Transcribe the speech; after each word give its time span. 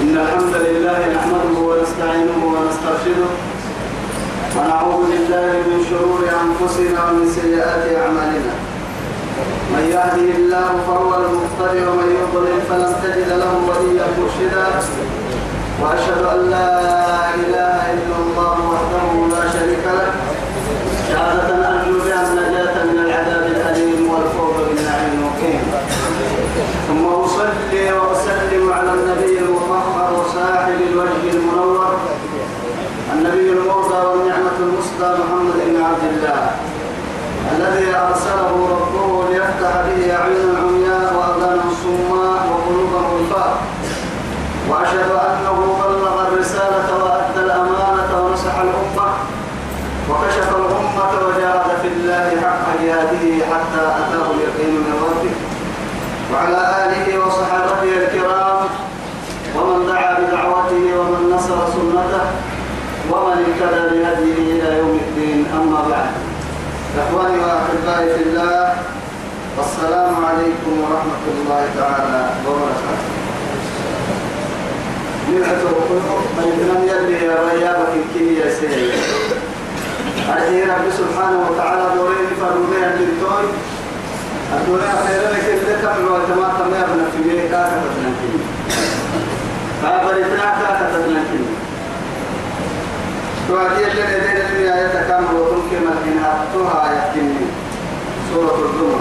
إن 0.00 0.14
الحمد 0.24 0.54
لله 0.66 0.98
نحمده 1.16 1.56
ونستعينه 1.68 2.40
ونسترشده 2.54 3.30
ونعوذ 4.56 5.00
بالله 5.10 5.52
من 5.70 5.78
شرور 5.90 6.20
أنفسنا 6.44 7.00
ومن 7.06 7.26
سيئات 7.38 7.84
أعمالنا. 8.02 8.54
من 9.74 9.84
يهده 9.94 10.28
الله 10.38 10.68
فهو 10.86 11.10
المقتدر 11.22 11.84
ومن 11.90 12.08
يضلل 12.20 12.60
فلن 12.68 12.92
تجد 13.02 13.30
له 13.42 13.52
وليا 13.68 14.06
مرشدا. 14.18 14.68
وأشهد 15.82 16.22
أن 16.34 16.40
لا 16.54 16.70
إله 17.42 17.78
إلا 17.96 18.16
الله 18.22 18.56
وحده 18.72 19.06
لا 19.34 19.42
شريك 19.54 19.84
له. 19.98 20.10
شهادة 21.08 21.48
أرجو 21.70 21.96
بها 22.06 22.22
النجاة 22.28 22.74
من 22.90 22.98
العذاب 23.06 23.44
الأليم 23.54 24.00
والفوز 24.10 24.56
بالنعيم 24.68 25.10
المقيم 25.18 25.62
ثم 26.88 27.04
أصلي 27.80 27.92
وأسلم 27.98 28.72
على 28.72 28.92
النبي 28.94 29.38
المطهر 29.38 30.12
وصاحب 30.20 30.80
الوجه 30.92 31.36
المنور 31.36 31.96
النبي 33.12 33.52
المرضى 33.52 34.06
والنعمة 34.06 34.56
المسدى 34.60 35.08
محمد 35.22 35.54
بن 35.66 35.82
عبد 35.84 36.04
الله 36.12 36.50
الذي 37.56 37.96
أرسله 37.96 38.52
ربه 38.70 39.28
ليفتح 39.32 39.72
به 39.86 40.12
أعين 40.16 40.42
العمياء 40.50 41.14
وأذان 41.16 41.60
الصماء 41.70 42.40
وقلوب 42.50 42.90
الغفاء 43.02 43.62
وأشهد 44.70 45.10
أنه 45.10 45.76
بلغ 45.84 46.28
الرسالة 46.28 46.88
وأدى 47.04 47.40
الأمانة 47.46 48.10
ونصح 48.24 48.54
الأمة 48.58 49.08
وكشف 50.10 50.48
الأمة 50.56 51.26
وجاهد 51.26 51.70
في 51.82 51.88
الله 51.88 52.40
حق 52.42 52.82
جهاده 52.82 53.44
حتى 53.50 53.82
أتاه 54.00 54.26
اليقين 54.34 54.74
من 54.74 54.94
ربه 55.06 55.19
وعلى 56.32 56.60
آله 56.84 57.26
وصحابته 57.26 57.90
الكرام 58.02 58.60
ومن 59.56 59.86
دعا 59.86 60.12
بدعوته 60.20 60.84
ومن 60.98 61.22
نصر 61.34 61.58
سنته 61.74 62.24
ومن 63.10 63.36
اهتدى 63.46 63.82
بهديه 63.90 64.38
إلى 64.52 64.78
يوم 64.78 65.00
الدين 65.06 65.46
أما 65.54 65.80
بعد. 65.90 66.10
إخواني 66.98 67.38
وأحبائي 67.38 68.14
في 68.14 68.22
الله 68.22 68.74
السلام 69.58 70.24
عليكم 70.24 70.72
ورحمة 70.82 71.24
الله 71.34 71.62
تعالى 71.78 72.22
وبركاته. 72.46 73.10
نعته 75.30 75.74
من 76.38 76.48
يلي 76.90 77.24
يا 77.62 77.74
كي 78.14 78.34
يا 78.38 78.54
سيدي. 78.54 78.90
أجي 80.30 80.62
رب 80.62 80.86
سبحانه 80.98 81.38
وتعالى 81.50 81.84
دورين 81.96 82.30
فرمي 82.40 82.78
الجنتون 84.52 84.74
الدنيا 84.74 85.06
خير 85.06 85.22
لك 85.30 85.44
اللي 85.62 85.82
تقل 85.82 86.04
وتما 86.04 86.48
تما 86.58 86.84
ابن 86.84 87.04
في 87.12 87.22
بيك 87.28 87.50
كاكا 87.50 87.82
تتنكين 87.82 88.40
فابرتنا 89.82 90.54
كاكا 90.60 90.90
تتنكين 90.92 91.46
توادي 93.48 93.86
اللي 93.90 94.02
ندين 94.02 94.46
اللي 94.46 94.74
آية 94.74 95.08
كامل 95.08 95.34
وتنكي 95.34 95.76
ملحنها 95.78 96.44
توها 96.54 96.92
يحكمني 96.92 97.46
سورة 98.34 98.54
الزمر. 98.54 99.00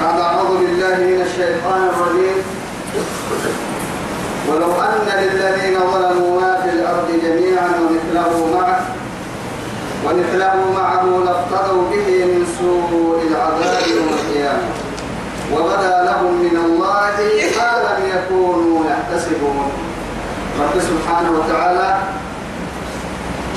بعد 0.00 0.20
أعوذ 0.20 0.58
بالله 0.58 0.96
من 0.96 1.20
الشيطان 1.26 1.82
الرجيم. 1.88 2.38
ولو 4.48 4.72
أن 4.82 5.08
للذين 5.22 5.78
ظلموا 5.92 6.40
ما 6.40 6.60
في 6.62 6.70
الأرض 6.70 7.08
جميعا 7.22 7.68
ومثله 8.18 8.50
معه 8.56 8.80
ومثله 10.06 10.72
معه 10.76 11.04
لافتدوا 11.26 11.82
به 11.90 12.24
من 12.24 12.46
سوء 12.58 13.22
العذاب 13.30 13.82
يوم 13.96 14.08
القيامة. 14.08 14.68
وبدا 15.52 15.96
لهم 16.04 16.32
من 16.44 16.56
الله 16.64 17.16
ما 17.56 17.70
لم 17.86 18.00
يكونوا 18.16 18.84
يحتسبون. 18.90 19.68
رب 20.60 20.80
سبحانه 20.80 21.30
وتعالى 21.38 21.98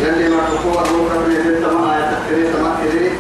يلي 0.02 0.30
ما 0.30 0.42
تقوى 0.50 0.74
روح 0.74 1.12
من 1.28 1.36
التماء 1.36 1.98
يتكري 2.02 2.54
تماء 2.54 2.76
كذي 2.84 3.12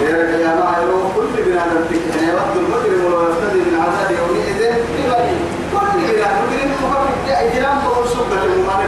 غير 0.00 0.40
يا 0.40 0.54
ما 0.54 0.76
يروح 0.82 1.02
كل 1.16 1.42
بنادم 1.46 1.84
تكهن 1.90 2.28
يود 2.28 2.56
المجرم 2.56 3.04
ولو 3.04 3.30
يفتدي 3.30 3.58
من 3.58 3.74
عذاب 3.82 4.10
يومئذ 4.18 4.60
ببني 4.94 5.36
كل 5.72 5.98
بنادم 6.08 6.46
مجرم 6.50 7.06
إجرام 7.46 7.78
بقول 7.84 8.08
سكة 8.08 8.44
المعنى 8.44 8.86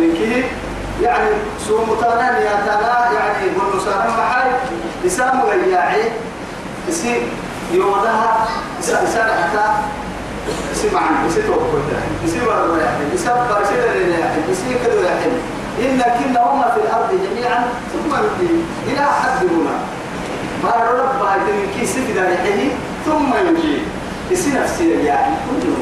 من 0.00 0.14
كيه 0.18 0.44
يعني 1.02 1.30
سو 1.68 1.84
متانا 1.84 2.38
يا 2.38 2.56
تانا 2.66 3.12
يعني 3.12 3.50
بقول 3.56 3.76
نسارا 3.76 4.06
محاي 4.18 4.50
إسام 5.06 5.40
غياعي 5.40 6.02
إسي 6.88 7.22
يومها 7.72 8.46
إسا 8.80 9.02
إسا 9.04 9.22
حتى 9.24 9.64
إسي 10.72 10.94
معن 10.94 11.26
إسي 11.28 11.42
توقف 11.42 11.82
إسي 12.24 12.40
برضو 12.46 12.76
يعني 12.76 13.14
إسي 13.14 13.28
برسل 13.28 13.74
لنا 13.74 14.18
يعني 14.18 14.42
إسي 14.52 14.74
كدو 14.84 15.02
يعني. 15.02 15.32
إن 15.80 16.02
كنا 16.02 16.40
هم 16.40 16.62
في 16.62 16.80
الأرض 16.84 17.10
جميعا 17.10 17.64
ثم 17.92 18.10
نبدي 18.14 18.54
إلى 18.86 19.06
حد 19.06 19.46
هنا. 19.46 19.76
ما 20.64 20.70
رب 20.70 21.26
هاي 21.26 21.38
من 21.38 21.68
كيس 21.80 21.94
كده 22.08 22.28
يحيي 22.30 22.70
ثم 23.06 23.34
يجي. 23.48 23.78
إسي 24.32 24.50
نفسي 24.50 25.04
يعني 25.04 25.34
كله. 25.50 25.76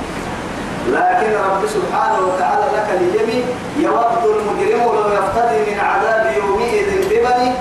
لكن 0.91 1.33
رب 1.33 1.67
سبحانه 1.67 2.19
وتعالى 2.27 2.65
لك 2.77 2.89
اليمين 3.01 3.45
يود 3.79 4.25
المجرم 4.25 4.83
لو 4.83 5.09
يفتدي 5.13 5.71
من 5.71 5.81
عذاب 5.81 6.33
يومئذ 6.37 7.09
ببني 7.11 7.53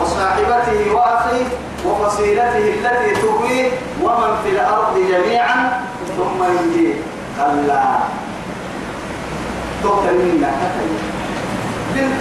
وصاحبته 0.00 0.94
وأخيه 0.94 1.44
وفصيلته 1.86 2.58
التي 2.58 3.20
تهويه 3.20 3.70
ومن 4.02 4.36
في 4.44 4.50
الأرض 4.50 4.94
جميعا 5.10 5.80
ثم 6.16 6.44
يجي. 6.44 6.94
كلا. 7.36 7.84
تقتل 9.82 10.14
منا 10.14 10.50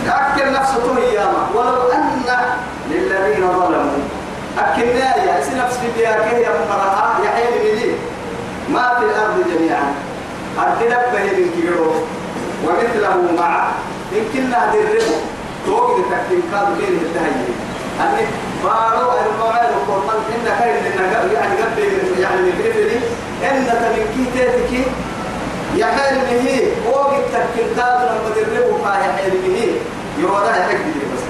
أكل 0.07 0.53
نفسه 0.53 0.97
أياما 0.97 1.47
ولو 1.55 1.91
أن 1.91 2.21
للذين 2.91 3.47
ظلموا. 3.47 4.03
أكل 4.59 4.81
يا 4.81 5.39
نفس 5.57 5.79
بياكه 5.97 6.37
يا 6.37 6.49
مرها 6.69 7.19
مني. 7.63 7.91
ما 8.69 8.95
في 8.99 9.05
الأرض 9.05 9.43
جميعا. 9.53 9.93
أدلت 10.59 11.05
به 11.13 11.25
من 11.37 11.49
كيرو 11.55 11.91
ومثله 12.65 13.21
مع 13.39 13.69
إن 14.13 14.23
كنا 14.33 14.71
دربه 14.73 15.09
توقي 15.65 16.01
تكتين 16.11 16.41
كادو 16.51 16.73
بين 16.79 16.99
التهيئ 17.05 17.53
أني 18.01 18.25
بارو 18.63 19.11
الموعد 19.25 19.69
وقرمان 19.75 20.19
إن 20.33 20.45
كاين 20.59 20.75
إن 20.75 21.31
يعني 21.33 21.55
قبل 21.61 22.21
يعني 22.21 22.41
من 22.41 22.53
كيفني 22.63 22.97
إن 23.49 23.65
تمن 23.65 24.05
كي 24.13 24.39
تاتك 24.39 24.71
يا 25.75 25.85
حال 25.85 26.15
به 26.29 26.45
وقت 26.91 27.23
تكتين 27.33 27.67
كادو 27.77 28.05
لما 28.05 28.29
دربه 28.35 28.77
فا 28.83 28.93
يا 29.03 29.11
حال 29.17 29.31
به 29.45 29.75
يورا 30.19 30.49
يحق 30.49 30.85
بس. 31.13 31.23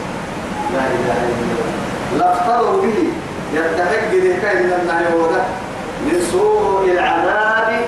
لا 0.74 0.80
إله 0.80 1.20
إلا 1.30 1.44
الله. 1.44 1.70
لافتروا 2.18 2.82
به. 2.82 3.00
يتحق 3.54 4.12
كاين 4.42 4.68
من 4.68 5.32
من 6.06 6.28
سوء 6.32 6.92
العذاب. 6.92 7.86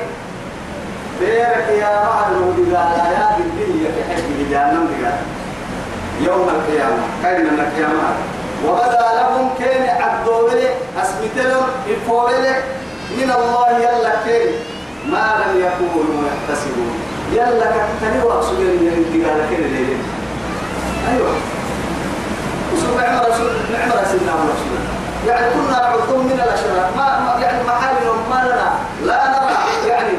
بيرك 1.20 1.68
يا 1.80 2.04
بعد 2.06 2.32
الوداع 2.32 2.96
يا 3.12 3.38
بالدنيا 3.38 3.92
في 3.92 4.04
حق 4.14 4.28
جهنم 4.52 4.90
يوم 6.22 6.50
القيامة 6.50 7.04
كاين 7.24 7.42
من 7.46 7.60
القيامة؟ 7.60 8.10
وبدا 8.66 9.08
لهم 9.18 9.50
كان 9.60 10.02
عبدولي 10.02 10.68
أسمتلهم 11.02 11.66
الفولي 11.90 12.56
من 13.18 13.32
الله 13.32 13.78
يلا 13.80 14.14
كين 14.26 14.52
ما 15.12 15.26
لم 15.46 15.60
يكونوا 15.66 16.24
يحتسبون. 16.28 16.94
يلا 17.34 17.66
كتني 17.72 18.24
وأقصد 18.24 18.60
إن 18.60 18.88
انت 18.98 19.26
قال 19.26 19.42
كده 19.52 19.68
ليه 19.68 19.96
أيوه. 21.12 21.34
وسوف 22.74 22.98
نعم 23.02 23.20
رسول 23.20 23.52
نعم 23.74 23.90
رسولنا 23.90 24.34
ورسولنا 24.34 24.90
يعني 25.28 25.54
كنا 25.54 25.72
نعدهم 25.72 26.26
من 26.26 26.32
الأشرار. 26.46 26.92
ما 26.98 27.36
يعني 27.42 27.64
محالهم 27.68 28.18
ما 28.30 28.40
لنا 28.46 28.70
لا 29.06 29.28
نرى 29.30 29.90
يعني 29.90 30.14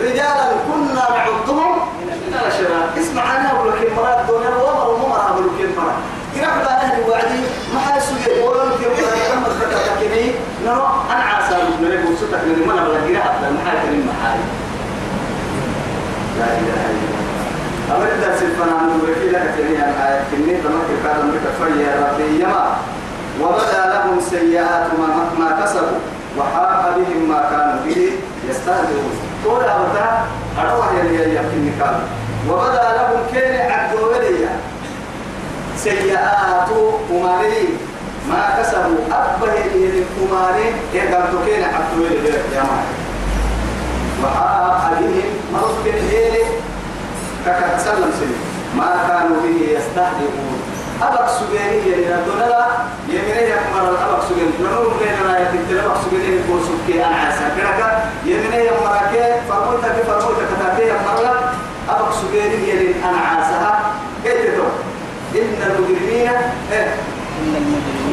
رجالا 0.00 0.46
كنا 0.68 0.94
نعدهم 1.16 1.72
من 2.00 2.34
الاشرار 2.40 2.88
اسمع 3.00 3.36
أنا 3.36 3.52
أقول 3.52 3.68
لك 3.72 3.88
المراد 3.88 4.26
دون 4.26 4.42
الوضع 4.42 4.84
ومرأة 4.86 5.30
أقول 5.30 5.44
لك 5.46 5.60
المرأة 5.64 5.96
كنا 6.34 6.62
بقى 6.64 6.76
أهل 6.82 7.10
وعدي 7.10 7.40
ما 7.74 7.80
حد 7.80 8.00
سوى 8.00 8.42
ولا 8.42 8.62
لك 8.64 8.80
محمد 9.30 9.50
فتح 9.50 9.94
كني 10.00 10.32
نرى 10.64 10.88
أنا 11.12 11.22
عسى 11.24 11.54
من 11.80 11.88
لك 11.88 12.02
وسطك 12.10 12.42
من 12.44 12.58
من 12.68 12.74
بلا 12.84 13.00
جرا 13.08 13.20
حتى 13.20 13.46
كريم 13.86 14.08
محل 14.12 14.38
لا 16.38 16.44
إله 16.44 16.80
إلا 16.90 17.06
الله. 17.06 17.96
أمر 17.96 18.06
درس 18.26 18.42
الفنان 18.42 19.00
وكيل 19.02 19.32
كتير 19.32 19.66
الآية 19.66 20.24
كني 20.30 20.54
تمك 20.62 20.88
كذا 21.04 21.22
مك 21.22 21.44
فريا 21.60 21.90
ربي 22.12 22.42
يما 22.42 22.76
وبدا 23.40 23.84
لهم 23.94 24.20
سيئات 24.30 24.86
ما 25.38 25.64
كسبوا 25.64 25.98
وحاق 26.38 26.96
بهم 26.96 27.28
ما 27.28 27.40
كانوا 27.50 27.84
به 27.84 28.10
يستهزئون. 28.50 29.12
طول 29.44 29.60
أبدا 30.58 30.72
أروح 30.72 30.92
يلي 30.92 31.36
يمكن 31.36 31.72
كان 31.78 32.00
وبدا 32.48 32.82
لهم 32.96 33.20
كان 33.34 33.70
عبد 33.70 33.94
وليا 34.00 34.50
سيئات 35.76 36.68
كمالي 37.08 37.68
ما 38.28 38.42
كسبوا 38.58 38.98
أبه 39.12 39.52
إلى 39.74 40.02
الكمالي 40.02 40.68
يقام 40.94 41.24
تكين 41.32 41.64
حتى 41.64 41.96
ويل 42.00 42.26
يا 42.54 42.62
معي 42.62 42.88
وحاق 44.24 44.90
بهم 45.00 45.30
مرض 45.52 45.76
بالهيل 45.84 46.34
كك 47.46 47.60
تسلم 47.76 48.10
سنين 48.18 48.42
ما 48.76 48.90
كانوا 49.08 49.36
به 49.42 49.78
يستهزئون. 49.78 50.55
أبك 51.02 51.28
سجيني 51.38 52.04
لنا 52.04 52.20
دولا 52.26 52.66
يمينه 53.08 53.40
يمر 53.40 53.90
الأبك 53.90 54.22
سجين 54.28 54.52
نور 54.62 54.92
لنا 55.00 55.38
يتكلم 55.40 55.84
أبك 55.84 55.96
سجيني 56.04 56.36
يقول 56.36 56.60
سكي 56.62 57.04
أنا 57.04 57.16
عسى. 57.16 57.44
كذا 57.56 58.10
يمينه 58.24 58.56
يمر 58.56 58.96
كي 59.12 59.34
فرموت 59.48 59.84
كي 59.84 60.02
فرموت 60.06 60.36
كتابي 60.50 60.88
يمر 60.88 61.38
أبك 61.90 62.12
سجيني 62.22 62.68
يلين 62.70 63.02
أنا 63.04 63.18
عسى. 63.18 63.56
كيف 64.24 64.54
تقول 64.54 64.72
إن 65.34 65.58
المجرمين 65.66 66.30
إيه؟ 66.72 66.94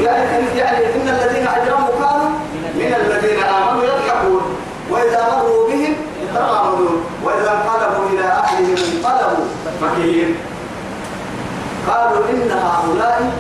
يعني 0.04 0.58
يعني 0.58 0.86
إن 0.86 1.10
الذين 1.10 1.48
أجرموا 1.48 1.90
كانوا 2.00 2.30
من 2.76 2.94
الذين 3.02 3.44
آمنوا 3.44 3.84
يضحكون. 3.84 4.42
وإذا 4.90 5.28
مروا 5.32 5.68
بهم 5.68 5.96
يتغامرون 6.24 7.04
وإذا 7.24 7.52
انقلبوا 7.52 8.10
إلى 8.10 8.24
أهلهم 8.24 8.76
انقلبوا. 8.94 9.46
فكهين 9.82 10.36
قالوا 11.88 12.30
إن 12.30 12.52
هؤلاء 12.52 13.32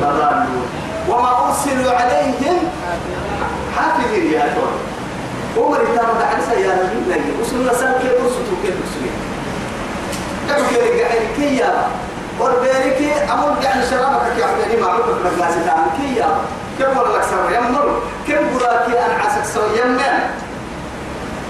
لضالون 0.00 0.66
وما 1.08 1.46
أرسلوا 1.46 1.92
عليهم 1.92 2.58
حافظين 3.76 4.32
يا 4.32 4.54
دول 4.54 4.74
عمر 5.64 5.78
بعد 5.96 6.36
سيارة 6.50 6.82
من 6.82 7.04
لي 7.08 7.42
وصلنا 7.42 7.72
سنة 7.74 7.98
كيف 8.02 8.12
أرسلوا 8.12 8.58
كيف 8.62 8.74
أرسلوا 8.84 9.14
كيف 10.48 10.78
كيف 10.78 11.36
كي 11.36 11.56
يا 11.56 11.88
وربيرك 12.40 13.28
أمر 13.32 13.56
يعني 13.62 13.82
شرابك 13.90 14.36
كي 14.36 14.42
عبدني 14.44 14.80
معروف 14.82 15.06
بمجلس 15.06 15.54
تعمل 15.66 15.90
كي 15.96 16.16
يا 16.16 16.28
كم 16.78 16.98
ولا 16.98 17.22
سر 17.22 17.54
يمر؟ 17.54 18.00
كم 18.28 18.58
براكي 18.58 18.94
سر 19.54 19.68
يمن 19.84 20.00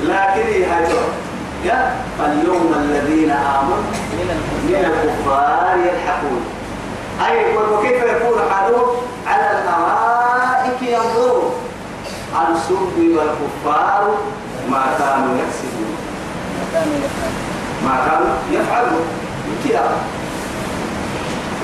لكن 0.03 0.71
هاي 0.73 0.87
يا 1.64 1.96
فاليوم 2.19 2.75
الذين 2.76 3.31
آمنوا 3.31 3.90
من 4.64 4.75
الكفار 4.75 5.76
يضحكون 5.87 6.43
أي 7.26 7.56
وكيف 7.56 8.02
يكون 8.02 8.38
حالهم؟ 8.50 8.88
على 9.26 9.50
الأرائك 9.50 10.82
ينظرون. 10.82 11.52
السب 12.34 12.96
والكفار 12.99 14.14
ما 14.70 14.84
كانوا 14.99 15.37
يكسبون؟ 15.38 15.96
ما 17.84 17.94
كانوا 18.06 18.34
يفعلون. 18.50 19.06
كيف 19.49 19.81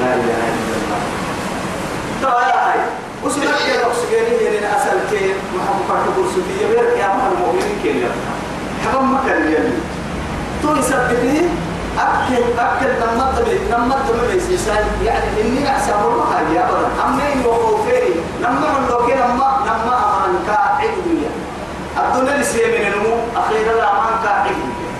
لا 0.00 0.14
إله 0.14 0.40
إلا 0.56 0.74
الله. 0.80 1.00
يا 2.48 2.72
هاي 2.72 2.80
وسنك 3.24 3.44
يا 3.44 3.86
رخصيني 3.86 4.44
يعني 4.44 4.76
أسأل 4.76 4.98
كيف 5.10 5.36
محمد 5.56 5.84
فرق 5.88 6.04
برسولية 6.16 6.66
بيرك 6.68 6.98
يا 6.98 7.08
محمد 7.08 7.32
المؤمنين 7.32 7.78
يفعل 7.82 8.10
حرام 8.84 9.14
مكان 9.14 9.42
يلي. 9.42 9.89
تو 10.62 10.76
يثبته 10.76 11.48
أكل 11.98 12.42
أكل 12.58 12.88
نمط 13.02 13.36
بي 13.48 13.58
نمط 13.72 14.06
بي 14.20 14.34
بيسيسان 14.34 14.84
يعني 15.04 15.40
إني 15.40 15.68
أحسن 15.70 15.92
الله 15.92 16.40
يا 16.54 16.60
أبدا. 16.68 16.88
أمين 17.06 17.46
وخوفيني 17.46 18.14
نما 18.42 18.68
من 18.78 18.86
لو 18.90 19.06
كان 19.06 19.18
نما 19.18 19.48
نما 19.66 19.94
أمان 20.06 20.34
كاعد 20.46 20.84
الدنيا 20.84 21.30
الدنيا 21.98 22.42
سيئ 22.42 22.66
من 22.78 22.86
النمو 22.92 23.14
أخيرا 23.36 23.72
الأمان 23.72 24.14
كاعد 24.24 24.56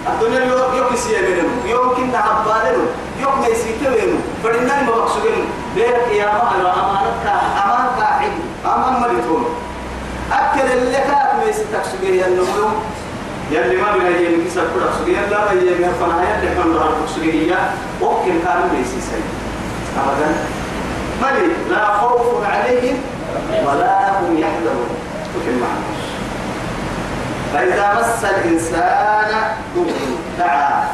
الدنيا 0.08 0.40
يوم 0.40 0.74
يوم 0.76 0.96
سيئ 0.96 1.18
من 1.20 1.38
النمو 1.38 1.66
يوم 1.66 1.88
كنا 1.96 2.18
عبادنا 2.18 2.84
يوم 3.22 3.40
ما 3.40 3.46
يسيتوينو 3.48 4.16
فدنا 4.44 4.82
ما 4.82 4.90
بقصدين 4.90 5.44
بيرك 5.74 6.08
يا 6.12 6.26
ما 6.26 6.42
على 6.52 6.68
أمانك 6.80 7.26
أمان 7.64 7.86
كاعد 7.98 8.32
أمان 8.66 9.00
مريتون 9.02 9.44
أكل 10.32 10.66
اللي 10.72 10.98
كانت 10.98 11.30
ما 11.38 11.44
يسيتك 11.50 11.82
سجيه 11.92 12.26
النمو 12.26 12.68
يلي 13.50 13.76
ما 13.82 13.92
بين 13.92 14.06
هي 14.06 14.28
من 14.28 14.46
كسر 14.46 14.62
كل 14.74 14.82
لا 15.30 15.50
هي 15.50 15.74
من 15.74 15.92
فنايا 16.00 16.54
كان 16.54 16.74
راه 16.76 17.06
سجيه 17.16 17.56
وكن 18.02 18.34
كانوا 18.44 18.68
ليس 18.76 18.88
سي 18.88 19.20
أبدا. 19.98 20.28
ملي 21.22 21.52
لا 21.70 21.84
خوف 21.98 22.44
عليهم 22.46 22.98
ولا 23.66 24.20
هم 24.20 24.38
يحزنون. 24.38 24.90
وكل 25.36 25.56
معنى 25.60 25.90
فإذا 27.52 28.00
مس 28.00 28.24
الإنسان 28.24 29.30
ضر 29.76 29.92
دعا 30.38 30.84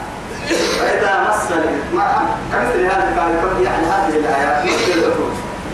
فإذا 0.81 1.29
مس 1.29 1.53
الإنسان. 1.53 2.27
كمثل 2.53 2.81
كان 3.17 3.65
يعني 3.65 3.87
هذه 3.87 4.17
الآيات؟ 4.17 4.65
مثل 4.65 4.99
الأخرى 4.99 5.31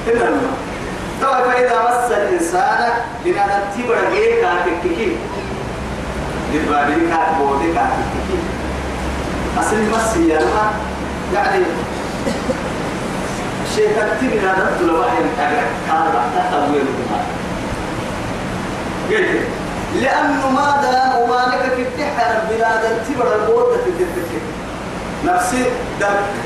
إن 0.07 0.17
الماء 0.29 1.53
فإذا 1.53 1.83
مس 1.89 2.13
الإنسان 2.13 2.91
لنا 3.25 3.45
نتبع 3.47 3.97
إيه 4.13 4.41
كان 4.43 4.57
للبابين 6.53 7.09
كان 7.11 7.35
بودي 7.39 7.67
كيكي 7.67 8.39
أصل 9.59 9.77
مس 9.77 10.17
يعني 10.17 10.45
يعني 11.35 11.65
شيء 13.75 13.89
تكتب 13.89 14.37
هذا 14.39 14.77
تقول 14.79 14.91
واحد 14.91 15.25
كان 15.39 16.03
راح 16.15 16.33
قلت 19.11 19.43
لأنه 20.01 20.51
ماذا 20.51 21.19
وما 21.19 21.55
لك 21.55 21.73
في 21.77 21.83
التحر 21.83 22.35
بلاد 22.51 22.85
التبر 22.85 23.35
البودة 23.35 23.77
في 23.77 23.91
التفكير 23.91 24.41
نفسي 25.25 25.65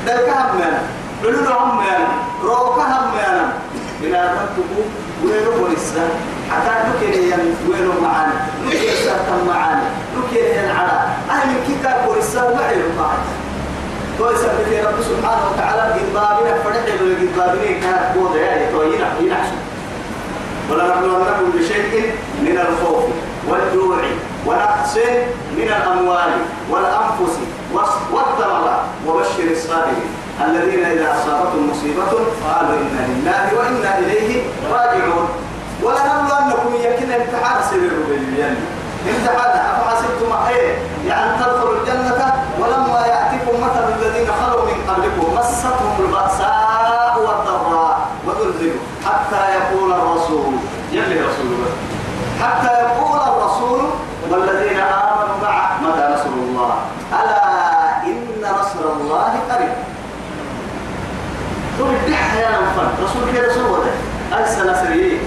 دلك 0.05 0.29
هم 0.29 0.61
أنا 0.61 0.81
علول 1.23 1.47
هم 1.47 1.79
أنا 1.79 2.07
روك 2.43 2.79
هم 2.79 3.17
أنا 3.27 3.53
بلاد 4.01 4.29
التبو 4.29 4.81
وينو 5.23 5.65
ولسا 5.65 6.09
حتى 6.51 6.89
نكير 6.89 7.23
ين 7.23 7.55
وينو 7.69 8.01
معانا 8.01 8.33
نكير 8.65 8.95
سرطان 8.95 9.47
معانا 9.47 9.83
نكير 10.17 10.43
ين 10.43 10.71
على 10.71 10.99
أهل 11.29 11.49
كيكا 12.37 12.47
ولسا 12.47 12.61
وعيرو 12.61 12.89
معانا 12.99 13.23
تو 14.17 14.29
يسبب 14.29 14.69
رب 14.85 15.01
سبحانه 15.01 15.43
وتعالى 15.51 15.81
قبابنا 15.81 16.53
فرح 16.63 16.85
له 16.85 17.15
قبابنا 17.35 17.79
كانت 17.81 18.17
بوضع 18.17 18.39
يعني 18.39 18.71
تو 18.71 18.81
ينحشو 18.81 19.55
ولنبلونكم 20.71 21.51
بشيء 21.55 22.13
من 22.41 22.57
الخوف 22.57 23.03
والجوع 23.47 23.97
ونقص 24.45 24.95
من 25.57 25.67
الأموال 25.77 26.31
والأنفس 26.69 27.33
والثمرات. 27.73 28.81
وبشر 29.07 29.51
الصابرين. 29.51 30.09
الذين 30.45 30.85
إذا 30.85 31.13
أصابتهم 31.13 31.71
مصيبة 31.71 32.11
قالوا 32.47 32.77
إنا 32.81 33.03
لله 33.07 33.45
وإنا 33.57 33.99
إليه 33.99 34.43
راجعون. 34.71 35.27
ولنبلونكم 35.83 36.75
يكن 36.81 37.11
امتحان 37.11 37.63
سبيل 37.71 37.89
بالجنة 38.09 38.76
امتحان 39.05 39.59
أفحسبتم 39.59 40.31
إيه 40.49 40.77
يعني 41.07 41.37
تدخلوا 41.37 41.75
الجنة 41.81 42.33
ولما 42.59 42.99
يأتكم 43.07 43.55
مثل 43.63 43.83
الذين 44.01 44.27
خلوا 44.41 44.65
من 44.65 44.77
قبلكم 44.89 45.35
مستهم 45.39 45.95
البأساء 45.99 47.13
والضراء 47.19 47.97
وزلزلوا 48.27 48.79
حتى 49.05 49.41
يقول 49.57 49.91
الرسول. 49.93 50.53
يلي 50.91 51.19
رسول 51.21 51.45
الله. 51.45 51.71
حتى 52.41 52.73
يقول 52.73 53.19
الرسول 53.19 53.81
والذين 54.31 54.79
آمنوا 54.79 55.37
معه 55.43 55.81
متى 55.81 56.13
نصر 56.13 56.29
الله؟ 56.29 56.75
ألا 57.13 58.03
إن 58.03 58.41
نصر 58.41 58.91
الله 59.01 59.33
قريب. 59.51 59.73
تقول 61.77 61.89
الدح 61.95 62.33
يا 62.33 62.49
نفر 62.49 62.87
رسول 63.03 63.33
كده 63.33 63.47
رسول 63.47 63.79
ده. 63.85 63.91
أرسل 64.37 64.71
نصري؟ 64.71 65.19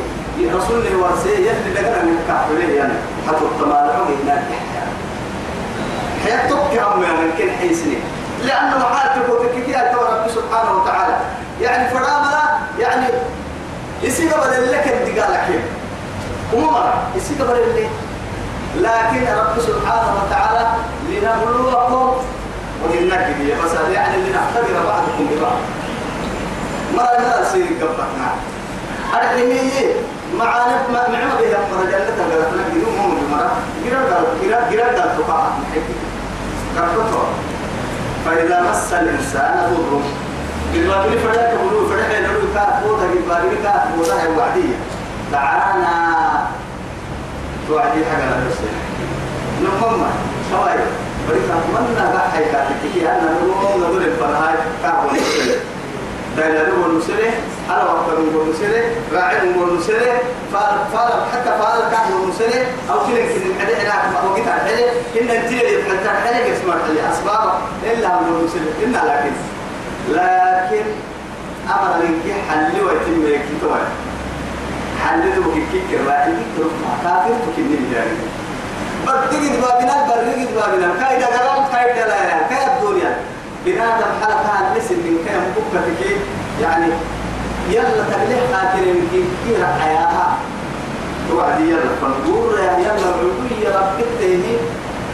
رسول 0.54 0.78
اللي 0.78 0.94
ورسيه 0.94 1.36
يلي 1.38 1.74
لقنا 1.74 2.02
من 2.04 2.24
كافرين 2.28 2.70
يعني؟ 2.76 2.92
حتى 3.28 3.44
التمالعون 3.44 4.08
هناك 4.24 4.42
حياتك 6.24 6.72
يا 6.74 6.82
عم 6.82 7.02
يعني 7.02 7.32
كل 7.38 7.50
حيسني 7.50 7.96
لأنه 8.44 8.78
محالتك 8.78 9.28
وتككي 9.28 9.72
رب 9.74 10.28
سبحانه 10.28 10.72
وتعالى. 10.82 11.16
يعني 11.60 11.88
فرامنا 11.88 12.58
يعني 12.78 13.06
يصير 14.02 14.28
بدل 14.28 14.72
لك 14.72 14.86
الدقالة 14.88 15.36
كيف 15.46 15.62
ومرة 16.54 17.02
يصير 17.16 17.36
بدل 17.46 17.74
لك 17.76 17.90
لكن 18.76 19.26
رب 19.32 19.60
سبحانه 19.60 20.14
وتعالى 20.24 20.66
لنبلوكم 21.08 22.12
ولنكد 22.84 23.58
بس 23.64 23.70
يعني 23.94 24.16
لنختبر 24.16 24.86
بعضكم 24.86 25.26
ببعض. 25.30 25.58
مرة 26.94 27.20
مرة 27.20 27.40
يصير 27.42 27.66
قبضنا 27.80 28.30
أرحمي 29.14 29.60
معانا 30.38 30.88
ما 30.92 31.08
معنا 31.08 31.34
بها 31.40 31.58
مرة 31.72 31.84
جنة 31.90 32.16
قالت 32.30 32.54
لك 32.56 32.82
يوم 32.82 32.94
هم 33.00 33.16
المرة 33.24 33.52
قرر 33.84 34.04
قال 34.12 34.24
قرر 34.40 34.54
قال 34.54 34.96
قال 34.98 35.18
تقع 35.18 35.42
كرتوا 36.76 37.24
فإذا 38.26 38.70
مس 38.70 38.92
الإنسان 38.92 39.74
ضر. 39.74 40.00
بالبابل 40.72 41.08
بلو 41.08 41.88
فرق 41.88 42.18
يدلو 42.18 42.54
كات 42.54 42.82
بودا 42.84 43.06
بالبابل 43.06 43.56
كات 43.64 43.82
بودا 43.96 44.22
هي 44.22 44.28
وعدية. 44.38 44.76
دعانا. 45.32 46.46
توعدي 47.68 48.04
حاجة 48.04 48.24
لا 48.30 48.50
تسير 48.50 48.74
نقوم. 49.62 50.06
شوي 50.50 50.80
بريك 51.28 51.42
أتمنى 51.42 52.14
بحي 52.14 52.44
كاتك 52.44 52.80
كي 52.94 53.08
أنا 53.08 53.30
نقوم. 53.32 53.82
نقول 53.82 54.02
الفرهاي 54.02 54.54
كعب 54.82 55.04
دايلا 56.36 56.68
نقول 56.68 56.98
نسره 56.98 57.30
على 57.70 57.84
وقت 57.84 58.06
نقول 58.18 58.50
نسره 58.50 58.84
راعي 59.14 59.36
نسره 59.78 60.12
فال 60.52 60.76
فال 60.92 61.12
حتى 61.32 61.52
فال 61.60 61.80
كان 61.92 62.28
نسره 62.28 62.66
أو 62.90 62.98
كلا 63.06 63.22
كلا 63.32 63.54
حدا 63.60 63.74
هناك 63.82 64.02
ما 64.12 64.30
وقت 64.30 64.38
الحلا 64.38 64.90
إن 65.20 65.28
أنت 65.36 65.50
حتى 65.90 66.10
حلا 66.24 66.46
يسمع 66.46 66.74
حلا 66.86 67.10
أسباب 67.12 67.52
إلا 67.84 68.08
نقول 68.08 68.44
نسره 68.44 68.72
إن 68.84 68.92
لكن 68.92 69.34
لكن 70.14 70.84
أمر 71.68 72.02
لك 72.02 72.34
حل 72.48 72.72
ويتم 72.84 73.26
لك 73.26 73.44
توي 73.60 73.80
حل 75.04 75.22
ذو 75.36 75.52
كيك 75.52 76.00
الراعي 76.00 76.32
تروح 76.56 76.72
كافر 77.04 77.34
تكني 77.46 77.76
بجانب. 77.76 78.18
بدقت 79.06 79.54
بابنا 79.62 79.94
برقت 80.08 80.48
بابنا 80.56 80.88
كايدا 81.00 81.26
قرام 81.26 81.64
كايدا 81.72 82.06
لا 82.08 82.48
كايدا 82.50 82.72
الدنيا. 82.76 83.16
بنادم 83.66 84.10
حلقة 84.22 84.74
لسن 84.76 84.94
من 84.94 85.16
كان 85.26 85.42
بكتك 85.56 86.16
يعني 86.62 86.86
يلا 87.70 88.04
تلح 88.10 88.40
قاتل 88.52 88.84
كي 89.12 89.24
كي 89.44 89.64
حياها. 89.80 90.36
توعد 91.28 91.60
يلا 91.60 91.90
فنقول 92.02 92.58
يا 92.58 92.78
يلا 92.78 92.92
العبودية 92.92 93.68
ربكته 93.68 94.58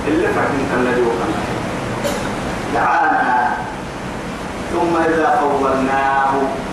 اللي 0.08 0.28
فاكين 0.28 0.66
كان 0.72 1.06
دعانا 2.74 3.48
ثم 4.72 4.96
إذا 4.96 5.40
خولناه 5.40 6.32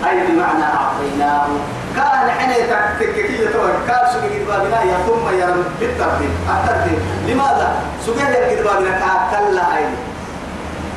أي 0.09 0.27
بمعنى 0.27 0.63
أعطيناه. 0.63 1.47
كان 1.95 2.29
حين 2.31 2.67
تككية 2.99 3.49
كان 3.87 4.07
سجى 4.13 4.39
كتابنا 4.39 4.83
يا 4.83 4.97
ثم 5.07 5.37
يرم 5.39 5.63
بالترتيب 5.79 6.29
الترتيب. 6.49 6.99
لماذا؟ 7.27 7.73
سجى 8.05 8.55
كتابنا 8.55 8.91
كأكل 8.91 9.59
أين 9.77 10.12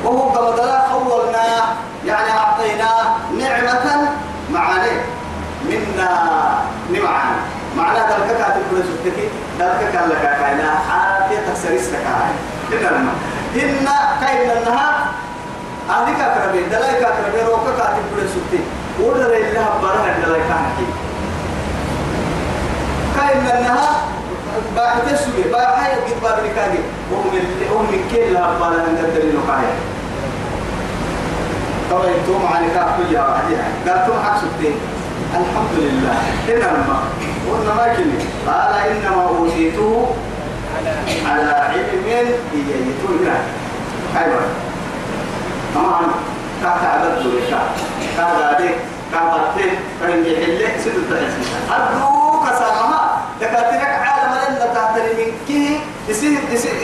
وهو 0.03 0.31
كما 0.31 0.87
خولناه 0.91 1.63
يعني 2.05 2.31
أعطيناه 2.31 3.15
نعمة 3.37 4.09
معاني. 4.51 4.91
منا 5.65 6.09
نمعان. 6.89 7.35
معنى 7.77 7.99
ذلك 7.99 8.37
كاتب 8.37 8.61
كل 8.71 8.77
سبتك 8.83 9.17
ذلك 9.59 9.91
كان 9.93 10.09
لك 10.09 10.21
كائنا 10.21 10.69
عافية 10.89 11.39
تكسريس 11.47 11.89
لك 11.89 12.07
هنا 12.71 12.99
هن 13.55 13.87
كائن 14.21 14.51
النهار 14.57 14.93
أهلك 15.89 16.17
كربي 16.17 16.63
دلايك 16.63 16.99
كربي 16.99 17.41
روكا 17.47 17.71
كاتب 17.77 18.03
كل 18.15 18.29
سبتك 18.29 18.63
ودر 18.99 19.33
الله 19.35 19.69
برها 19.81 20.17
دلايك 20.25 20.43
حكي 20.43 20.87
كائن 23.15 23.57
النهار 23.57 23.95
باحث 24.75 25.25
سوي 25.25 25.43
باحث 25.51 25.91
قد 26.07 26.21
باب 26.23 26.37
نكاجي 26.45 26.79
وهم 27.11 27.31
هم 27.71 27.87
كل 28.11 28.33
لا 28.33 28.59
بالا 28.59 28.83
ندري 28.91 29.31
نكايا 29.37 29.73
طبعا 31.91 32.03
أنتم 32.05 32.47
على 32.53 32.67
كافي 32.67 33.13
يا 33.13 33.21
بعدين 33.27 33.57
قالتم 33.87 34.13
حق 34.25 34.37
سبتين 34.41 34.75
الحمد 35.33 35.75
لله 35.77 36.17
إنما 36.49 36.99
قلنا 37.51 37.73
ما 37.73 37.93
كني 37.95 38.19
قال 38.47 38.73
إنما 38.91 39.23
أوتيته 39.29 40.07
على 41.25 41.51
علم 41.51 42.05
هي 42.05 42.21
يتونا 42.89 43.35
أيوة 44.17 44.41
طبعا 45.75 46.01
كاتا 46.63 46.87
عبد 46.87 47.25
لك 47.25 47.59
كاتا 48.17 48.57
ديك 48.61 48.75
كاتا 49.13 49.53
كان 50.01 50.25
يحل 50.25 50.81
سيد 50.83 50.93
التحسين 50.95 51.45
أدوك 51.71 52.45
سامها 52.59 53.21
دكاترك 53.41 54.06
يصير 56.07 56.39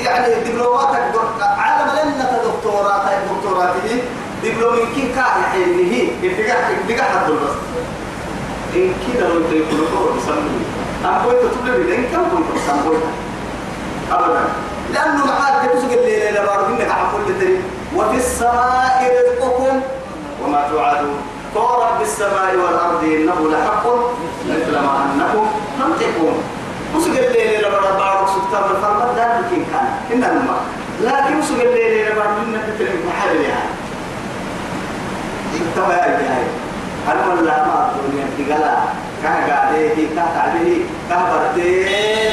يعني 0.06 0.36
دبلوماتك 0.44 1.02
عالم 1.42 1.92
لنا 1.92 2.42
دكتورات 2.44 3.02
دكتوراته 3.32 4.02
دبلومين 4.44 4.86
كي 4.96 5.14
كاه 5.16 5.40
يحيله 5.42 6.10
اتجاه 6.24 6.56
اتجاه 6.56 7.04
حد 7.04 7.32
بس 7.32 7.56
إن 8.76 8.94
كده 9.08 9.28
لو 9.28 9.40
تقول 9.40 9.64
له 9.82 10.16
بسمي. 10.18 10.60
أم 11.06 11.16
كنت 11.26 11.54
تقول 11.54 11.86
لي 11.86 11.96
إن 11.96 12.04
كم 12.04 12.24
كنت 12.38 12.48
بسمي. 12.56 12.98
أبدا. 14.12 14.44
لأنه 14.94 15.26
معاد 15.26 15.70
تبصق 15.70 15.92
الليل 15.92 16.22
إلى 16.22 16.40
بارك 16.48 16.68
إنك 16.68 16.92
عقول 16.92 17.22
تري. 17.40 17.58
وفي 17.96 18.18
السماء 18.18 19.14
رزقكم 19.16 19.82
وما 20.44 20.68
توعدون. 20.72 21.18
فرب 21.56 22.02
السماء 22.02 22.56
والأرض 22.56 23.04
إنه 23.04 23.50
لحق. 23.52 23.86
مثل 24.50 24.72
ما 24.72 25.06
أنكم 25.06 25.48
تنطقون. 25.80 26.44
بصق 26.96 27.08
الليل 27.08 27.60
إلى 27.60 27.70
بارك 27.70 27.94
بارك 27.98 28.28
سبتان 28.28 28.64
الفرق 28.76 29.16
ده 29.16 29.38
يمكن 29.38 29.66
كان 29.72 29.88
إنما 30.14 30.56
لكن 31.02 31.40
بصق 31.40 31.62
الليل 31.62 32.06
بارك 32.16 32.38
إنك 32.48 32.62
تترك 32.78 33.00
محل 33.08 33.36
يعني 33.42 33.70
انتبه 35.54 35.94
يا 35.94 36.08
جاي 36.08 36.44
أنا 37.08 37.34
ولا 37.34 37.66
ما 37.66 37.92
الدنيا 37.96 38.26
تقلا 38.38 38.76
قاعدة 39.24 39.78
هي 39.78 39.90
كه 39.90 40.16
تعبه 40.16 40.78
كه 41.10 41.16
برتة 41.16 41.86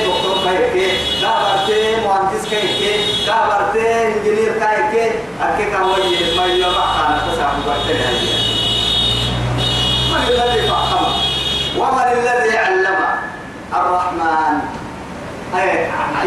دكتور 0.06 0.36
كايك 0.44 0.72
كه 1.20 1.28
برتة 1.28 2.06
مهندس 2.08 2.48
كايك 2.50 3.00
كه 3.26 3.46
برتة 3.48 4.06
إنجنير 4.06 4.52
كايك 4.58 5.12
أكيد 5.42 5.68
كم 5.74 5.82
وجه 5.90 6.36
ما 6.36 6.44
يبغى 6.46 6.84
أنا 7.06 7.22
تسعة 7.32 7.52
برتة 7.66 7.94
هذه 8.00 8.34
من 10.10 10.22
الذي 10.28 10.68
فهم 10.68 11.12
ومن 11.78 12.02
الذي 12.12 12.58
علم 12.58 12.89
الرحمن. 13.74 14.54
أي 15.56 15.68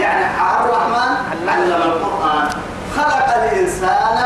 يعني 0.01 0.25
الرحمن 0.65 1.11
علم 1.47 1.81
القرآن. 1.81 2.49
خلق 2.95 3.27
الإنسان 3.35 4.17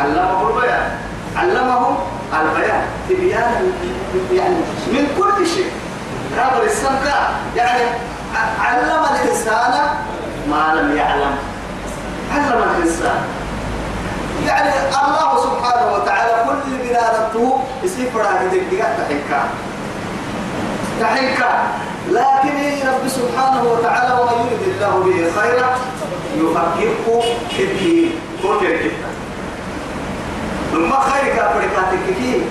علمه 0.00 0.48
البيان. 0.48 0.90
علمه 1.36 1.96
البيان. 2.40 2.82
تبيانا 3.08 3.60
يعني 4.32 4.56
من 4.86 5.06
كل 5.18 5.46
شيء. 5.46 5.70
هذا 6.36 6.62
السمكة 6.64 7.16
يعني 7.56 7.82
علم 8.60 9.04
الإنسان 9.14 9.72
ما 10.50 10.74
لم 10.74 10.96
يعلم. 10.96 11.36
علم 12.34 12.62
الإنسان. 12.70 13.20
يعني 14.46 14.70
الله 14.88 15.30
سبحانه 15.42 15.92
وتعالى 15.92 16.32
كل 16.46 16.88
بلادته 16.88 17.62
يصير 17.82 18.10
فراه 18.10 18.44
دقيقة 18.46 18.88
تحكا 18.98 19.40
تحكا 21.00 21.52
لكن 22.10 22.88
رب 22.88 23.08
سبحانه 23.08 23.62
وتعالى 23.72 24.20
وما 24.20 24.32
يريد 24.32 24.74
الله 24.74 24.98
به 25.04 25.40
خيرا 25.40 25.68
يفكره 26.36 27.22
في 27.50 27.62
الدين. 27.64 28.12
كل 28.42 28.60
كده 28.60 28.90
ثم 30.72 30.92
خير 30.92 31.34
كافركاتك 31.36 32.04
كي 32.18 32.42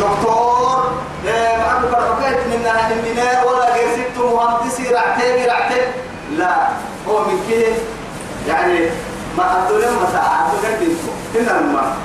دكتور 0.00 0.90
معك 1.24 1.82
برحكاية 1.92 2.46
منها 2.46 2.92
النار 2.92 3.46
ولا 3.46 3.74
ست 3.94 4.18
مهندسي 4.20 4.88
رعتين 4.88 5.46
رعتين. 5.46 5.86
لا 6.38 6.68
هو 7.08 7.18
من 7.24 7.38
كده. 7.50 7.72
يعني 8.48 8.80
ما 9.38 9.66
أدولين 9.66 9.88
مساعة 10.08 10.46
أدولين 10.48 10.78
بنتو 10.80 11.40
هنا 11.50 11.60
الماء 11.60 11.96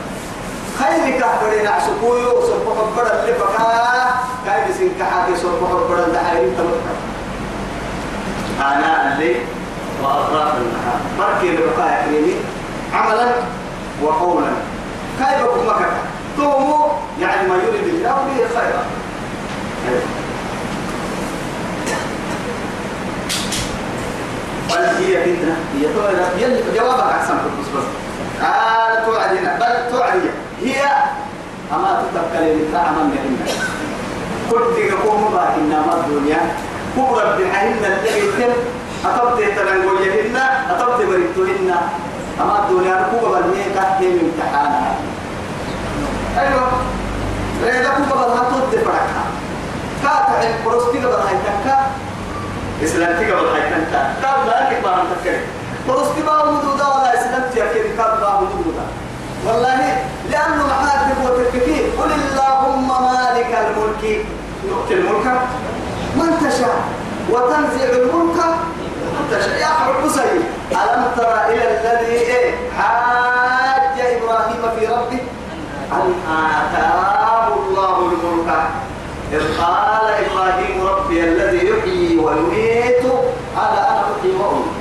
خير 0.79 1.19
كافرين 1.19 1.67
عشقوي 1.67 2.25
وصبح 2.25 2.75
البرد 2.87 3.19
اللي 3.19 3.33
بكا 3.33 4.13
كاي 4.49 4.69
بسين 4.69 4.91
كحاكي 4.99 5.35
صبح 5.35 5.69
البرد 5.69 6.13
دحايرين 6.13 6.53
تمكا 6.57 6.93
آناء 8.59 9.13
الليل 9.13 9.37
وأطراف 10.03 10.53
النهار 10.57 10.99
مركي 11.19 11.51
لبقاء 11.51 12.05
كريمي 12.05 12.33
عملا 12.93 13.27
وقولا. 14.03 14.51
كيف 15.19 15.43
بكم 15.43 15.67
مكة 15.67 15.91
تومو 16.37 16.87
يعني 17.21 17.49
ما 17.49 17.55
يريد 17.55 17.93
الله 17.93 18.09
به 18.09 18.59
خيرا. 18.59 18.83
بل 24.69 25.03
هي 25.03 25.23
فتنة 25.23 25.57
هي 25.75 25.93
توعد. 25.93 26.15
جوابك 26.75 27.03
أحسن 27.03 27.35
بس 27.35 27.67
بس. 27.77 27.83
آه 28.45 29.05
توعدنا 29.05 29.57
بل 29.59 29.91
توعد 29.91 30.21
هي 30.61 30.81
أما 31.73 32.03
تتبقى 32.03 32.53
للتعمى 32.53 33.03
من 33.03 33.45
كنت 34.49 34.77
يقوم 34.77 35.21
باهنا 35.33 35.77
ما 35.87 35.93
الدنيا 35.99 36.41
كبرى 36.95 37.43
بحهن 37.43 37.85
التغيثل 37.85 38.53
أطبت 39.05 39.39
تلنقويهن 39.57 40.37
أطبت 40.69 41.05
بريتهن 41.05 41.75
أما 42.41 42.55
الدنيا 42.69 43.07
كوبا 43.11 43.39
بالمية 43.39 43.65
كهي 43.75 44.07
من 44.07 44.31
امتحانها 44.33 44.95
أيوة 46.39 46.67
ريدا 47.65 47.89
كوبا 47.89 48.21
بالها 48.21 48.43
تود 48.49 48.81
فرقها 48.83 49.23
كاتا 50.03 50.31
عين 50.39 50.55
بروستي 50.65 50.97
قبل 50.97 51.13
هاي 51.13 51.35
تنكا 51.45 51.77
إسلامتي 52.83 53.31
قبل 53.31 53.45
هاي 53.47 53.61
تنكا 53.61 54.13
كاب 54.21 54.69
كيف 54.69 54.85
ما 54.85 55.03
نتكلم 55.03 55.41
بروستي 55.87 56.21
ما 56.23 56.43
وجودا 56.43 56.87
ولا 56.87 57.13
إسلامتي 57.21 57.63
أكيد 57.63 57.97
كاب 57.97 58.19
ما 58.21 58.35
وجودا 58.39 58.85
والله 59.47 60.03
لأنه 60.31 60.67
محاكم 60.67 61.23
وتكفي 61.25 61.79
قل 61.99 62.11
اللهم 62.11 62.87
مالك 62.87 63.51
الملك 63.67 64.25
يؤتي 64.67 64.93
الملك 64.93 65.25
من 66.15 66.29
تشاء 66.49 66.83
وتنزع 67.31 67.89
الملك 67.89 68.39
يا 69.61 69.65
حب 69.67 70.09
سيد 70.09 70.41
ألم 70.71 71.03
ترى 71.17 71.41
إلى 71.49 71.63
الذي 71.81 72.11
إيه 72.15 72.55
حاج 72.77 73.99
إبراهيم 73.99 74.61
في 74.79 74.85
ربه؟ 74.85 75.19
أن 75.91 76.13
آتاه 76.29 76.99
إذ 79.33 79.41
قال 79.61 80.05
إبراهيم 80.25 80.87
ربي 80.87 81.23
الذي 81.23 81.69
يحيي 81.69 82.19
ويميت 82.19 83.03
قال 83.55 83.73
أنا 83.77 84.01
أحيي 84.19 84.31
وأميت. 84.35 84.73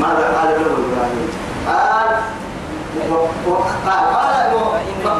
ماذا 0.00 0.38
قال 0.38 0.48
له 0.48 0.66
إبراهيم؟ 0.66 1.30
قال 1.66 2.16
قال 3.10 4.54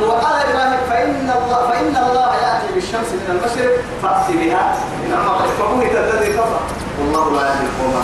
وقال 0.03 0.37
إبراهيم 0.51 0.81
فإن 0.91 1.31
الله 1.31 1.71
فإن 1.71 1.97
الله 1.97 2.35
يأتي 2.35 2.75
بالشمس 2.75 3.09
من 3.13 3.27
المشرق 3.31 3.79
فأتي 4.03 4.33
بها 4.33 4.75
من 5.05 5.13
المغرب 5.13 5.49
فبهت 5.59 6.15
الذي 6.15 6.33
كفر 6.33 6.61
والله 7.01 7.31
لا 7.31 7.49
يهدي 7.49 7.67
القوم 7.67 8.03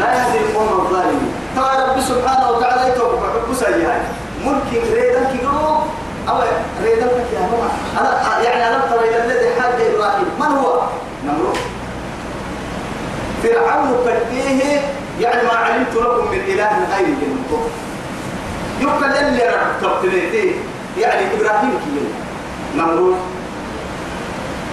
لا 0.00 0.14
يهدي 0.14 0.38
القوم 0.38 0.68
الظالمين 0.80 1.32
ترى 1.56 1.84
رب 1.88 2.00
سبحانه 2.00 2.50
وتعالى 2.50 2.92
يتوقف 2.92 3.22
حب 3.22 3.54
سيئات 3.54 4.02
ملك 4.46 4.82
ريدا 4.92 5.24
كيرو 5.32 5.76
أو 6.28 6.38
ريدا 6.84 7.06
يا 7.06 7.48
أنا 8.00 8.42
يعني 8.42 8.68
أنا 8.68 8.84
ترى 8.90 9.08
الذي 9.24 9.60
حاج 9.60 9.72
إبراهيم 9.94 10.24
من 10.40 10.46
هو؟ 10.46 10.80
نمرود 11.24 11.58
فرعون 13.42 13.96
كديه 14.04 14.80
يعني 15.20 15.42
ما 15.42 15.52
علمت 15.52 15.94
لكم 15.96 16.30
من 16.30 16.40
إله 16.40 16.70
غيري 16.96 17.10
جنبكم 17.10 17.62
يقول 18.80 19.04
اللي 19.04 19.42
رب 19.46 19.80
يعني 20.98 21.26
إبراهيم 21.34 21.70
كي 21.84 22.00
نمرود 22.78 23.16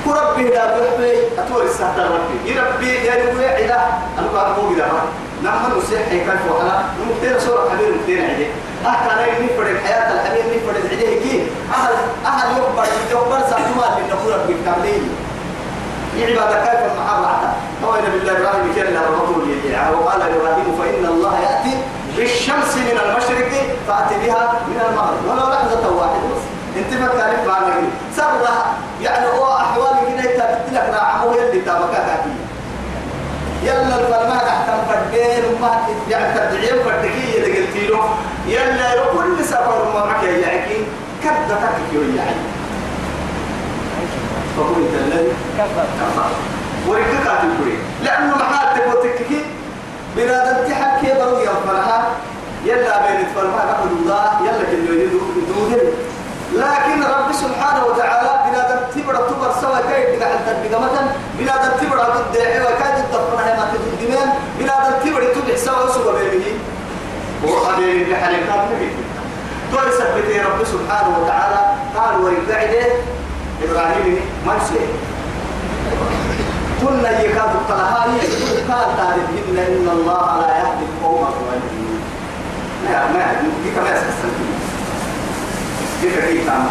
ربي 0.08 0.44
لا 0.44 0.66
تحبي 0.66 1.14
أتور 1.38 1.64
السهل 1.64 2.12
ربي. 2.12 2.52
يربي 2.52 2.94
يا 3.06 3.14
ربي 3.26 3.46
علا 3.46 3.88
أنا 4.20 4.28
قاعد 4.36 4.52
أقول 4.52 4.76
كذا 4.76 5.02
نحن 5.44 5.78
نسيح 5.78 6.02
كيف 6.10 6.52
وحنا 6.52 6.84
نمتين 7.00 7.40
صورة 7.40 7.70
حبيب 7.70 7.96
نمتين 7.96 8.30
عدي 8.30 8.48
أحكى 8.86 9.14
أنا 9.14 9.26
نفرد 9.46 9.68
الحياة 9.68 10.14
الحبيب 10.14 10.46
نفرد 10.46 10.86
عديه 10.92 11.20
كي 11.24 11.48
أهل 11.74 11.94
أهل 12.26 12.58
يكبر 12.58 12.84
يكبر 13.12 13.40
سعتما 13.50 13.98
من 13.98 14.10
نقول 14.10 14.34
ربي 14.34 14.56
كاملين 14.66 15.10
يعبد 16.18 16.54
كيف 16.68 16.92
المحرة 16.92 17.56
هو 17.84 17.94
إن 17.96 18.04
بالله 18.14 18.32
إبراهيم 18.32 18.74
كان 18.76 18.96
الرسول 18.96 19.50
يجي 19.50 19.76
وقال 19.94 20.22
إبراهيم 20.22 20.76
فإن 20.80 21.06
الله 21.06 21.40
يأتي 21.40 21.55
بالشمس 22.18 22.78
من 22.78 23.00
المشرق 23.06 23.52
فأتي 23.88 24.16
بها 24.26 24.54
من 24.68 24.82
المغرب. 24.90 25.26
ولو 25.28 25.54
لحظة 25.54 25.96
واحدة 25.96 26.28
بس. 26.36 26.44
انت 26.78 27.02
ما 27.02 27.08
تعرف 27.08 27.48
معنا 27.48 27.76
سبرة 28.16 28.66
يعني 29.02 29.26
هو 29.28 29.54
أحوالي 29.58 30.00
هنا 30.10 30.24
يتبت 30.24 30.74
لك 30.74 30.90
راعه 30.94 31.34
يلي 31.36 31.62
تابكا 31.62 32.26
يلا 33.64 34.00
الفرما 34.00 34.38
تحت 34.38 34.70
فردين 34.90 35.44
وما 35.54 35.80
يعني 36.10 36.34
تدعيم 36.34 36.84
فردكية 36.84 37.38
اللي 37.38 37.58
قلت 37.58 37.90
له. 37.90 38.10
يلا 38.48 39.06
كل 39.14 39.46
سفر 39.46 39.92
ما 39.94 40.06
معك 40.06 40.24
يا 40.24 40.48
عكي 40.48 40.86
كذا 41.24 41.56
تكفي 41.56 42.18
يعني 42.18 42.42
فقلت 44.58 44.94
الذي 45.06 45.32
كفر. 45.58 45.86
كفر. 46.02 46.30
وركك 46.88 47.28
لأنه 48.04 48.36
محال 48.36 48.76
تبغى 48.76 49.10
تككي 50.16 50.28
بنادم 50.28 50.68
تحكي 50.68 51.14
برو 51.20 51.38
ينفرها 51.38 52.06
يلا 52.66 53.02
بين 53.08 53.28
تفرما 53.28 53.66
نقول 53.66 53.92
الله. 54.00 54.26
يلا 54.42 54.64
كله 54.72 54.94
يدود 55.02 55.94
لكن 56.54 57.04
رب 57.04 57.32
سبحانه 57.34 57.86
وتعالى 57.86 58.30
بنادم 58.50 58.80
تبرا 58.96 59.18
تبر 59.18 59.52
سوا 59.62 59.80
كاي 59.90 60.16
دقا 60.16 60.26
حتى 60.26 60.78
مثلا 60.78 61.08
بنادم 61.40 61.72
تبرا 61.82 62.04
ضد 62.04 62.38
تدفنا 63.12 63.48
هي 63.48 63.58
ما 63.58 63.66
تدمن 63.74 64.30
بنادم 64.60 64.94
تبرا 65.04 65.26
تبع 65.34 66.12
بيني 66.14 66.54
هو 67.46 67.66
حبيبي 67.66 68.14
بحالك 68.14 68.44
نبي 68.72 68.90
تو 69.72 69.78
يثبت 69.88 70.46
رب 70.46 70.66
سبحانه 70.66 71.20
وتعالى. 71.20 71.76
قال 71.96 72.22
ورقعده 72.22 72.86
إبراهيم 73.64 74.20
مرسي 74.48 74.86
كنا 76.86 77.22
يكاد 77.22 77.50
الطلهاني 77.56 78.20
قال 78.70 78.98
تعرفين 78.98 79.58
إن 79.58 79.90
الله 79.94 80.42
لا 80.42 80.58
يهدي 80.58 80.86
القوم 80.90 81.28
الظالمين. 81.28 82.00
ما 82.86 83.12
ما 83.14 83.42
دي 83.64 83.70
كما 83.76 83.90
يسكسن 83.90 84.30
كيف 86.02 86.26
كيف 86.26 86.48
تعمل. 86.48 86.70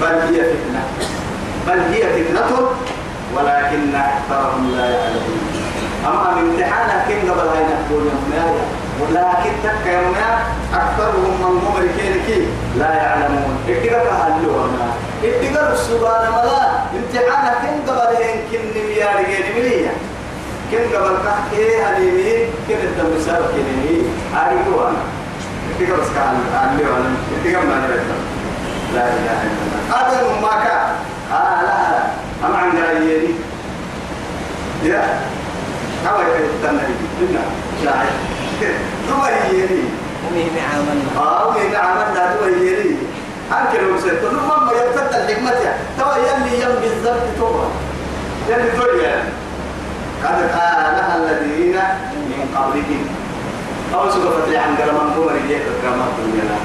بل 0.00 0.06
هي 0.06 0.44
فتنة. 0.44 0.82
بل 1.66 1.80
هي 1.80 2.24
فتنة 2.24 2.68
ولكن 3.36 3.94
أكثرهم 3.94 4.70
لا 4.76 4.90
يعلمون. 4.90 5.40
أما 6.06 6.40
امتحانا 6.40 7.04
كن 7.08 7.30
قبل 7.30 7.48
هاي 7.48 7.64
نقول 7.64 8.02
يوم 8.02 8.81
ولكن 9.02 9.52
تك 9.64 9.86
يوم 9.86 10.14
أكثرهم 10.74 11.34
من 11.40 11.60
هم 11.66 11.76
كي 12.26 12.46
لا 12.78 12.94
يعلمون. 12.94 13.58
إكرا 13.68 13.98
كهلوا 14.04 14.66
هنا. 14.66 14.88
إكرا 15.24 15.72
السبحان 15.72 16.32
ملا 16.32 16.62
امتحانا 16.96 17.54
كن 17.62 17.92
قبل 17.92 18.16
هين 18.16 18.38
كن 18.52 18.80
ميار 18.88 19.16
غير 19.16 19.44
مليا 19.56 19.92
كن 20.70 20.96
قبل 20.96 21.16
كحكي 21.24 21.82
هليمي 21.82 22.46
كن 22.68 22.74
الدم 22.74 23.20
سابق 23.26 23.50
كنيني 23.50 24.02
أريدوا 24.36 24.88
أنا. 24.88 25.02
بس 25.80 26.08
كهلوا 26.14 26.96
أنا. 26.96 27.10
إكرا 27.44 27.64
ما 27.64 27.76
نبتل 27.76 28.18
لا 28.94 29.04
إله 29.08 29.38
إلا 29.42 29.62
الله. 29.62 30.40
ما 30.40 30.64
كان 30.64 30.84
آه 31.32 31.62
لا 31.62 31.76
لا. 31.92 32.02
أما 32.46 32.56
عند 32.58 32.78
رأيي 32.78 33.34
يا. 34.82 35.20
هوا 36.06 36.22
يتنى 36.22 36.80
إنا 37.20 37.42
شاعر. 37.84 38.06
دبيني 39.08 39.82
ومه 40.26 40.46
نعمنا 40.56 41.02
آه 41.26 41.48
ومن 41.48 41.74
عملنا 41.76 42.34
دبيني 42.36 42.96
أنك 43.52 43.80
لو 43.82 44.00
سيدت 44.00 44.20
ثم 44.24 44.48
ما 44.48 44.72
يبتدى 44.72 45.16
الحكمة 45.16 45.52
توا 45.98 46.16
يلي 46.16 46.62
يم 46.62 46.74
بالضبط 46.82 47.22
توا 47.38 47.64
يلي 48.48 48.70
دنيا 48.70 49.24
قد 50.24 50.40
قالها 50.58 51.16
الذين 51.16 51.76
من 52.12 52.56
قبلهم 52.56 53.06
أو 53.94 54.10
سقفت 54.10 54.48
لي 54.48 54.56
عن 54.56 54.76
قرمان 54.76 55.14
كمر 55.14 55.36
يجيك 55.44 55.62
كرامات 55.82 56.08
الدنيا 56.18 56.56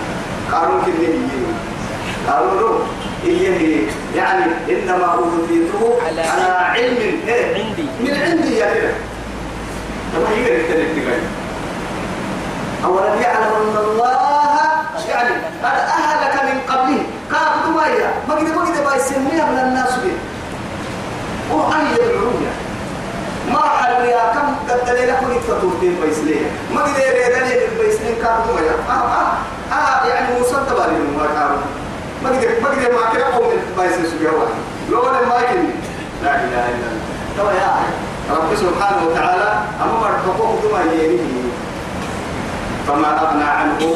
قالوا 0.51 0.81
كنه 0.86 0.95
يجيني 1.03 1.47
قالوا 2.27 2.62
له 2.62 2.79
إيه 3.25 3.88
يعني 4.15 4.45
إنما 4.69 5.05
أوتيته 5.05 5.97
على 6.07 6.21
على 6.21 6.53
علم 6.53 6.97
إيه 7.27 7.55
عندي. 7.55 7.83
من 7.99 8.21
عندي 8.21 8.57
يا 8.57 8.73
كده 8.73 8.91
طب 10.15 10.21
هي 10.36 10.57
لك 10.57 11.17
أولم 12.86 13.22
يعلم 13.22 13.52
أن 13.62 13.78
الله 13.84 14.18
يعني 15.10 15.36
قد 15.63 15.78
أهلك 15.98 16.44
من 16.44 16.60
قبله. 16.76 17.04
قال 17.32 17.52
دمية 17.66 18.13
ما 18.28 18.36
قد 18.36 18.42
ما 18.44 18.62
قد 18.62 18.94
بيسميها 18.94 19.46
من 19.52 19.60
الناس 19.60 19.92
به. 20.04 20.16
وأن 21.56 21.86
يدعونا 21.94 22.52
ما 23.54 23.62
حلو 23.70 24.06
يا 24.06 24.34
كم 24.34 24.48
قد 24.70 24.86
دليل 24.86 25.10
كل 25.20 25.40
فتورتين 25.48 25.96
بيسليه 26.02 26.46
ما 26.76 26.82
قد 26.82 26.98
يريدني 27.00 27.54
بيسلين 27.80 28.16
كان 28.24 28.36
دمية 28.48 28.72
آه 28.90 28.94
آه 28.94 29.34
آه 29.74 30.08
يعني 30.08 30.40
مصدق 30.42 30.70
بالي 30.86 30.98
ما 31.18 31.26
كانوا 31.34 31.58
ما 32.24 32.30
قد 32.30 32.46
ما 32.62 32.70
قد 32.70 32.94
ما 32.94 33.10
كنا 33.13 33.26
قوم 33.36 33.50
بيسلين 33.78 34.06
سبيا 34.12 34.32
واحد. 34.32 34.54
لو 34.92 35.02
ما 35.02 35.36
يكني 35.42 35.70
لا 36.24 36.36
إله 36.36 36.66
إلا 36.70 36.88
الله. 36.92 37.02
تو 37.38 37.50
يا 37.50 38.36
رب 38.36 38.56
سبحانه 38.56 39.08
وتعالى 39.08 39.50
أما 39.84 40.08
دمية 40.63 41.04
يمين 41.04 41.52
فما 42.88 43.10
أغنى 43.21 43.43
عنه. 43.43 43.95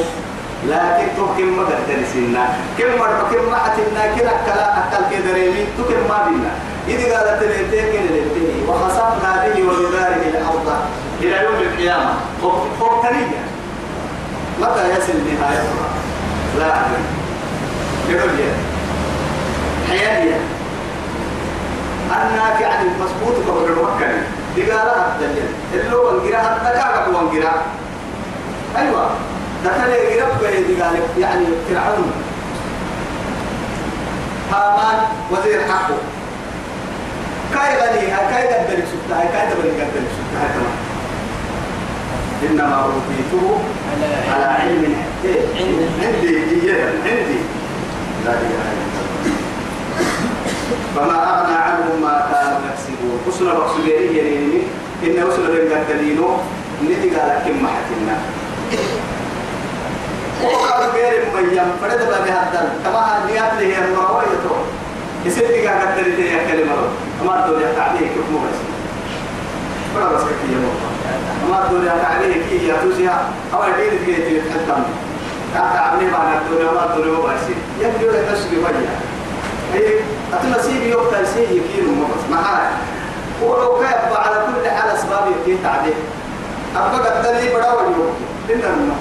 لكن 0.67 1.07
تو 1.17 1.25
كم 1.37 1.57
ما 1.57 1.63
قدر 1.63 1.99
سنة 2.13 2.43
كم 2.77 2.99
مرة 2.99 3.21
كم 3.31 3.51
ما 3.51 3.57
أتنا 3.67 4.15
كنا 4.15 4.33
كلا 4.45 4.67
أكل 4.77 5.03
كدريمين 5.11 5.67
تو 5.77 5.83
كم 5.83 6.03
ما 6.09 6.17
بينا. 6.27 6.51
إذا 6.87 7.17
قالت 7.17 7.43
كن 7.43 7.49
لتني 7.49 8.67
وخسفنا 8.67 9.31
به 9.45 9.63
وبداره 9.63 10.23
الأرض. 10.31 10.67
إلى 11.21 11.43
يوم 11.43 11.55
القيامة. 11.55 12.13
فوقتنية 12.79 13.41
متى 14.61 14.83
يصل 14.89 15.13
النهاية 15.13 15.63
لا. 16.59 16.75
أدري 18.09 18.37
لي 18.37 18.49
حياتي 19.89 20.35
أنك 22.11 22.61
يعني 22.61 22.89
مسبوط 22.89 23.35
قبل 23.47 23.71
المكان 23.71 24.23
إذا 24.57 24.73
لا 24.73 25.07
أبدل 25.07 25.43
اللي 25.73 25.95
هو 25.95 26.09
القراءة 26.09 26.57
تكاكا 26.63 27.05
هو 27.05 27.29
أيوة 28.77 29.09
دخل 29.65 29.89
يقرب 29.89 30.39
بيدي 30.41 30.81
قال 30.81 30.95
يعني 31.19 31.45
فرعون. 31.69 32.11
هامان 34.51 34.99
وزير 35.31 35.61
حقه. 35.61 35.97
كاي 37.53 37.75
غني 37.75 38.07
كاي 38.07 38.47
قدر 38.47 38.83
سبتها 38.91 39.25
كاي 39.25 39.45
دبل 39.49 39.69
قدر 39.69 40.03
سبتها 40.17 40.47
كمان؟ 40.53 40.77
إنما 42.49 42.75
أوتيته 42.75 43.59
على 44.33 44.45
علم؟ 44.45 44.95
عندي. 45.23 45.79
عندي 46.01 46.71
عندي. 47.05 47.39
لا 48.25 48.31
إله 48.31 48.71
إلا 48.71 49.01
فما 50.95 51.17
أغنى 51.33 51.57
عنهم 51.57 52.01
ما 52.01 52.27
كانوا 52.31 52.59
يكسبون 52.69 53.19
وصل 53.27 53.45
بقصديري 53.45 54.17
يعني 54.17 54.61
إن 55.03 55.23
وصل 55.23 55.41
لهم 55.41 55.83
قدرينو 55.83 56.27
نتي 56.83 57.09
قال 57.15 57.29
كم 57.45 57.67
محتنا 58.71 59.11
وقالوا 60.43 61.51
يم 61.51 61.71
فرد 61.81 62.07
بقى 62.09 62.31
هذا 62.31 62.73
كما 62.83 63.25
هنيات 63.25 63.53
لي 63.59 63.75
هي 63.75 63.85
المروية 63.85 64.37
تو 64.43 64.55
يصير 65.25 65.47
لك 65.47 65.67
قدر 65.67 66.07
لي 66.07 66.39
كلمة 66.51 66.75
ما 67.25 67.41
تقول 67.41 67.61
يا 67.61 67.73
تعليق 67.75 68.01
كيف 68.01 68.29
مو 68.31 68.37
بس 68.39 68.57
ولا 69.95 70.05
بس 70.15 70.21
كي 70.23 70.55
ما 71.49 71.59
تقول 71.67 71.87
يا 71.87 71.95
تعليق 72.03 72.49
كي 72.49 72.67
يا 72.67 72.75
توسيا 72.83 73.15
أو 73.53 73.63
أدين 73.63 74.05
كي 74.05 74.39
تتحكم 74.39 74.83
كان 75.53 75.63
تعبني 75.73 76.05
ما 76.11 76.17
نقول 76.17 76.75
ما 76.75 76.85
تقول 76.95 77.15
هو 77.15 77.21
بس 77.23 77.43
يبدو 77.81 78.11
لك 78.11 78.25
تشري 78.31 78.57
وجهه 78.57 78.95
هي 79.73 79.99
أتنسيب 80.33 80.83
يوم 80.83 81.03
تنسيه 81.11 81.47
يكيل 81.47 81.87
مو 81.87 82.05
بس 82.05 82.37
هاي 82.37 82.67
ولو 83.41 83.79
كيف 83.79 84.17
على 84.17 84.35
كل 84.35 84.69
حال 84.69 84.89
أسباب 84.91 85.23
يكين 85.41 85.57
تعليق 85.63 85.95
أبقى 86.75 87.19
قدر 87.19 87.31
لي 87.39 87.49
بڑا 87.53 87.71
وجهه 87.73 88.11
إنه 88.49 88.95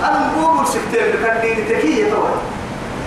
أنا 0.00 0.32
نقول 0.36 0.66
سكتين 0.66 1.12
كدين 1.24 1.68
تكية 1.68 2.14
طبعا 2.14 2.36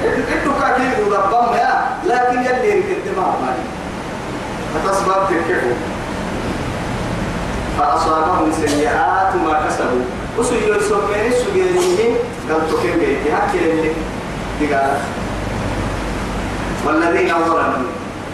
إنتو 0.05 0.51
كاكين 0.59 0.91
ودبام 1.07 1.53
يا 1.53 1.89
لكن 2.05 2.39
يلي 2.39 2.73
الدماغ 2.73 3.31
مالي. 3.41 3.65
فتصبر 4.73 5.25
تكفوا. 5.25 5.77
فأصابهم 7.79 8.51
سيئات 8.65 9.35
ما 9.35 9.61
كسبوا. 9.67 10.05
وسو 10.37 10.55
يسمين 10.55 11.31
سجينيه 11.31 12.15
قال 12.49 12.61
تكين 12.69 12.99
بيتي 12.99 13.33
هكي 13.33 13.71
اللي 13.71 13.91
دقال 14.61 14.97
والذين 16.85 17.33
ظلموا. 17.33 17.89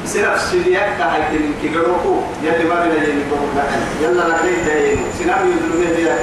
سنف 0.05 0.41
سنياك 0.41 0.97
كهيت 0.97 1.41
من 1.41 1.53
كيغروكو 1.61 2.21
يلي 2.43 2.63
ما 2.69 2.75
بنا 2.75 3.03
يلي 3.03 3.23
بقول 3.29 3.65
يلا 4.01 4.23
لكيت 4.27 4.65
دايين 4.65 4.99
سنام 5.19 5.47
يدلو 5.47 5.79
بيتي 5.81 6.01
يا 6.01 6.15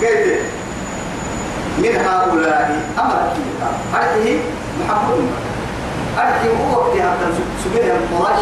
كيف 0.00 0.42
من 1.78 1.94
هؤلاء 2.08 2.82
أمر 2.98 3.18
كيتا 3.36 3.70
هذه 3.92 4.40
محمد 4.80 5.20
هذه 6.16 6.48
هو 6.58 6.78
وقت 6.78 6.96
هذا 6.96 7.26
سبيل 7.64 7.90
القراش 7.90 8.40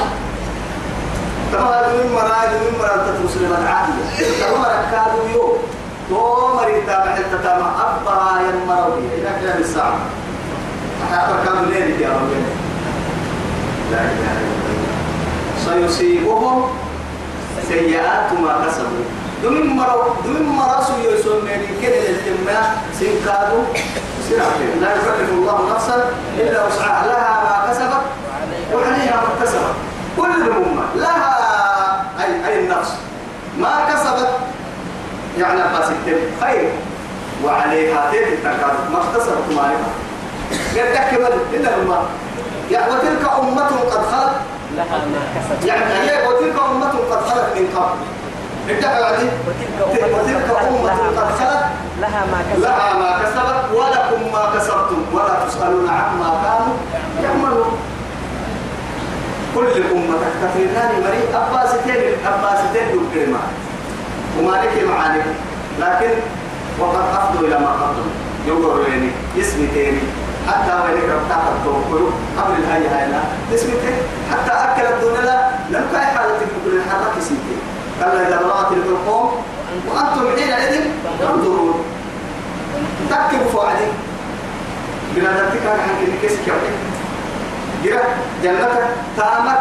تما 1.53 1.71
هذا 1.71 1.89
من 1.93 2.13
مراد 2.15 2.51
من 2.63 2.79
مراد 2.79 3.01
تتمسلم 3.07 3.53
العادية 3.63 4.05
تما 4.41 4.69
ركادوا 4.69 5.29
يوم. 5.35 5.57
تو 6.09 6.55
مريد 6.57 6.87
تابع 6.87 7.17
التتامع 7.17 7.71
أبا 7.81 8.41
يمروا 8.41 8.97
إلى 9.15 9.31
كلام 9.41 9.59
الساعة. 9.61 9.99
حتى 11.13 11.33
ركادوا 11.33 11.67
ليلة 11.67 12.07
يا 12.07 12.09
رب. 12.09 12.31
لا 13.93 14.01
إله 14.01 14.33
إلا 14.43 14.55
الله. 14.71 15.89
سيصيبهم 15.89 16.63
سيئات 17.69 18.33
ما 18.33 18.67
كسبوا. 18.67 19.05
دمين 19.45 19.77
مرو 19.77 20.03
دمين 20.25 20.43
مراسو 20.43 20.93
يسون 21.05 21.45
من 21.45 21.79
كده 21.83 22.01
الجماع 22.09 22.63
سنكادو. 23.01 23.61
سنعطي 24.29 24.65
لا 24.81 24.91
يكلف 24.97 25.31
الله 25.31 25.75
نفسا 25.75 25.97
إلا 26.39 26.67
وسعها. 26.67 27.07
لها 27.07 27.33
ما 27.45 27.73
كسبت 27.73 28.05
وعليها 28.75 29.17
ما 29.17 29.29
اكتسبت. 29.33 29.75
كل 30.17 30.31
الأمة 30.43 30.85
لها 30.97 31.35
أي 32.21 32.47
أي 32.49 32.61
النفس. 32.61 32.91
ما 33.59 33.73
كسبت. 33.89 34.29
يعني 35.39 35.63
قاسيتين 35.63 36.19
خير. 36.41 36.73
وعليها 37.45 38.11
تيت 38.11 38.29
التكاد 38.29 38.77
ما 38.93 38.99
اكتسبت 39.05 39.47
ما 39.57 39.63
لها 39.63 39.93
يتكمل 40.75 41.33
إلا 41.53 41.77
الأمة 41.77 41.99
يعني 42.71 42.93
وتلك 42.93 43.25
أمة 43.41 43.67
قد 43.93 44.05
خلت. 44.13 44.37
لها 44.77 44.99
ما 45.13 45.23
كسبت. 45.35 45.65
يعني 45.69 46.11
هي 46.11 46.29
وتلك 46.29 46.57
أمة 46.71 46.95
قد 47.11 47.21
خلت 47.29 47.49
من 47.57 47.69
قبل. 47.77 48.14
وتلك 48.65 50.49
أمة 50.69 50.93
قد 51.17 51.31
خلت. 51.39 51.65
لها 52.01 52.25
ما 52.33 52.39
كسبت. 52.51 52.65
لها 52.65 52.93
ما 52.99 53.11
كسبت 53.23 53.65
ولكم 53.75 54.33
ما 54.33 54.45
كسبتم. 54.57 55.01
ولا 55.13 55.35
تسألون 55.49 55.89
عما 55.89 56.31
كانوا 56.45 56.77
يعملون. 57.23 57.79
كل 59.55 59.67
أمة 59.93 60.15
تكتفرنان 60.25 60.91
مريء 61.05 61.29
أباستين 61.35 62.03
أباستين 62.27 63.09
كلمة. 63.15 63.39
وما 64.39 64.51
لك 64.51 64.89
معاني. 64.89 65.23
لكن 65.81 66.11
وقد 66.79 67.05
أفضوا 67.13 67.49
إلى 67.49 67.59
ما 67.59 67.71
قدموا 67.71 68.15
يقولوا 68.47 68.89
يعني 68.89 69.11
اسمي 69.41 69.67
تاني. 69.75 70.01
حتى 70.49 70.73
وينك 70.73 71.05
ربطاك 71.15 71.45
التوكل 71.57 72.05
قبل 72.39 72.55
الهي 72.59 72.89
هاينا 72.89 73.21
اسمي 73.55 73.73
تاني. 73.73 74.03
حتى 74.33 74.53
أكل 74.53 74.87
الدنيا 74.95 75.21
لا. 75.21 75.39
لم 75.71 75.85
كاي 75.93 76.07
حالتك 76.07 76.49
كل 76.65 76.77
الحركة 76.77 77.21
سيتي 77.21 77.54
كلا 78.01 78.29
إذا 78.29 78.37
بلغت 78.43 78.73
الحلقوم 78.73 79.31
وأنتم 79.89 80.25
حينئذ 80.37 80.81
تنظرون. 81.21 81.85
تكبوا 83.11 83.49
فوعدي 83.53 83.89
بنادرتك 85.15 85.67
عن 85.67 85.79
كل 86.01 86.13
كيس 86.23 86.39
كيوتك 86.45 86.77
جرا 87.85 88.03
جنتك 88.43 88.87
تامك 89.17 89.61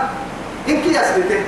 إنك 0.69 0.85
يسبته 0.85 1.41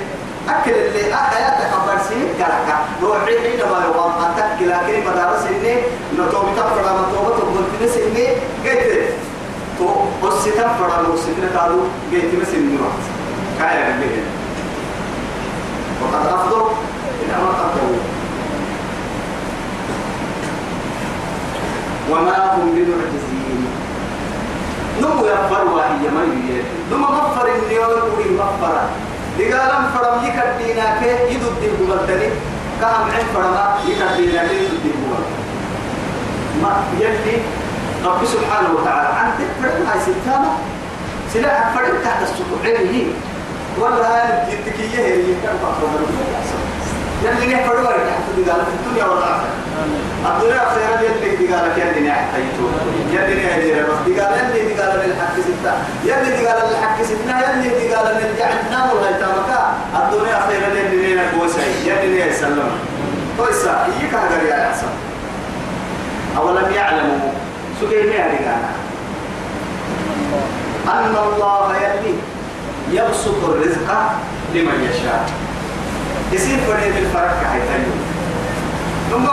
أكل 0.48 0.70
اللي 0.70 1.16
حياتك 1.16 1.66
أفضل 1.72 1.98
سنين 2.08 2.28
كلك 2.38 2.68
روحي 3.02 3.40
حينما 3.40 3.78
يقام 3.84 4.12
أتك 4.24 4.62
لكن 4.62 5.10
مدارس 5.10 5.44
إني 5.46 5.74
نتوبة 6.14 6.52
تفرع 6.56 6.96
تبغى 7.12 7.64
تنسى 7.80 8.00
إني 8.06 8.26
قلت 8.64 9.08
تو 9.78 9.88
أسيتا 10.28 10.68
فرع 10.78 11.00
نوسيتا 11.00 11.58
قالوا 11.58 11.82
قلت 12.12 12.30
مسني 12.42 12.76
وقت. 12.82 13.04
كايا 13.58 13.98
بالله 14.00 14.24
وقد 16.02 16.26
أفضل 16.26 16.75
إلى 17.36 17.44
ما 17.44 17.50
قدروا 17.50 18.00
وما 22.10 22.54
هم 22.54 22.70
بمعجزين 22.74 23.66
نمو 25.00 25.26
يفر 25.26 25.64
وهي 25.64 26.08
ما 26.14 26.22
يريد 26.24 26.64
نمو 26.92 27.06
مفر 27.06 27.46
النيون 27.46 28.00
وري 28.12 28.30
مفر 28.30 28.76
لقالم 29.38 29.84
فرم 29.94 30.24
يكدينا 30.24 31.00
كي 31.00 31.34
يدد 31.34 31.62
البلدني 31.80 32.28
كام 32.80 33.10
عين 33.14 33.26
فرما 33.34 33.78
يكدينا 33.86 34.46
كي 34.46 34.54
يدد 34.54 34.84
البلد 34.84 35.26
ما 36.62 36.84
يلي 37.00 37.36
رب 38.04 38.24
سبحانه 38.24 38.68
وتعالى 38.74 39.08
عن 39.08 39.30
تفرد 39.38 39.86
هاي 39.86 40.00
ستانا 40.00 40.52
سلاح 41.32 41.74
فرد 41.74 42.02
تحت 42.04 42.22
السطوعين 42.22 43.12
ولا 43.78 43.96
هاي 43.96 44.52
التكية 44.52 45.14
اللي 45.14 45.34
كان 45.42 45.56
فقط 45.62 46.65
يلي 47.24 47.54
نحفر 47.54 47.76
ورد 47.76 48.06
تحت 48.08 48.22
في 48.26 48.40
الدنيا 48.40 49.04
والآخرة. 49.04 49.52
الدنيا 50.26 50.62
خير 50.74 50.88
يلي 51.02 51.54
قال 51.54 51.66
يلي 51.78 52.08
نحتيتو 52.08 52.66
يلي 53.12 53.34
نهدي 53.42 53.72
بس. 53.72 54.20
قال 54.20 54.56
يلي 54.56 54.74
قال 54.80 55.00
الحق 55.10 55.36
ستا 55.40 55.72
يلي 56.04 56.46
قال 56.46 56.58
الحق 56.70 57.02
ستنا 57.02 57.36
يلي 57.64 57.94
قال 57.94 58.06
نرجع 58.14 58.48
ننام 58.68 58.90
ولا 58.96 59.10
يتامكا 59.10 59.60
الدنيا 59.96 60.38
خير 60.48 60.62
يلي 60.76 60.96
نينا 61.08 61.24
كوسعي 61.32 61.72
يلي 61.86 62.08
نينا 62.18 62.32
سلم 62.32 62.70
كويسا 63.38 63.86
يك 64.02 64.14
هذا 64.14 64.42
يا 64.42 64.70
حسن 64.70 64.92
أولم 66.36 66.72
يعلموا؟ 66.74 67.32
سكيني 67.80 68.18
هذه 68.18 68.56
أن 70.88 71.14
الله 71.26 71.76
يلي 71.76 72.14
يبسط 72.92 73.44
الرزق 73.44 73.88
لمن 74.54 74.88
يشاء. 74.90 75.45
يصير 76.32 76.58
فريد 76.58 76.96
الفرق 76.96 77.44
حيث 77.52 77.62
ثم 79.10 79.26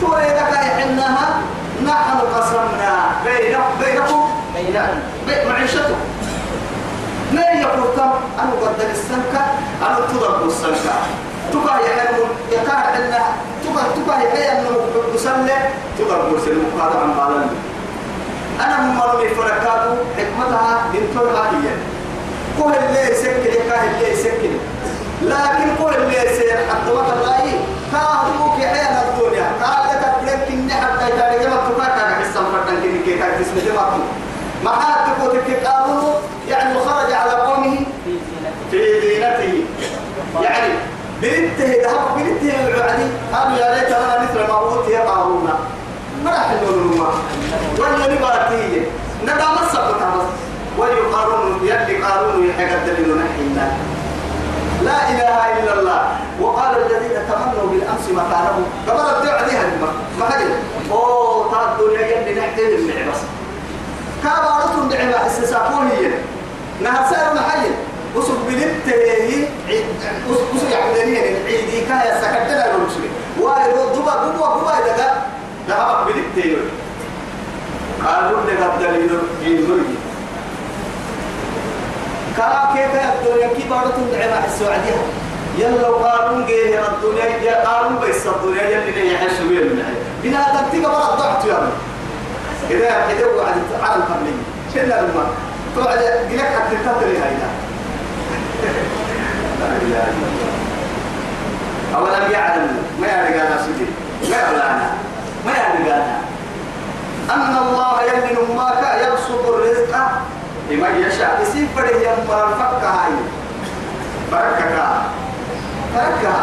تقول 0.00 0.20
إذا 0.20 0.42
كان 0.52 0.80
حنها 0.80 1.40
نحن 1.86 2.18
قسمنا 2.34 3.10
بين 3.24 3.56
بينكم 3.80 4.28
بين 5.26 5.48
معيشتكم 5.48 5.98
ما 7.32 7.40
يقول 7.40 7.84
كم؟ 7.96 8.10
أنا 8.40 8.50
قدر 8.62 8.90
السنكة 8.90 9.44
أنا 9.86 9.98
تضرب 10.12 10.46
السنكة 10.48 10.94
تقع 11.52 11.80
يعني 11.80 12.18
يقع 12.52 12.80
حنا 12.80 13.18
تقع 13.64 13.82
تقع 13.82 14.22
أنه 14.52 14.70
بسلة 15.14 15.70
تضرب 15.98 16.34
السنكة 16.34 16.76
هذا 16.76 16.98
عن 17.00 17.10
بالنا 17.10 17.46
أنا 18.60 18.80
من 18.82 18.94
مرمي 18.94 19.28
فركاتو 19.28 19.94
حكمتها 20.16 20.84
بنتها 20.92 21.50
هي. 21.50 21.70
كل 22.62 22.72
اللي 22.86 23.12
يسكر 23.12 23.46
يكاه 23.46 23.84
اللي 23.84 24.12
يسكر 24.12 24.50
لكن 25.24 25.76
كل 25.84 25.94
اللي 25.94 26.16
يسير 26.16 26.56
حتى 26.56 26.92
وقت 26.92 27.06
الرأي 27.12 27.50
كاهدوك 27.92 28.54
حيانا 28.60 29.02
الدنيا. 29.08 29.46
قال 29.62 29.96
لك 30.26 30.48
إني 30.50 30.72
حتى 30.72 31.08
يتاري 31.08 31.44
جمع 31.44 31.56
تفاكا 31.56 32.10
كحسن 32.10 32.44
فتن 32.44 32.76
كني 32.82 32.98
كي 33.04 33.18
كانت 33.18 33.40
اسمه 33.40 33.70
جمع 33.70 33.88
ما 34.64 34.70
حد 34.70 35.16
تقول 35.18 35.38
قالوا؟ 35.66 36.12
يعني 36.48 36.78
خرج 36.78 37.12
على 37.12 37.30
قومه 37.30 37.76
في 38.70 39.00
زينته 39.00 39.64
يعني 40.42 40.74
بنته 41.22 41.82
ذهب 41.82 42.16
بنته 42.16 42.68
الوعدي 42.68 43.06
قالوا 43.32 43.58
يا 43.58 43.74
ليت 43.74 43.88
لنا 43.88 44.22
مثل 44.22 44.48
ما 44.48 44.58
أوتي 44.58 44.96
قارون. 44.96 45.50
ما 46.24 46.30
راح 46.30 46.52
نقول 46.52 46.98
ما. 46.98 47.08
ولا 47.78 48.14
نباتية. 48.14 48.82
ندى 49.22 49.44
مصر 49.56 49.94
ويقارون 50.78 51.60
يلي 51.62 52.02
قارون 52.02 52.46
يحقق 52.48 52.86
دليل 52.86 53.16
نحينا 53.18 53.72
لا 54.84 54.98
إله 55.10 55.38
إلا 55.58 55.72
الله. 55.80 56.02
وقال 56.40 56.72
الذين 56.86 57.16
تمنوا 57.30 57.66
بالأمس 57.70 58.06
مكانه 58.10 58.56
قبل 58.88 59.06
الدعاء 59.16 59.48
دي 59.48 59.56
هدمة 59.56 59.88
ما 60.18 60.26
هدم 60.28 60.52
أوه 60.92 61.50
ترى 61.52 61.64
الدنيا 61.72 62.06
يلي 62.06 62.40
نحتاج 62.40 62.72
المعبس. 62.80 63.20
كابارتهم 64.22 64.88
دعما 64.88 65.26
استساقون 65.26 65.86
هي. 65.86 66.10
نهر 66.82 67.02
سائر 67.10 67.34
محيي. 67.34 67.70
وسب 68.16 68.38
بلتهي 68.48 69.48
وسب 70.30 70.70
يعبدني 70.70 71.18
عيدي 71.18 71.80
كايا 71.88 72.20
سكتنا 72.20 72.74
المسلمين 72.74 73.10
وايرو 73.40 73.84
دبا 73.94 74.14
دبا 74.14 74.46
دبا 74.56 74.72
إذا 74.78 75.26
ذهب 75.68 76.06
بلتهي 76.06 76.56
قالوا 78.06 78.40
لك 78.46 78.60
الدليل 78.74 79.10
في 79.40 79.46
المرجي 79.46 79.98
كا 82.36 82.68
كيف 82.74 82.90
الدنيا 82.94 83.48
كيف 83.54 83.70
بارتهم 83.70 84.08
دعما 84.12 84.46
السعودية؟ 84.46 85.00
يلا 85.58 85.86
قالوا 85.88 86.46
جيه 86.46 86.80
الدنيا 86.88 87.24
يا 87.24 87.68
قالوا 87.68 88.00
بس 88.00 88.26
الدنيا 88.26 88.62
يلي 88.62 89.14
يحسوا 89.14 89.48
بيها 89.48 89.62
بنا 90.22 90.42
تكتب 90.60 90.82
برا 90.82 91.14
ضعت 91.14 91.44
يا 91.44 91.58
إذا 92.70 92.86
إذا 92.86 93.26
وعد 93.26 93.54
على 93.82 93.96
القبلي 93.96 94.32
شلنا 94.74 95.00
الماء. 95.00 95.26
توعد 95.76 95.98
قلك 95.98 96.40
حتى 96.40 96.76
تطري 96.86 97.18
هاي 97.18 97.34
أولا 101.94 102.28
يعلم 102.30 102.76
ما 103.00 103.06
يعرف 103.06 103.34
أنا 103.34 103.62
سيدي 103.62 103.90
ما 104.30 104.36
يعلم 104.36 104.60
أنا 104.60 104.90
ما 105.46 105.52
يعرف 105.52 105.86
أنا 105.86 106.18
أن 107.34 107.56
الله 107.66 108.02
يمن 108.02 108.56
ماك 108.56 109.00
يبسط 109.08 109.46
الرزق 109.48 109.96
لمن 110.70 111.04
يشاء. 111.06 111.42
يسيب 111.42 111.68
بده 111.76 111.96
يمر 111.96 112.48
الفك 112.48 112.84
هاي. 112.84 113.12
بركك 114.32 114.74
بركة 115.94 116.36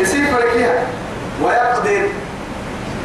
يسيب 0.00 0.24
بده 0.26 0.82
ويقدر 1.42 2.08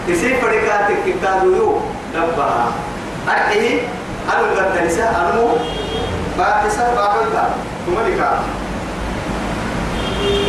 يسيب 0.07 0.37
بده 0.43 0.61
كاتك 0.61 0.97
كتابه 1.05 1.81
دبها 2.13 2.71
أرحيه 3.27 3.81
أنا 4.33 4.47
قد 4.57 4.85
نساء. 4.85 5.31
أنمو 5.33 5.49
باكسة 6.37 6.95
باكلتا 6.95 7.49
ثم 7.85 7.93
لك. 7.93 8.21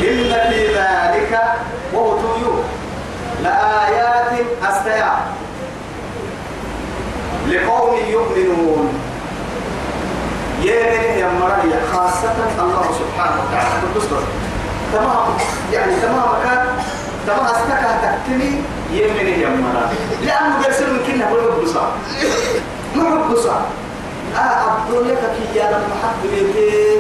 إن 0.03 0.51
في 0.51 0.66
ذلك 0.75 1.40
وهو 1.94 2.18
لآيات 3.42 4.33
أستيع 4.62 5.07
لقوم 7.49 7.96
يؤمنون. 8.09 8.99
يمن 10.62 11.18
يا 11.20 11.29
مريم 11.40 11.73
خاصة 11.92 12.35
الله 12.62 12.85
سبحانه 13.01 13.37
وتعالى. 13.42 13.75
بالبصر 13.83 14.23
تمام. 14.92 15.27
يعني 15.73 15.92
تمام 16.03 16.29
كان 16.44 16.66
تمام. 17.27 17.44
أستكى 17.46 17.90
تكتمي 18.03 18.53
يمن 18.92 19.27
يا 19.42 19.49
مريم 19.49 19.90
لأنه 20.27 20.64
قرسل 20.64 20.88
يمكن 20.88 21.23
هو 21.23 21.62
بصر 21.62 21.87
ما 22.96 23.03
هو 23.09 23.33
بصر 23.35 23.51
آه 24.37 24.77
الدنيا 24.79 25.14
كي 25.14 25.59
يا 25.59 25.64
لما 25.70 25.94
حد 26.03 26.20
بيتي. 26.23 26.99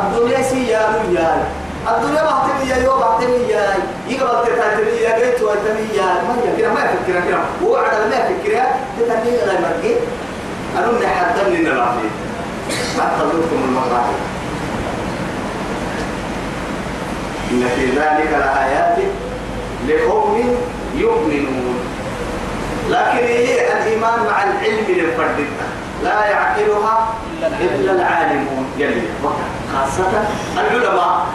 الدنيا 0.00 0.42
سي 0.42 0.66
يا 0.68 0.80
يا 1.14 1.42
الدنيا 1.88 2.22
بعتني 2.22 2.70
يا 2.70 2.76
يوم 2.76 3.00
بعتني 3.00 3.48
يا 3.50 3.74
يقبل 4.08 4.46
تتعتني 4.46 5.02
يا 5.02 5.18
جيت 5.18 5.42
وتني 5.42 5.84
يا 5.96 6.04
ما 6.04 6.36
كده 6.58 6.68
ما 6.74 6.80
يفكر 6.80 7.20
كده. 7.28 7.38
هو 7.64 7.76
على 7.76 8.06
ما 8.10 8.16
يفكر 8.16 8.62
تتني 8.98 9.30
لا 9.36 9.52
مرجع 9.60 9.96
أنا 10.78 10.86
من 10.86 11.06
حد 11.06 11.36
من 11.50 11.66
الرافي 11.66 12.08
حتى 13.00 13.24
لكم 13.24 13.60
المراحل 13.68 14.18
إن 17.50 17.62
في 17.76 17.86
ذلك 17.86 18.30
لآيات 18.30 18.98
لقوم 19.88 20.56
يؤمنون. 20.94 21.78
لكن 22.90 23.24
هي 23.26 23.72
الإيمان 23.72 24.18
مع 24.30 24.42
العلم 24.42 24.84
للفرد 24.88 25.46
لا 26.04 26.26
يعقلها 26.26 27.14
إلا 27.60 27.92
العالمون. 27.92 28.66
يلي 28.78 29.02
خاصة 29.74 30.24
العلماء. 30.54 31.26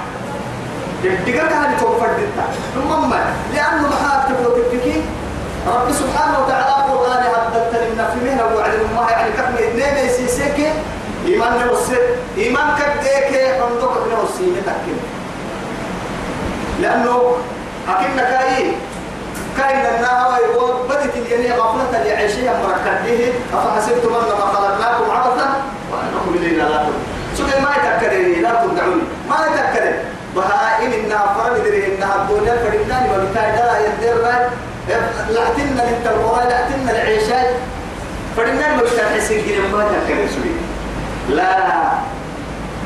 يدقك 1.03 1.53
هذه 1.53 1.77
توفر 1.79 2.07
دتا 2.07 2.45
ثم 2.75 3.13
لأنه 3.53 3.87
محاك 3.89 4.27
تقول 4.29 4.61
تبكي 4.71 5.01
رب 5.67 5.91
سبحانه 5.91 6.39
وتعالى 6.45 6.91
قرآن 6.91 7.23
هددت 7.23 7.93
لنا 7.93 8.09
في 8.09 8.25
مهنة 8.25 8.43
وعد 8.55 8.73
الله 8.73 9.09
يعني 9.09 9.31
كم 9.31 9.53
اثنين 9.53 10.05
يسيسيك 10.05 10.69
إيمان 11.25 11.67
نوسي 11.67 11.97
إيمان 12.37 12.67
كديك 12.77 13.41
عندك 13.61 13.95
نوسي 14.13 14.43
متأكد 14.51 14.97
لأنه 16.81 17.35
أكن 17.89 18.15
كاي 18.17 18.71
كاين 19.57 19.85
النهوى 19.95 20.37
بدت 20.89 21.15
اليمين 21.15 21.51
غفلة 21.51 22.03
لعيشها 22.03 22.53
مركبه 22.63 23.33
أفحسبتم 23.53 24.13
أنما 24.13 24.45
خلقناكم 24.53 25.11
عبثا 25.11 25.47
وأنكم 25.91 26.35
إلينا 26.35 26.63
لا 26.63 26.67
ترجعون 26.67 27.03
سوى 27.37 27.61
ما 27.61 27.71
يتكرني 27.75 28.41
لا 28.41 28.49
تدعوني 28.49 29.01
ما 29.29 29.35
يتكرني 29.45 29.97
بهائم 30.35 30.91
إنها 30.93 31.35
فرد 31.37 31.63
دري 31.63 31.95
إنها 31.95 32.15
الدنيا 32.15 32.55
فرناني 32.55 33.09
وبالتالي 33.13 33.57
لا 33.57 33.79
يدير 33.79 34.15
لعتنا 35.29 35.81
للتلقوى 35.89 36.37
لعتنا 36.49 36.91
العيشات 36.91 37.47
فرناني 38.37 38.77
وبالتالي 38.77 39.21
حسين 39.21 39.45
كده 39.45 39.67
ما 39.77 39.83
يتكرني 39.83 40.27
سوى 40.27 40.64
لا. 41.29 41.53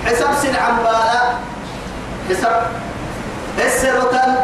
حساب 0.05 0.29
سن 0.41 0.55
عمبالا. 0.55 1.21
حساب 2.29 2.71
السرطان 3.65 4.35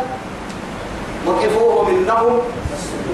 وقفوهم 1.25 1.87
إنهم 1.87 2.39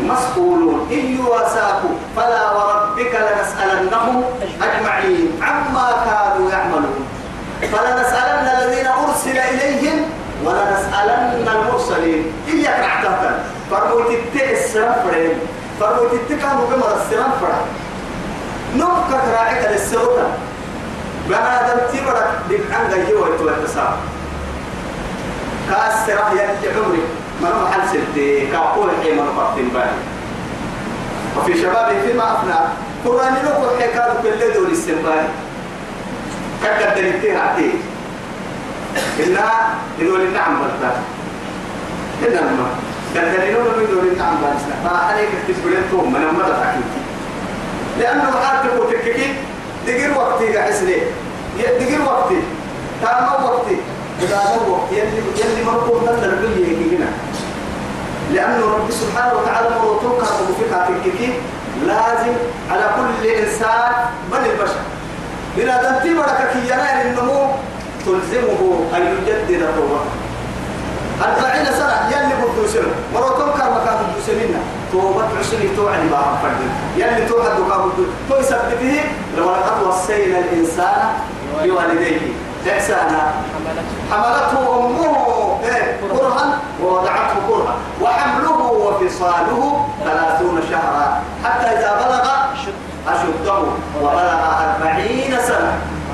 مسؤولون. 0.04 0.88
إن 0.92 1.18
يواساكوا 1.20 1.96
فلا 2.16 2.52
وربك 2.52 3.14
لنسألنهم 3.28 4.24
أجمعين 4.62 5.40
عما 5.42 5.88
كانوا 6.06 6.52
يعملون. 6.52 7.08
فلنسألن 7.62 8.46
الذين 8.58 8.88
أرسل 8.88 9.38
إليهم 9.38 9.98
ولنسألن 10.46 11.48
المرسلين. 11.48 12.34
إياك 12.48 12.80
نعتهتا 12.80 13.44
فرموت 13.72 14.10
التئ 14.12 14.54
السرفرين 14.54 15.40
فرموت 15.80 16.14
التكامل 16.14 16.66
بمر 16.72 16.92
السرفرين 17.02 17.66
نبكك 18.76 19.24
راعك 19.34 19.72
للسرطان 19.72 20.32
بنا 21.32 21.56
دم 21.68 21.80
تبرك 21.92 22.30
بكعن 22.50 22.84
غيو 22.92 23.18
ويتوتسا 23.24 23.88
كاس 25.70 25.96
سرح 26.08 26.32
يلي 26.32 26.68
عمري. 26.76 27.04
ما 27.42 27.50
محل 27.64 27.84
ستي 27.90 28.48
كاقول 28.52 28.90
حي 29.02 29.12
من 29.18 29.28
فرطين 29.38 29.70
بالي 29.74 29.98
وفي 31.38 31.62
شبابي 31.62 31.96
فيما 32.06 32.26
أفنى 32.34 32.60
قرآن 33.06 33.34
لكم 33.46 33.64
حكاية 33.80 34.14
كل 34.24 34.54
دول 34.54 34.72
السنبالي 34.72 35.30
كاكا 36.64 36.96
دلتين 36.96 37.38
عتيه 37.38 37.74
إنها 39.20 39.76
يقول 40.00 40.22
النعم 40.22 40.54
بلتا 40.62 40.92
إنما 42.28 42.68
دلتين 43.16 43.56
من 43.58 43.88
يقول 43.90 44.08
النعم 44.14 44.36
بلتا 44.36 44.76
ما 44.84 44.98
عليك 44.98 45.30
تسبلين 45.48 45.84
توم 45.92 46.14
من 46.14 46.22
أمدا 46.30 46.54
تحكيتي 46.62 47.02
لأنه 48.00 48.34
عارف 48.46 48.80
وتككي. 48.80 49.36
دقير 49.92 50.18
وقتي 50.18 50.58
قاعسني 50.58 50.96
دقير 51.80 52.02
وقتي. 52.02 52.40
تامو 53.02 53.48
وقتي. 53.48 53.78
إذا 54.22 54.38
مو 54.38 54.74
وقت 54.74 54.92
يلي 54.92 55.18
يلي 55.42 55.64
مرقوم 55.66 56.06
تنر 56.06 56.36
بيه 56.56 56.98
هنا 56.98 57.10
لأنه 58.34 58.66
رب 58.66 58.92
سبحانه 58.92 59.34
وتعالى 59.40 59.70
مرتوك 59.70 60.22
وفقها 60.22 60.88
تككي 60.88 61.34
لازم 61.88 62.34
على 62.72 62.86
كل 62.98 63.28
إنسان 63.28 63.92
بل 64.32 64.38
البشر. 64.38 64.82
بلا 65.58 65.76
دنتي 65.84 66.14
بركة 66.14 66.54
ينال 66.66 66.98
النمو 67.08 67.48
تلزمه 68.06 68.62
أن 68.96 69.02
يجدد 69.02 69.62
توبته 69.76 70.12
أربعين 71.26 71.66
سنة 71.66 71.98
يلي 72.12 72.34
بدوسنا 72.42 72.94
مرتوك 73.14 73.58
كان 73.58 73.70
بدوسنا 73.74 74.62
توبة 74.92 75.26
عشرين 75.40 75.76
توعد 75.76 76.10
بها 76.12 76.40
فرد 76.42 76.62
يلي 76.98 77.26
توعد 77.26 77.60
وكان 77.60 77.92
تو 78.30 78.38
يثبته 78.38 79.02
لولقد 79.38 79.84
وصينا 79.88 80.40
الإنسان 80.40 81.14
بوالديه. 81.64 82.22
إحسانا. 82.72 83.34
حملته 84.12 84.86
أمه 84.86 85.60
إيه 85.64 86.00
كرها 86.02 86.60
ووضعته 86.84 87.36
كرها. 87.50 87.76
وحمله 88.02 88.62
وفصاله 88.72 89.86
ثلاثون 90.06 90.62
شهرا. 90.72 91.22
حتى 91.46 91.68
إذا 91.68 91.92
بلغ 92.02 92.26
أشده. 93.08 93.60
وبلغ 94.02 94.42
أربعين 94.66 95.34
سنة. 95.48 95.74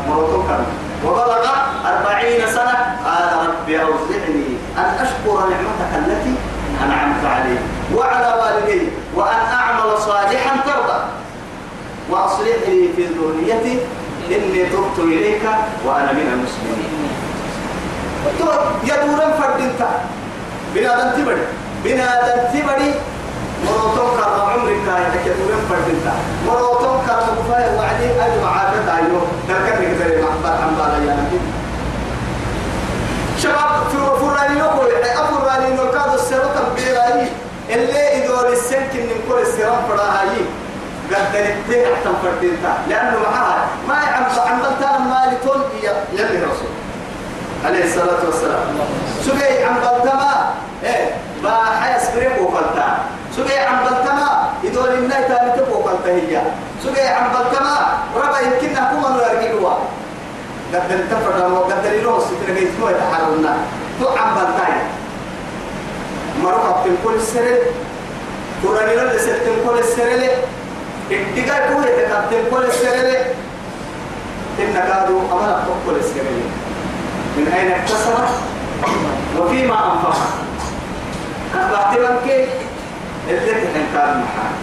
مرتكا 0.10 0.58
وبلغ 1.06 1.46
أربعين 1.86 2.48
سنة. 2.48 2.76
قال 3.06 3.48
رب 3.48 3.70
أوزعني 3.70 4.48
أن 4.78 4.88
أشكر 5.04 5.40
نعمتك 5.50 5.92
التي 5.96 6.34
أنعمت 6.86 7.26
علي. 7.26 7.58
وعلى 7.96 8.30
والدي 8.42 8.82
وأن 9.16 9.42
أعمل 9.54 9.98
صالحا 10.00 10.54
ترضى. 10.66 11.00
وأصلح 12.10 12.60
لي 12.68 12.90
في 12.96 13.04
ذريتي 13.06 13.80
إني 14.32 14.66
تبت 14.66 14.98
إليك 15.00 15.44
وأنا 15.86 16.12
من 16.12 16.28
المسلمين. 16.34 17.10
يا 18.84 18.96
دوران 19.06 19.32
فردنتا 19.40 19.90
بنادم 20.76 21.10
تبري. 21.22 21.46
بنادم 21.84 22.40
تبري. 22.54 22.94
مروتون 23.66 24.10
كرم 24.18 24.42
عمرك 24.50 24.88
يا 25.28 25.34
دوران 25.40 25.62
فردنتا 25.70 26.14
مروتون 26.48 26.98
كرم 27.08 27.26
مقفايا 27.38 27.70
وعدي 27.78 28.06
أجمع 28.06 28.50
عادة 28.60 28.98
أيوه 28.98 29.22
ذكرني 29.50 29.88
كذا 29.98 30.22
محبار 30.22 30.58
عن 30.62 30.76
بالا 30.78 30.98
يا 31.06 31.18
نبي 31.18 31.40
شباب 33.42 33.70
فراني 34.22 34.60
نقول 34.60 34.90
أفراني 34.94 35.76
نقاد 35.76 36.14
السرطة 36.14 36.64
بيراي 36.76 37.28
اللي 37.78 38.26
إذا 38.26 38.50
السنك 38.50 38.94
من 38.94 39.20
كل 39.30 39.40
السرام 39.42 39.80
فراها 39.90 40.22
هاي 40.22 40.38
قد 41.12 41.26
تنتهي 41.34 41.94
أحسن 41.94 42.14
فردينتا 42.24 42.74
لأنه 42.90 43.18
معها 43.32 43.68
ما 43.88 43.96
يعمل 43.96 44.40
عملتها 44.50 44.98
مالي 44.98 45.38
تون 45.44 45.62
يلي 46.14 46.44
رسول. 46.44 46.74
عليه 47.66 47.84
الصلاة 47.84 48.22
والسلام. 48.26 48.66
سبي 49.26 49.64
عم 49.64 49.76
بلتما 49.76 50.54
إيه. 50.84 51.16
ما 51.44 51.56
حيس 51.82 52.04
بريق 52.16 52.42
وفلتا 52.42 52.98
سبي 53.38 53.58
عم 53.60 53.78
بلتما 53.86 54.50
يدور 54.64 54.90
الناي 54.90 55.24
تاني 55.28 55.52
تبو 55.52 55.84
فلتا 55.84 56.12
هي. 56.12 56.42
سبي 56.84 57.02
عم 57.02 57.28
بلتما 57.34 57.76
ربا 58.16 58.40
يمكن 58.40 58.76
كما 58.76 59.10
نرجعوا 59.10 59.74
قد 60.74 60.92
التفر 60.92 61.52
وقد 61.54 61.86
الروس 61.86 62.24
ترجع 62.24 62.60
اسمه 62.60 62.90
يتحررنا. 62.92 63.54
تو 64.00 64.08
عم 64.08 64.36
بلتاي 64.36 64.74
مرة 66.44 66.86
كل 67.04 67.16
السنة. 67.16 67.58
قرآن 68.64 68.90
الله 68.90 69.18
سنة 69.18 69.48
كل 69.66 69.80
السنة 69.80 70.30
اتقال 71.12 71.62
كل 71.74 71.88
يتكتم 71.88 72.42
كل 72.52 72.64
السنة 72.66 73.18
إن 74.60 74.74
كادوا 74.74 75.22
أمنا 75.32 75.66
كل 75.86 75.96
السنة 75.96 76.24
من 77.38 77.54
أين 77.54 77.72
اكتسبت؟ 77.72 78.30
وفيما 79.38 79.94
أنفقت. 79.94 80.34
أخبرت 81.56 82.00
منك 82.00 82.48
اللي 83.30 83.54
تنكار 83.74 84.18
محال 84.18 84.54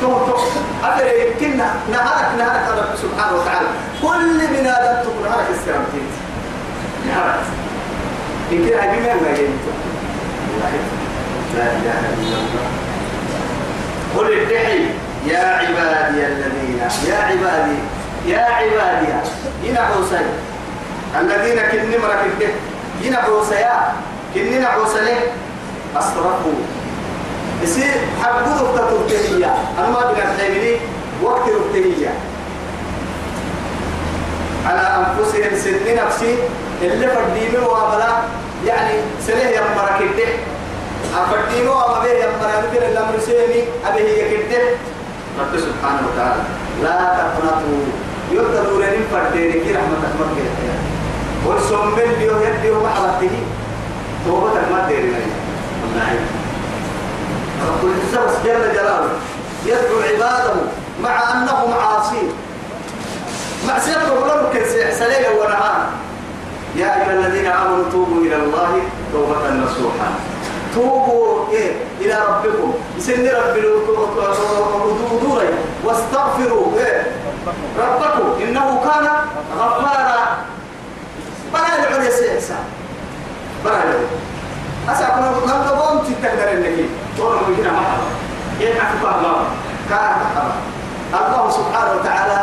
تو 0.00 0.26
تو 0.26 0.38
أدري 0.84 1.26
يمكن 1.26 1.56
نهارك 1.90 2.28
نهارك 2.38 2.66
رب 2.78 2.96
سبحانه 3.02 3.36
وتعالى. 3.36 3.68
كل 4.02 4.38
من 4.52 4.66
هذا 4.66 5.02
تكون 5.02 5.28
نهارك 5.28 5.46
استرامتين 5.54 6.06
نهارك. 7.06 7.40
يمكن 8.50 8.78
هذه 8.78 8.98
من 8.98 9.22
ما 9.22 9.30
قل 14.18 14.26
ادعي 14.40 14.86
يا 15.26 15.38
عبادي 15.38 16.26
الذين 16.26 16.78
يا 17.08 17.16
عبادي 17.16 17.78
يا 18.26 18.38
عبادي. 18.38 19.12
هنا 19.64 19.80
حسين 19.86 20.26
الذين 21.20 21.62
كن 21.62 22.00
مرك 22.02 22.20
الده 22.32 22.52
هنا 23.04 23.16
حسيا 23.22 23.92
كن 24.34 24.66
حسين 24.66 25.16
أسرفوا. 25.96 26.60
يصير 27.62 27.94
حبوا 28.22 28.52
دكتور 28.54 28.86
تبتهية 28.90 29.54
أنا 29.78 29.88
ما 29.88 30.00
بقى 30.00 30.36
تعملي 30.38 30.76
وقت 31.22 31.42
تبتهية 31.50 32.10
على 34.66 34.80
أنفسهم 34.80 35.58
سن 35.64 36.04
نفسي 36.06 36.36
اللي 36.82 37.06
فردينه 37.08 37.66
وعملا 37.68 38.08
يعني 38.66 38.94
سنه 39.26 39.42
يمرك 39.42 40.00
الده 40.00 40.30
أفردينه 41.16 41.70
وما 41.70 41.98
بيه 42.02 42.24
يمرك 42.24 42.64
الده 42.64 42.88
الأمر 42.88 43.18
سيني 43.26 43.64
أبيه 43.86 44.22
يكده 44.22 44.62
رب 45.40 45.60
سبحانه 45.60 46.02
وتعالى. 46.08 46.42
لا 46.82 46.96
تقنطوا. 47.18 47.84
يقدروا 48.32 48.82
لن 48.82 49.04
فردين 49.12 49.52
كي 49.52 49.72
رحمة 49.72 50.02
مكة 50.20 50.46
والسم 51.46 51.86
من 51.86 52.16
بيو 52.18 52.40
يديو 52.40 52.74
محبته 52.84 53.36
توبة 54.26 54.54
ما 54.54 54.86
ديرنا 54.88 55.18
والله 55.82 56.12
رب 57.68 57.84
العزة 57.84 58.42
جل 58.44 58.72
جلاله 58.74 59.08
يدعو 59.66 60.00
عباده 60.00 60.54
مع 61.02 61.32
أنهم 61.32 61.72
عاصين. 61.72 62.32
معصية 63.68 63.96
ربنا 64.10 64.48
كنسي 64.52 64.92
سليل 64.92 65.26
ونهار. 65.40 65.86
يا 66.76 66.86
أيها 66.86 67.12
الذين 67.12 67.46
آمنوا 67.46 67.84
توبوا 67.92 68.20
إلى 68.24 68.36
الله 68.36 68.72
توبة 69.12 69.50
نصوحا. 69.50 70.10
توبوا 70.74 71.48
إيه؟ 71.52 71.72
إلى 72.00 72.16
ربكم. 72.28 72.74
سن 72.98 73.26
رب 73.28 73.56
دوري 75.22 75.48
واستغفروا. 75.84 76.78
إيه؟ 76.78 77.06
ربكم. 77.78 78.42
إنه 78.42 78.80
كان 78.84 79.06
غفارا. 79.58 80.22
بلا 81.52 81.88
العليا 81.88 82.10
سيحسا 82.10 82.56
بلا 83.64 83.74
العليا 83.74 84.08
أسا 84.88 85.08
كنا 85.08 85.30
نبدا 85.30 85.72
بوم 85.74 85.98
تتقدر 85.98 86.52
النكي 86.52 86.86
تونا 87.16 87.40
من 87.48 87.54
هنا 87.60 87.72
محبا 87.72 88.08
يدعك 88.60 88.92
الله. 89.02 89.44
كان 89.90 90.16
الله 91.12 91.50
سبحانه 91.50 91.92
وتعالى 92.00 92.40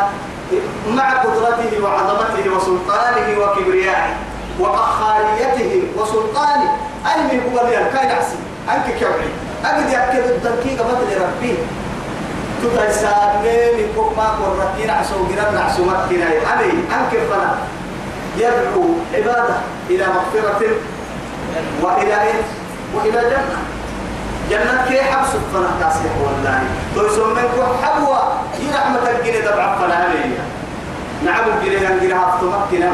مع 0.88 1.12
قدرته 1.12 1.72
وعظمته 1.82 2.50
وسلطانه 2.56 3.38
وكبريائه 3.40 4.14
وقخاريته 4.60 5.82
وسلطانه. 5.96 6.70
أي 7.06 7.22
من 7.22 7.52
هو 7.52 7.60
اللي 7.60 7.90
كاين 7.94 8.10
عسي 8.10 8.36
أنك 8.68 8.98
كوعي 8.98 9.30
أجد 9.64 9.90
يأكد 9.90 10.24
التنكيك 10.26 10.80
مثل 10.80 11.20
ربي. 11.22 11.54
تتسامين 12.62 13.76
من 13.76 13.92
فوق 13.96 14.16
ما 14.16 14.28
قرتين 14.28 14.90
عسو 14.90 15.14
جرم 15.14 15.58
عسو 15.58 15.84
مكنا 15.84 16.26
أمي 16.26 16.72
أنك 16.92 17.12
فلا. 17.30 17.50
يدعو 18.36 18.84
عبادة 19.14 19.54
إلى 19.90 20.06
مغفرة 20.06 20.62
وإلى 21.82 22.22
إيه؟ 22.22 22.42
وإلى 22.94 23.20
جنة. 23.30 23.58
جنة 24.50 24.84
كي 24.88 25.02
حبس 25.02 25.28
فنا 25.54 25.70
تاسيح 25.80 26.12
والله. 26.24 26.62
تو 26.94 27.06
يسمى 27.06 27.42
حبوة 27.82 28.22
يرحمة 28.60 29.10
الجنة 29.10 29.40
تبع 29.50 29.78
فلا 29.78 29.96
هليا 30.06 30.44
نعم 31.24 31.44
الجنة 31.62 32.16
أفتمك 32.28 32.62
كنا 32.70 32.90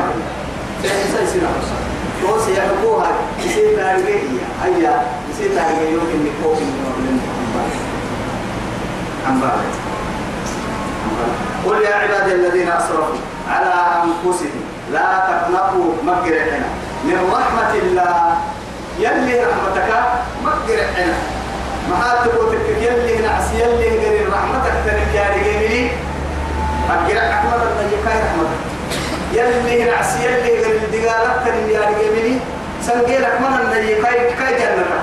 سيحسا 0.83 1.23
يسينا 1.23 1.49
حسن 1.49 1.79
تو 2.23 2.38
سيحبوها. 2.47 3.11
يسير 3.45 3.77
تاريخية 3.77 4.45
هيا 4.64 5.03
يسير 5.31 5.51
تاريخية 5.57 5.88
يمكن 5.92 6.19
نكوك 6.27 6.59
من 6.61 7.21
أمبالي 9.29 9.69
قل 11.66 11.83
يا 11.83 11.95
عبادي 11.95 12.35
الذين 12.35 12.69
أسرفوا 12.69 13.16
على 13.51 13.75
أنفسهم 14.05 14.61
لا 14.92 15.07
تقنطوا 15.29 15.92
مكرحنا 16.05 16.66
من 17.05 17.31
رحمة 17.33 17.75
الله. 17.75 18.37
يلي 18.99 19.45
رحمتك 19.45 19.90
مكرحنا 20.45 21.14
ما 21.90 22.14
تقولك 22.25 22.66
يلي 22.81 23.22
نعس 23.27 23.53
يلي 23.53 23.88
غير 23.99 24.33
رحمتك 24.33 24.72
تنك 24.87 25.14
يا 25.14 25.25
رجالي. 25.35 25.90
أقرأ 26.90 27.31
أحمد 27.33 27.61
النجيكا 27.66 28.11
رحمتك 28.11 28.62
يلي 29.33 29.85
نعس 29.85 30.11
يلي 30.20 30.62
غير 30.62 30.77
الدقالك 30.77 31.37
تنك 31.44 31.68
يا 31.75 31.81
رجالي. 31.81 32.38
سنجيلك 32.87 33.40
من 33.40 33.53
النجيكا 33.61 34.11
كاي 34.38 34.53
جنتك 34.61 35.03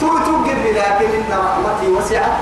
تو 0.00 0.18
توجد 0.18 0.58
لكن 0.76 1.10
إن 1.18 1.30
رحمتي 1.32 1.86
وسعت 1.88 2.36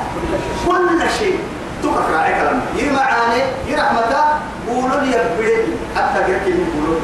كل 0.67 1.01
شيء. 1.19 1.39
تقرأ 1.83 2.19
على 2.19 2.35
كلام 2.35 2.61
يمعاني 2.77 3.43
يرحمته 3.67 4.25
قولوا 4.69 5.01
لي 5.01 5.09
يبرد 5.09 5.67
حتى 5.97 6.19
يركي 6.33 6.51
يقولوا. 6.51 7.01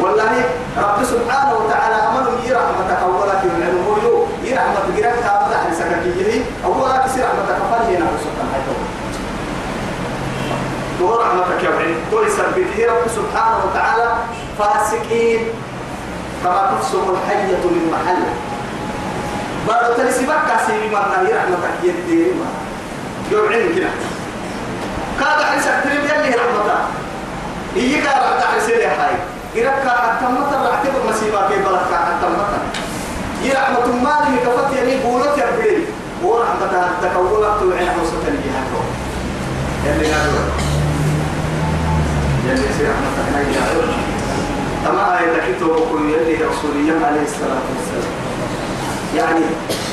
والله 0.00 0.32
رب 0.78 1.04
سبحانه 1.04 1.54
وتعالى 1.54 1.94
أمر 1.94 2.26
يرحمتك 2.48 2.98
أولا 3.02 3.40
في 3.40 3.46
العلم 3.46 3.84
هو 3.88 4.24
يرحمتك 4.44 4.98
يرحمتك 4.98 5.26
أبدا 5.26 5.56
عن 5.56 5.74
سكاكيه 5.74 6.40
أولا 6.64 6.96
كسي 6.96 7.20
رحمتك 7.20 7.58
فالي 7.70 7.96
هنا 7.96 8.06
سبحانه 8.24 8.72
تو 11.02 11.20
رحمتك 11.20 11.64
يا 11.64 11.70
بعيد 11.70 11.96
تو 12.10 12.22
يثبته 12.22 12.78
رب 12.86 13.04
سبحانه 13.18 13.58
وتعالى. 13.66 14.08
فاسقين. 14.58 15.40
كما 16.44 16.70
تفسق 16.78 17.06
الحية 17.14 17.62
من 17.74 17.90
محله 17.94 18.32
بعد 19.68 19.94
تلسي 19.96 20.26
بكا 20.26 20.66
سيري 20.66 20.90
مرنا 20.90 21.30
يرحمتك 21.30 21.74
يدي 21.82 22.24
ما 22.34 22.46
يوعين 23.30 23.74
كده 23.76 23.90
كاد 25.20 25.38
حسك 25.42 25.74
تريد 25.84 26.04
يلي 26.04 26.34
رحمتك 26.34 26.82
إيجا 27.76 28.10
رحمتك 28.10 28.46
حسيري 28.56 28.88
حي 28.88 29.14
إركا 29.56 29.90
حتى 29.90 30.24
مطر 30.24 30.72
اعتبر 30.72 31.00
مسيبا 31.10 31.48
في 31.48 31.54
بلدك 31.54 31.92
حتى 32.06 32.26
مطر. 32.26 32.62
يرحمة 33.42 33.86
مالي 33.86 34.36
كفت 34.44 34.76
يعني 34.76 34.96
بولت 35.04 35.38
يبري 35.38 35.86
ورحمتها 36.22 36.90
تكولت 37.02 37.62
وعين 37.62 37.88
حوصة 37.90 38.22
الجهة 38.28 38.82
يلي 39.86 40.12
قالوا 40.12 40.61
يلي 42.44 42.56
سي 42.78 42.84
رحمتك 42.90 43.26
نجي 43.36 43.58
أما 44.88 45.18
آية 45.18 45.54
كتب 45.54 45.70
يلي 46.08 46.44
رسوليا 46.44 47.06
عليه 47.06 47.22
الصلاة 47.22 47.62
والسلام. 47.70 48.12
يعني 49.16 49.44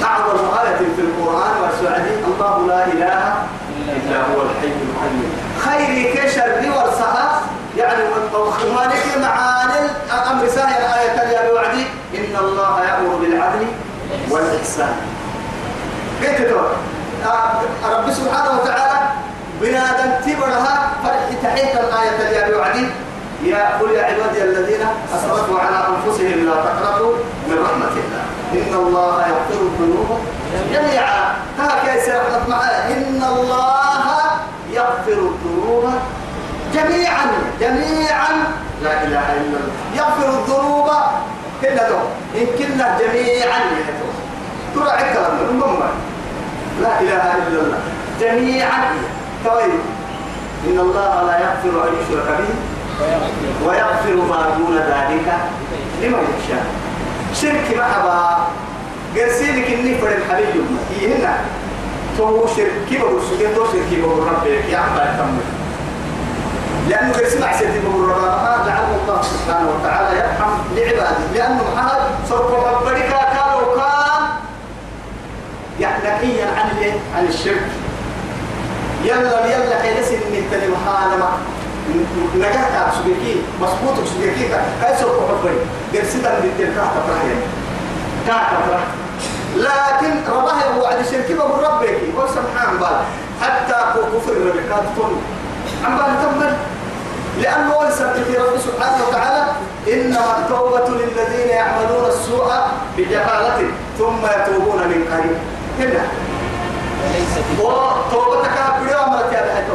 أعظم 0.04 0.40
آية 0.60 0.78
في 0.96 1.02
القرآن 1.02 1.52
والسعدي 1.62 2.10
الله 2.28 2.68
لا 2.68 2.86
إله 2.86 3.34
إلا 3.96 4.18
هو 4.18 4.42
الحي 4.42 4.68
القيوم. 4.68 5.32
خير 5.66 6.14
كشر 6.16 6.50
ورسها 6.70 7.42
يعني 7.78 8.04
مالك 8.76 9.06
معاني 9.22 9.90
الأمر 10.14 10.48
سهل. 10.48 10.82
آية 11.00 11.32
يا 11.32 11.52
بوعدي 11.52 11.86
إن 12.16 12.36
الله 12.46 12.84
يأمر 12.84 13.16
بالعدل 13.16 13.66
والإحسان. 14.30 14.96
قلت 16.22 16.40
له 16.42 16.72
رب 17.92 18.12
سبحانه 18.12 18.60
وتعالى 18.62 19.00
بنادم 19.62 20.12
تبرها 20.26 20.92
فرح 21.04 21.30
تحيك 21.44 21.74
الآية 21.76 22.46
اللي 22.46 22.58
وعدي. 22.58 22.86
يا 23.44 23.78
قل 23.80 23.92
يا 23.92 24.04
عبادي 24.04 24.44
الذين 24.44 24.88
أسرفوا 25.16 25.60
على 25.60 25.88
أنفسهم 25.88 26.46
لا 26.46 26.54
تقنطوا 26.54 27.14
من 27.48 27.58
رحمة 27.64 27.96
الله. 28.04 28.24
إن 28.54 28.74
الله 28.74 29.16
يغفر 29.28 29.62
الذنوب 29.62 30.20
جميعا. 30.74 31.36
هكذا 31.60 31.96
يصير 31.96 32.22
معاه 32.50 32.88
إن 32.88 33.24
الله 33.36 34.06
يغفر 34.72 35.20
الذنوب 35.32 35.94
جميعا 36.74 37.26
جميعا. 37.60 38.32
لا 38.84 39.04
إله 39.04 39.26
إلا 39.34 39.58
الله. 39.60 39.76
يغفر 39.96 40.30
الذنوب 40.40 40.90
كنا 41.62 41.90
دو 41.90 42.00
إن 42.36 42.46
كنا 42.58 42.98
جميعا 43.00 43.60
ترى 44.76 44.90
عكرا 44.90 45.30
من 45.30 45.64
لا 46.82 47.02
إله 47.02 47.34
إلا 47.48 47.62
الله. 47.62 47.80
جميعا 48.22 48.84
تويل 49.46 49.72
إن 50.68 50.80
الله 50.80 51.24
لا 51.28 51.36
يغفر 51.40 51.88
أن 51.88 51.94
يشرك 52.02 52.28
به 52.40 52.52
ويغفر 53.68 54.16
ما 54.30 54.56
دون 54.58 54.76
ذلك 54.78 55.28
لمن 56.02 56.24
يشاء. 56.40 56.66
شرك 57.42 57.78
محبا 57.78 58.38
قرسينك 59.16 59.68
إني 59.68 59.98
فرد 59.98 60.12
الحبيب 60.12 60.66
يهنا 61.02 61.38
تو 62.18 62.48
شركي 62.48 62.98
بقول 62.98 63.22
سجن 63.22 63.56
تو 63.56 63.66
شركي 63.66 64.02
بقول 64.02 64.28
ربك 64.28 64.66
يا 64.72 64.78
عم 64.78 64.96
تمر 65.18 65.44
لأنه 66.90 67.14
قرسي 67.14 67.40
مع 67.40 67.58
سيدي 67.58 67.80
بقول 67.80 68.10
ربنا 68.10 68.64
لعل 68.68 68.84
الله 69.02 69.22
سبحانه 69.22 69.70
وتعالى 69.70 70.20
يرحم 70.20 70.52
لعباده. 70.76 71.18
لأنه 71.34 71.62
محمد 71.74 72.02
صرف 72.30 72.52
ربك 72.54 72.98
كانوا 73.10 73.76
كان 73.76 74.24
يعني 75.80 76.42
عن 76.42 77.00
عن 77.16 77.26
الشرك. 77.26 77.69
يلا 79.10 79.46
يلا 79.54 79.76
حيلس 79.82 80.10
إن 80.12 80.34
التاني 80.34 80.68
محالمة. 80.76 81.30
نجاح 82.36 82.94
سبيكي 82.98 83.42
مسبوط 83.62 84.08
سبيكي 84.08 84.48
كاي 84.82 84.94
سوق 85.02 85.16
حبي. 85.30 85.56
قرسيتا 85.94 86.40
بالتلك 86.40 86.78
تفرح 86.78 87.22
تفرح. 88.28 88.84
لكن 89.56 90.14
رباه 90.32 90.60
هو 90.78 90.86
عند 90.86 91.00
الشرك 91.00 91.32
بقول 91.32 91.64
ربك 91.64 91.98
هو 92.18 92.28
سبحان 92.28 92.78
بال. 92.80 92.98
حتى 93.42 93.78
كفر 94.14 94.34
ربكات 94.34 94.86
تون 94.96 95.22
عم 95.86 95.98
بال 95.98 96.14
تمر. 96.22 96.52
لأنه 97.42 97.78
ولست 97.78 98.14
في 98.28 98.38
رب 98.38 98.58
سبحانه 98.68 99.00
وتعالى 99.08 99.44
إنما 99.94 100.38
التوبة 100.40 100.90
للذين 100.90 101.50
يعملون 101.50 102.06
السوء 102.08 102.52
بجهالة 102.98 103.60
ثم 104.00 104.22
يتوبون 104.26 104.80
من 104.92 105.02
قريب. 105.12 105.38
هنا. 105.80 106.04
وتوبتك 107.60 108.56
أبدا 108.68 109.06
أمرك 109.08 109.34
يا 109.34 109.66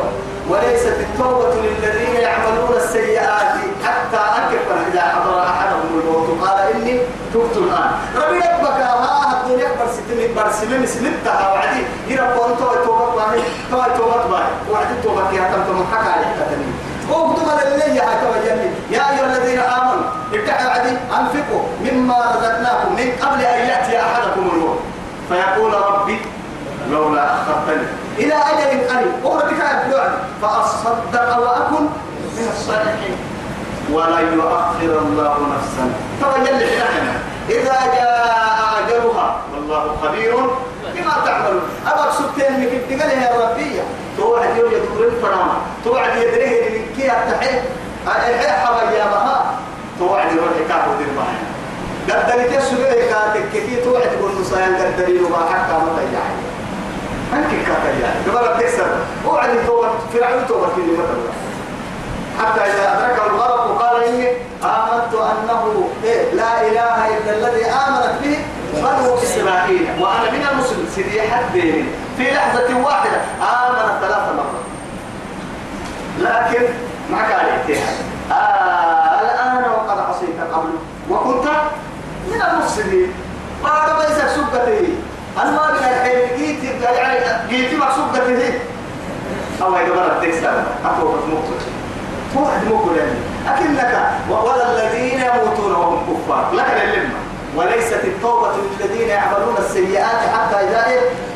وليست 0.50 0.96
التوبة 1.00 1.54
للذين 1.54 2.14
يعملون 2.20 2.76
السيئات 2.76 3.54
حتى 3.84 4.16
أكبر 4.16 4.76
إذا 4.92 5.00
حضر 5.00 5.42
أحدهم 5.42 6.00
الموت. 6.00 6.28
قال 6.44 6.58
إني 6.74 6.98
تبت 7.34 7.56
الآن. 7.56 7.90
ربي 8.16 8.38
ربك 8.38 8.80
ها 8.80 9.42
الدنيا 9.42 9.68
برسلتني 9.78 10.34
برسلني 10.34 10.86
سلمتها 10.86 11.52
وعدي. 11.52 11.82
يرى 12.08 12.26
بونتو 12.36 12.84
توبة 12.84 13.14
باهي 13.16 13.42
تو 13.70 13.82
توبة 13.98 14.26
باهي 14.30 14.52
وعدي 14.72 14.94
توبة 15.04 15.30
يا 15.32 15.42
تم 15.52 15.62
تم 15.68 15.84
حكى 15.92 16.10
عليك 16.10 16.28
تاني 16.38 16.66
وقتم 17.10 17.48
اللي 17.72 17.96
يا 17.96 18.04
توجهني 18.22 18.68
يا 18.90 19.02
أيها 19.10 19.36
الذين 19.36 19.58
آمنوا 19.58 20.06
ابتعوا 20.32 20.70
عدي 20.70 20.90
أنفقوا 20.90 21.62
مما 21.80 22.14
رزقناكم 22.14 22.92
من 22.92 23.08
قبل 23.22 23.40
أن 23.44 23.68
يأتي 23.68 24.00
أحدكم 24.00 24.50
الموت. 24.52 24.78
فيقول 25.28 25.74
ربي 25.74 26.20
لولا 26.90 27.24
أخرتني. 27.34 27.86
إلى 28.18 28.34
أجل 28.34 28.88
قريب 28.88 29.12
أخرى 29.24 29.54
بك 29.54 30.10
فأصدق 30.42 31.38
وأكن 31.38 31.84
من 32.36 32.48
الصالحين. 32.52 33.16
ولن 33.92 34.38
يؤخر 34.38 34.98
الله 34.98 35.36
نفسا. 35.54 35.84
تبين 36.20 36.58
لحنا 36.58 37.12
إذا 37.48 37.78
جاء 37.94 38.60
أجلها. 38.78 39.36
والله 39.54 39.96
خبير. 40.02 40.34
بما 40.94 41.14
تعملون. 41.24 41.62
أبقى 41.86 42.12
سبتين 42.12 42.52
من 42.60 42.66
كتقال 42.88 43.10
يا 43.22 43.30
ربية 43.44 43.82
توعد 44.18 44.56
يوم 44.56 44.72
يدور 44.72 45.06
الفرامة 45.06 45.54
توعد 45.84 46.16
يدريه 46.16 46.70
من 46.70 46.86
كي 46.96 47.12
التحيط 47.12 47.62
أحيح 48.08 48.70
بها 48.70 49.54
توعد 49.98 50.32
يروح 50.32 50.48
كافو 50.68 50.90
دير 50.98 51.08
بها 51.16 51.34
قدرت 52.08 52.52
يسوي 52.52 52.84
كاتك 52.84 53.44
كثير. 53.54 53.84
توعد 53.84 54.12
يقول 54.12 54.32
نصيان 54.40 54.76
قدرين 54.76 55.24
وما 55.24 55.36
حتى 55.36 55.72
ما 55.72 56.43
يعني. 57.32 57.44
أنت 57.44 57.52
كاتيا 57.66 58.32
قبل 58.32 58.60
تكسر 58.60 58.86
وعد 59.26 59.66
توبة 59.66 59.88
فرعون 60.12 60.46
توبة 60.48 60.66
في 60.66 60.80
مثلا 60.80 61.32
حتى 62.38 62.60
إذا 62.60 62.98
أدركه 62.98 63.26
الغرق 63.26 63.70
وقال 63.70 64.02
إني 64.02 64.28
آمنت 64.62 65.14
أنه 65.14 65.88
إيه 66.04 66.32
لا 66.34 66.60
إله 66.60 67.18
إلا 67.18 67.30
الذي 67.36 67.64
آمنت 67.64 68.14
به 68.22 68.38
بنو 68.74 69.14
إسرائيل 69.14 69.88
وأنا 70.00 70.30
من 70.30 70.46
المسلمين. 70.52 70.86
سيدي 70.94 71.22
حد 71.22 71.60
في 72.16 72.30
لحظة 72.34 72.84
واحدة 72.84 73.20
آمن 73.40 74.00
ثلاث 74.00 74.24
مرات. 74.36 74.64
لكن 76.18 76.64
ما 77.10 77.18
كان 77.28 77.46
اجتهاد 77.46 77.96
آه 78.32 79.20
الآن 79.20 79.70
وقد 79.70 79.98
عصيت 79.98 80.40
قبل 80.52 80.70
وكنت 81.10 81.48
من 82.32 82.42
المفسدين. 82.42 83.12
بعد 83.64 83.90
ما 83.90 84.04
يسك 84.04 84.28
سبتي 84.28 84.94
أنا 85.42 85.50
من 85.50 85.78
الحين 85.78 86.38
جيت 86.38 86.82
يعني 86.82 87.48
جيت 87.48 87.80
مقصود 87.80 88.12
ده 88.12 88.52
أو 89.62 89.74
هيدا 89.74 89.94
برا 89.94 90.20
تكسر. 90.22 90.64
أقوى 90.84 91.12
مقتل 91.12 91.64
واحد 92.34 92.66
مقتل 92.66 92.96
يعني. 92.96 93.18
أكنك 93.48 94.10
ولا 94.30 94.72
الذين 94.72 95.20
يموتون 95.20 95.72
وهم 95.72 95.98
كفار. 96.06 96.52
لك 96.54 96.82
للمة 96.94 97.18
وليست 97.56 98.04
التوبة 98.04 98.48
للذين 98.80 99.08
يعملون 99.08 99.56
السيئات 99.58 100.20
حتى 100.34 100.56
إذا 100.56 100.84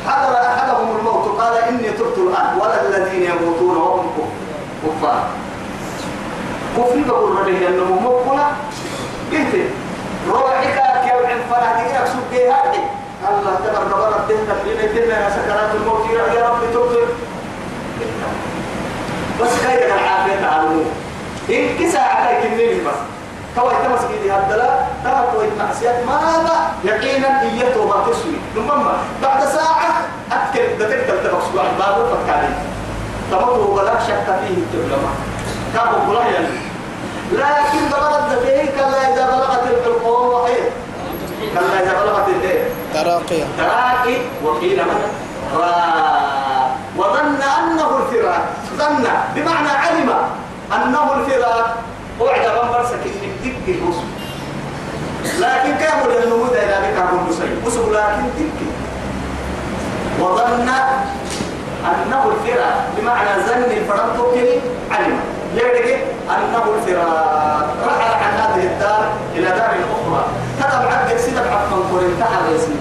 حضر 0.07 0.35
أحدهم 0.47 0.97
الموت. 0.97 1.41
قال 1.41 1.57
إني 1.57 1.89
تبت 1.89 2.17
الآن. 2.17 2.57
ولا 2.59 2.81
الذين 2.87 3.23
يموتون 3.23 3.77
وهم 3.77 4.11
كفار. 4.85 5.23
كفر 6.77 6.99
بقول 7.07 7.39
ربي 7.39 7.67
أنه 7.67 7.99
مقبلة 8.01 8.47
قلت 9.31 9.55
روحك 10.29 10.83
كيف 11.03 11.13
عن 11.29 11.39
فرح 11.49 11.81
تجيك 11.81 11.97
سبقي 12.05 12.51
هذه 12.51 12.83
الله 13.37 13.53
تبارك 13.65 13.91
وتعالى 13.95 14.15
تهنا 14.27 14.55
لنا 14.65 14.85
تهنا 14.93 15.29
سكرات 15.29 15.71
الموت. 15.75 16.09
يا 16.35 16.49
رب 16.49 16.61
تبصر 16.73 17.07
بس 19.41 19.53
خير 19.65 19.85
العافية 19.85 20.35
تعلموا 20.41 20.83
إن 21.49 21.77
كسا 21.79 21.99
عكاي 21.99 22.41
كنين 22.41 22.83
بس. 22.85 22.99
كوي 23.55 23.73
تمسك 23.83 24.11
دي 24.23 24.31
هدلا 24.31 24.69
ترى 25.03 25.27
كوي 25.33 25.47
معصيات. 25.59 25.95
ماذا؟ 26.07 26.55
يقينا 26.83 27.41
إيته 27.41 27.87
ما 27.87 28.03
تسوي. 28.05 28.37
ثم 28.55 28.67
بعد 29.23 29.45
ساعة 29.45 29.91
أكل 30.31 30.77
دتك 30.79 31.01
تلتبس 31.07 31.45
واحد 31.55 31.73
بابو 31.79 32.01
فكاري 32.15 32.53
تمطوا 33.31 33.79
ولا 33.79 33.99
شك 34.07 34.25
فيه 34.25 34.57
التبلما 34.57 35.11
كابو 35.73 36.11
كلها 36.11 36.27
يعني 36.27 36.47
لكن 37.31 37.81
بلغت 37.91 38.43
ذلك 38.43 38.73
كلا 38.75 39.13
إذا 39.13 39.25
بلغت 39.27 39.63
الحلقوم 39.67 40.27
وحيد 40.27 40.63
كلا 41.53 41.83
إذا 41.83 41.93
بلغت 42.03 42.27
الإيه 42.29 42.63
تراقية 42.93 43.45
تراقي 43.57 44.17
وقيل 44.43 44.79
من؟ 44.83 45.01
وظن 46.97 47.41
أنه 47.41 47.97
الفراق. 47.97 48.45
ظن. 48.77 49.05
بمعنى 49.35 49.69
علم 49.69 50.09
أنه 50.75 51.13
الفراق. 51.13 51.77
وعد 52.19 52.41
بمبرسك 52.41 53.03
من 53.21 53.31
دك 53.43 53.75
الوسط 53.75 54.09
لكن 55.39 55.77
كانوا 55.77 56.07
للنمود 56.13 56.53
إلى 56.53 56.75
بك 56.83 56.97
عبد 57.01 57.29
نسيب 57.29 57.65
وسب 57.65 57.91
لكن 57.91 58.23
دك 58.37 58.59
وظن 60.19 60.69
أنه 61.85 62.31
الفراق. 62.31 62.77
بمعنى 62.97 63.29
ظن 63.47 63.71
الفراق 63.71 64.15
توكلي 64.17 64.59
علم. 64.91 65.19
يدك 65.55 65.87
أنه 66.29 66.63
الفراق. 66.75 67.67
رحل 67.87 68.13
عن 68.23 68.33
هذه 68.33 68.63
الدار 68.63 69.11
إلى 69.35 69.45
دار 69.45 69.75
أخرى. 69.95 70.25
هذا 70.79 70.87
بعد 70.87 71.17
سيدك 71.17 71.47
عفوا 71.51 71.77
قرن 71.91 72.13
تحت 72.19 72.41
يسمي 72.55 72.75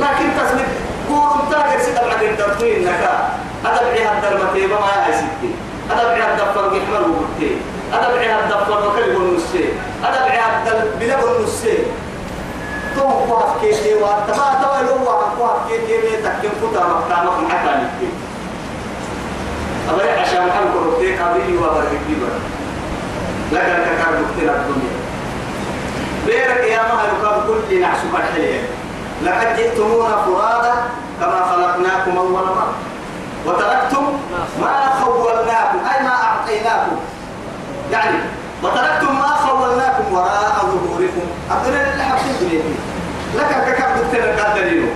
لكن 0.00 0.26
تسمي 0.38 0.64
قول 1.08 1.50
تاجر 1.50 1.80
سيدك 1.84 2.04
بعد 2.04 2.22
الدرطين 2.22 2.84
نكا 2.84 3.28
هذا 3.64 3.80
بعيها 3.82 4.12
الدرمتي 4.18 4.66
بما 4.66 4.76
هاي 4.76 5.12
ستي 5.12 5.50
هذا 5.90 6.08
بعيها 6.08 6.32
الدفر 6.32 6.68
بيحمل 6.68 7.10
وقتي. 7.10 7.56
هذا 7.92 8.14
بعيها 8.14 8.40
الدفر 8.44 8.88
وكل 8.88 9.16
النسي 9.16 9.64
هذا 10.02 10.20
بعيها 10.26 10.64
بلغ 11.00 11.36
النسي 11.36 11.78
تو 12.96 13.02
قاف 13.08 13.60
كي 13.60 13.70
كي 13.70 13.94
واتما 13.94 14.46
تو 14.62 14.86
لو 14.86 15.10
قاف 15.40 15.68
كي 15.68 15.78
كي 15.86 16.16
تكن 16.16 16.48
فتا 16.60 16.86
مقامك 16.86 17.38
محكا 17.44 17.68
لك 17.68 18.10
أبري 19.90 20.10
عشان 20.10 20.50
حل 20.52 20.66
كروتي 20.74 21.16
قبلي 21.18 21.56
وبرك 21.56 21.88
كبير 21.88 22.28
لكن 23.52 23.84
كان 23.84 24.22
مقتل 24.22 24.48
الدنيا. 24.50 24.95
بيرك 26.26 26.64
يا 26.64 26.82
مهر 26.82 27.08
كم 27.22 27.36
كل 27.46 27.80
نعسك 27.80 28.02
الحلية 28.14 28.60
لقد 29.22 29.56
جئتمونا 29.56 30.16
فرادا 30.26 30.74
كما 31.20 31.40
خلقناكم 31.50 32.18
أول 32.18 32.30
مرة. 32.30 32.74
وتركتم 33.46 34.18
ما 34.60 34.90
خولناكم 35.04 35.78
أي 35.94 36.02
ما 36.04 36.14
أعطيناكم. 36.24 36.96
يعني 37.92 38.18
وتركتم 38.62 39.14
ما 39.14 39.28
خولناكم 39.28 40.12
وراء 40.12 40.54
ظهوركم. 40.62 41.26
أقول 41.50 41.74
أبدا 41.74 41.94
للحق 41.94 42.18
الدنيا 42.30 42.62
لك 43.34 43.76
كم 43.78 43.90
بكتنا 44.00 44.44
قدرينه 44.44 44.88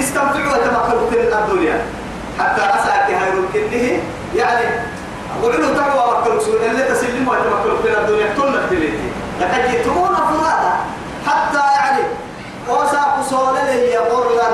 استمتعوا 0.00 0.52
وتمكنوا 0.52 1.10
في 1.10 1.20
الدنيا. 1.20 1.84
حتى 2.38 2.62
أسألك 2.62 3.14
هاي 3.14 3.32
كله. 3.52 4.00
يعني 4.36 4.66
وعلو 5.42 5.74
تقوى 5.74 6.04
وكل 6.12 6.42
سؤال 6.42 6.70
اللي 6.70 6.82
تسلموا 6.82 7.34
وتمكنوا 7.34 7.82
في 7.82 8.00
الدنيا 8.00 8.34
تنك 8.34 8.70
تليتي 8.70 9.11
لقد 9.42 9.70
جئتمونا 9.70 10.16
فرادا 10.16 10.72
حتى 11.26 11.58
يعني 11.74 12.02
وساق 12.68 13.22
صولة 13.30 13.74
لي 13.74 13.98
غرلا 13.98 14.48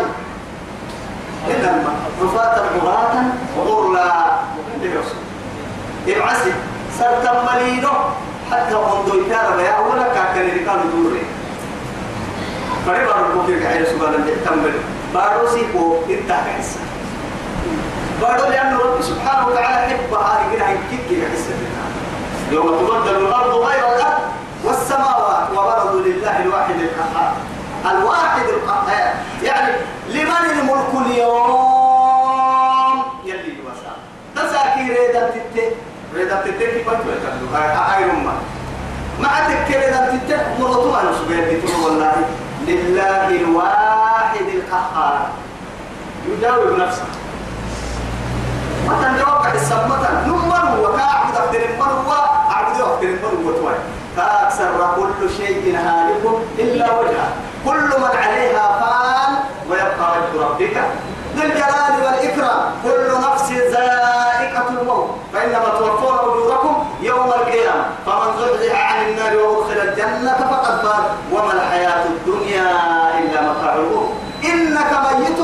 إنما 1.50 1.92
رفاتا 2.22 2.62
مراتا 2.82 3.32
غرلا 3.58 4.28
ابعسي 6.08 6.52
سرتم 6.98 7.36
ملينو 7.54 7.90
حتى 8.52 8.74
منذ 8.74 9.08
يكار 9.14 9.60
يا 9.60 9.78
ولا 9.78 10.02
كاكن 10.14 10.40
ركال 10.40 10.80
دوري. 10.92 11.22
فريبا 12.86 13.12
ربك 13.12 13.66
عيل 13.66 13.86
سبحانه 13.86 14.30
تمبل 14.44 14.72
باروسي 15.14 15.66
كو 15.72 15.96
انتهى 16.10 16.62
بارو 18.22 18.50
لأن 18.50 18.76
رب 18.76 19.02
سبحانه 19.02 19.46
وتعالى 19.48 19.94
حب 19.94 20.14
هذه 20.14 20.52
كده 20.56 20.64
هيكيك 20.66 21.10
يحس 21.10 21.44
يوم 22.52 22.66
تبدل 22.66 23.16
الأرض 23.26 23.54
غير 23.54 23.96
الأرض 23.96 24.18
والسماوات 24.64 25.50
وبرزوا 25.50 26.00
لله 26.00 26.42
الواحد 26.42 26.74
القهار 26.74 27.32
الواحد 27.90 28.48
القهار 28.48 29.14
يعني 29.42 29.72
لمن 30.08 30.50
الملك 30.58 31.06
اليوم 31.06 33.02
يلي 33.24 33.54
وسام 33.66 33.98
تساكي 34.36 34.92
ريدا 34.92 35.30
تتي 35.30 35.70
ريدا 36.28 36.40
تتي 36.42 36.66
كيف 36.72 36.90
تقول 36.90 37.54
هاي 37.54 38.04
أمة 38.04 38.32
ما. 39.20 39.28
تكر 39.48 39.80
ريدا 39.80 40.18
تتي 40.26 40.36
مرتو 40.60 40.94
أنا 40.94 41.12
سبحانه 41.12 41.84
والله. 41.84 42.12
لله 42.66 43.28
الواحد 43.40 44.46
القهار. 44.54 45.28
يجاوب 46.28 46.78
نفسه. 46.78 47.04
مثلا 48.88 49.18
يوقع 49.18 49.52
السمة 49.54 50.24
نمر 50.26 50.80
وكاعبد 50.80 51.36
أفضل 51.36 51.58
المر 51.58 51.92
وأعبد 52.08 52.80
أفضل 52.80 53.06
المر 53.06 53.34
وتوي 53.44 53.74
فأكثر 54.16 54.94
كل 54.96 55.30
شيء 55.36 55.76
هالك 55.76 56.24
إلا 56.58 56.98
وجهه. 56.98 57.30
كل 57.64 58.00
من 58.00 58.16
عليها 58.22 58.66
فان 58.80 59.34
ويبقى 59.70 60.12
وجه 60.12 60.44
ربك. 60.44 60.76
ذو 61.36 61.42
الجلال 61.42 61.94
والإكرام. 62.04 62.72
كل 62.84 63.30
نفس 63.30 63.52
ذائقة 63.52 64.68
الموت. 64.80 65.10
فإنما 65.32 65.68
توفون 65.78 66.18
أجوركم 66.18 66.84
يوم 67.02 67.26
القيامة 67.26 67.84
فمن 68.06 68.32
زحزح 68.38 68.92
عن 68.92 69.08
النار 69.08 69.36
وأدخل 69.36 69.80
الجنة 70.08 70.32
فقد 70.50 70.80
فاز 70.82 71.04
وما 71.32 71.52
الحياة 71.52 72.04
الدنيا 72.04 72.70
إلا 73.18 73.40
متاع 73.42 73.74
الغرور. 73.74 74.12
إنك 74.44 74.92
ميت 75.18 75.40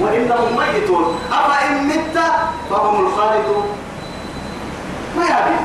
وإنهم 0.00 0.56
ميتون. 0.56 1.20
أفإن 1.32 1.88
مت 1.88 2.18
فهم 2.70 3.06
الخالدون 3.06 3.64
ما 5.16 5.24
يبي. 5.24 5.56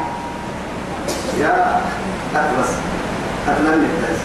يا 1.41 1.81
أتبس 2.35 2.71
أتمنى 3.47 3.73
الناس. 3.73 4.19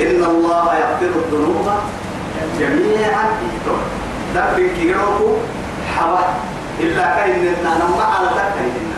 إن 0.00 0.24
الله 0.24 0.74
يغفر 0.74 1.18
الذنوب 1.18 1.68
جميعا. 2.60 3.24
دبك 4.34 4.72
كيروكو 4.76 5.36
حوا. 5.96 6.18
إلا 6.80 7.02
كأننا 7.02 7.54
نما 7.62 8.04
على 8.04 8.28
تكاين 8.28 8.93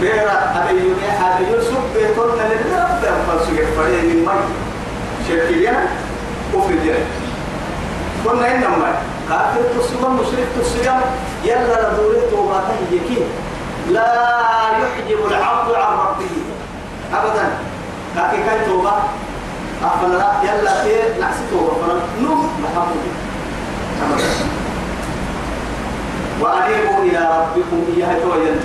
بيرا 0.00 0.36
أبي 0.56 0.80
أبي 1.20 1.52
يوسف 1.52 1.82
بيتون 1.94 2.38
لله 2.38 3.00
بيرفع 3.02 3.44
سجى 3.46 3.66
فريق 3.76 4.02
من 4.02 4.24
مي 4.26 4.40
شركيا 5.28 5.86
كفر 6.52 6.74
جاي 6.84 7.02
كنا 8.24 8.54
إنما 8.54 8.94
كافر 9.28 9.62
تسلم 9.78 10.14
مشرك 10.20 10.48
تسلم 10.60 11.00
يلا 11.44 11.92
لدوري 11.92 12.20
توباته 12.30 12.76
يكين 12.92 13.26
لا 13.90 14.12
يحجب 14.80 15.26
العبد 15.26 15.74
عن 15.74 15.98
ربه 15.98 16.32
أبدا. 17.14 17.48
كاكي 18.16 18.36
كاي 18.36 18.66
توبة. 18.66 18.92
أفلا 19.84 20.32
يلا 20.42 20.82
خير 20.82 21.04
نحسي 21.20 21.42
توبة. 21.50 21.72
فلا 21.82 21.94
نم 22.22 22.40
محمد 22.62 23.02
وأنيبوا 26.40 27.02
إلى 27.02 27.28
ربكم 27.40 27.84
إياها 27.96 28.14
تويني 28.22 28.60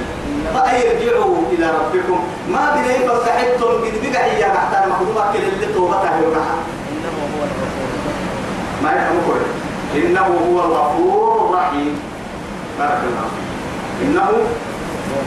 فأيرجعوا 0.53 1.35
إلى 1.51 1.71
ربكم. 1.79 2.19
ما 2.49 2.75
بني 2.75 3.07
فلتحدتم 3.07 3.65
قد 3.65 4.11
بقى 4.11 4.25
إياه 4.25 4.53
حتى 4.53 4.83
المخدومة 4.83 5.33
كل 5.33 5.39
اللي 5.39 5.73
توبتها 5.73 6.19
يركحها 6.21 6.57
ما 8.83 8.91
يفهمون 8.91 9.41
إنه 9.95 10.27
هو 10.49 10.59
الغفور 10.65 11.49
الرحيم. 11.49 11.99
بارك 12.79 12.99
الله 13.07 13.27
إنه 14.01 14.29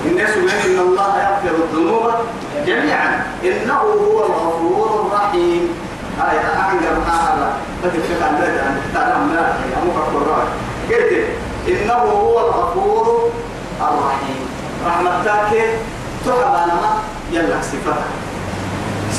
الناس 0.06 0.30
إن 0.66 0.78
الله 0.78 1.10
يغفر 1.18 1.56
الذنوب 1.64 2.12
جميعا. 2.66 3.26
إنه 3.44 3.78
هو 3.78 4.26
الغفور 4.26 5.06
الرحيم. 5.06 5.68
هاي 6.18 6.38
أعنقر 6.38 6.98
هذا 7.06 7.52
فتفق 7.82 8.26
عن 8.26 8.34
ذلك 8.42 8.58
أن 8.58 8.80
تعلم 8.94 9.32
لا 9.34 9.40
أمك 9.82 9.96
القرآن 9.96 10.46
قلت 10.90 11.12
إنه 11.68 11.92
هو 11.94 12.40
الغفور 12.40 13.30
الرحيم. 13.80 14.47
رحمتك 14.86 15.50
تحبنا 16.26 16.98
يلا 17.32 17.62
صفتها 17.62 18.04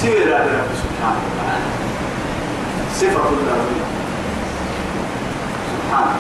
سير 0.02 0.28
رب 0.34 0.70
سبحانه 0.84 1.22
وتعالى. 1.28 1.70
صفة 2.96 3.30
الله 3.30 3.60
سبحانه. 5.74 6.16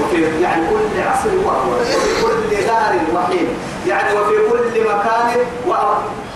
وفي 0.00 0.42
يعني 0.42 0.62
كل 0.70 1.00
عصر 1.00 1.28
وهو 1.44 1.70
وفي 1.72 2.22
كل 2.22 2.66
دار 2.66 2.94
وحين. 3.14 3.48
يعني 3.86 4.18
وفي 4.18 4.36
كل 4.50 4.80
مكان 4.80 5.36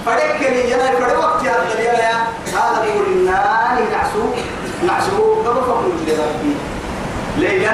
فركني 0.06 0.70
يلا 0.70 0.90
فرق 1.00 1.18
وقت 1.18 1.44
يا 1.44 1.54
يلا 1.78 2.12
هذا 2.54 2.84
يقول 2.84 3.24
ناني 3.26 3.90
نعسو 3.92 4.22
نعسو 4.86 5.34
قبل 5.44 5.60
فقر 5.60 5.84
ربي 6.08 6.54
ليلا 7.38 7.72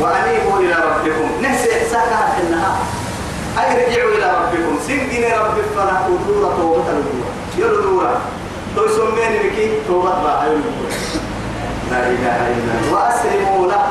وأنيبوا 0.00 0.58
إلى 0.60 0.76
ربكم. 0.88 1.28
نفس 1.42 1.62
إحساكها 1.76 2.34
في 2.36 2.42
النهار. 2.42 2.76
أي 3.58 3.68
رجعوا 3.86 4.10
إلى 4.10 4.28
ربكم. 4.40 4.78
سنجن 4.86 5.24
رب 5.24 5.56
فلا 5.76 5.96
أدورة 6.06 6.56
توبة 6.58 6.86
الأدورة 6.90 7.30
يردورة 7.58 8.16
تو 8.76 8.88
سمين 8.88 9.32
بكي. 9.42 9.66
توبة 9.88 10.10
بها 10.10 10.44
لا 11.90 11.98
إله 11.98 12.36
إلا 12.54 12.72
الله. 12.78 12.92
وأسلموا 12.92 13.66
له. 13.66 13.84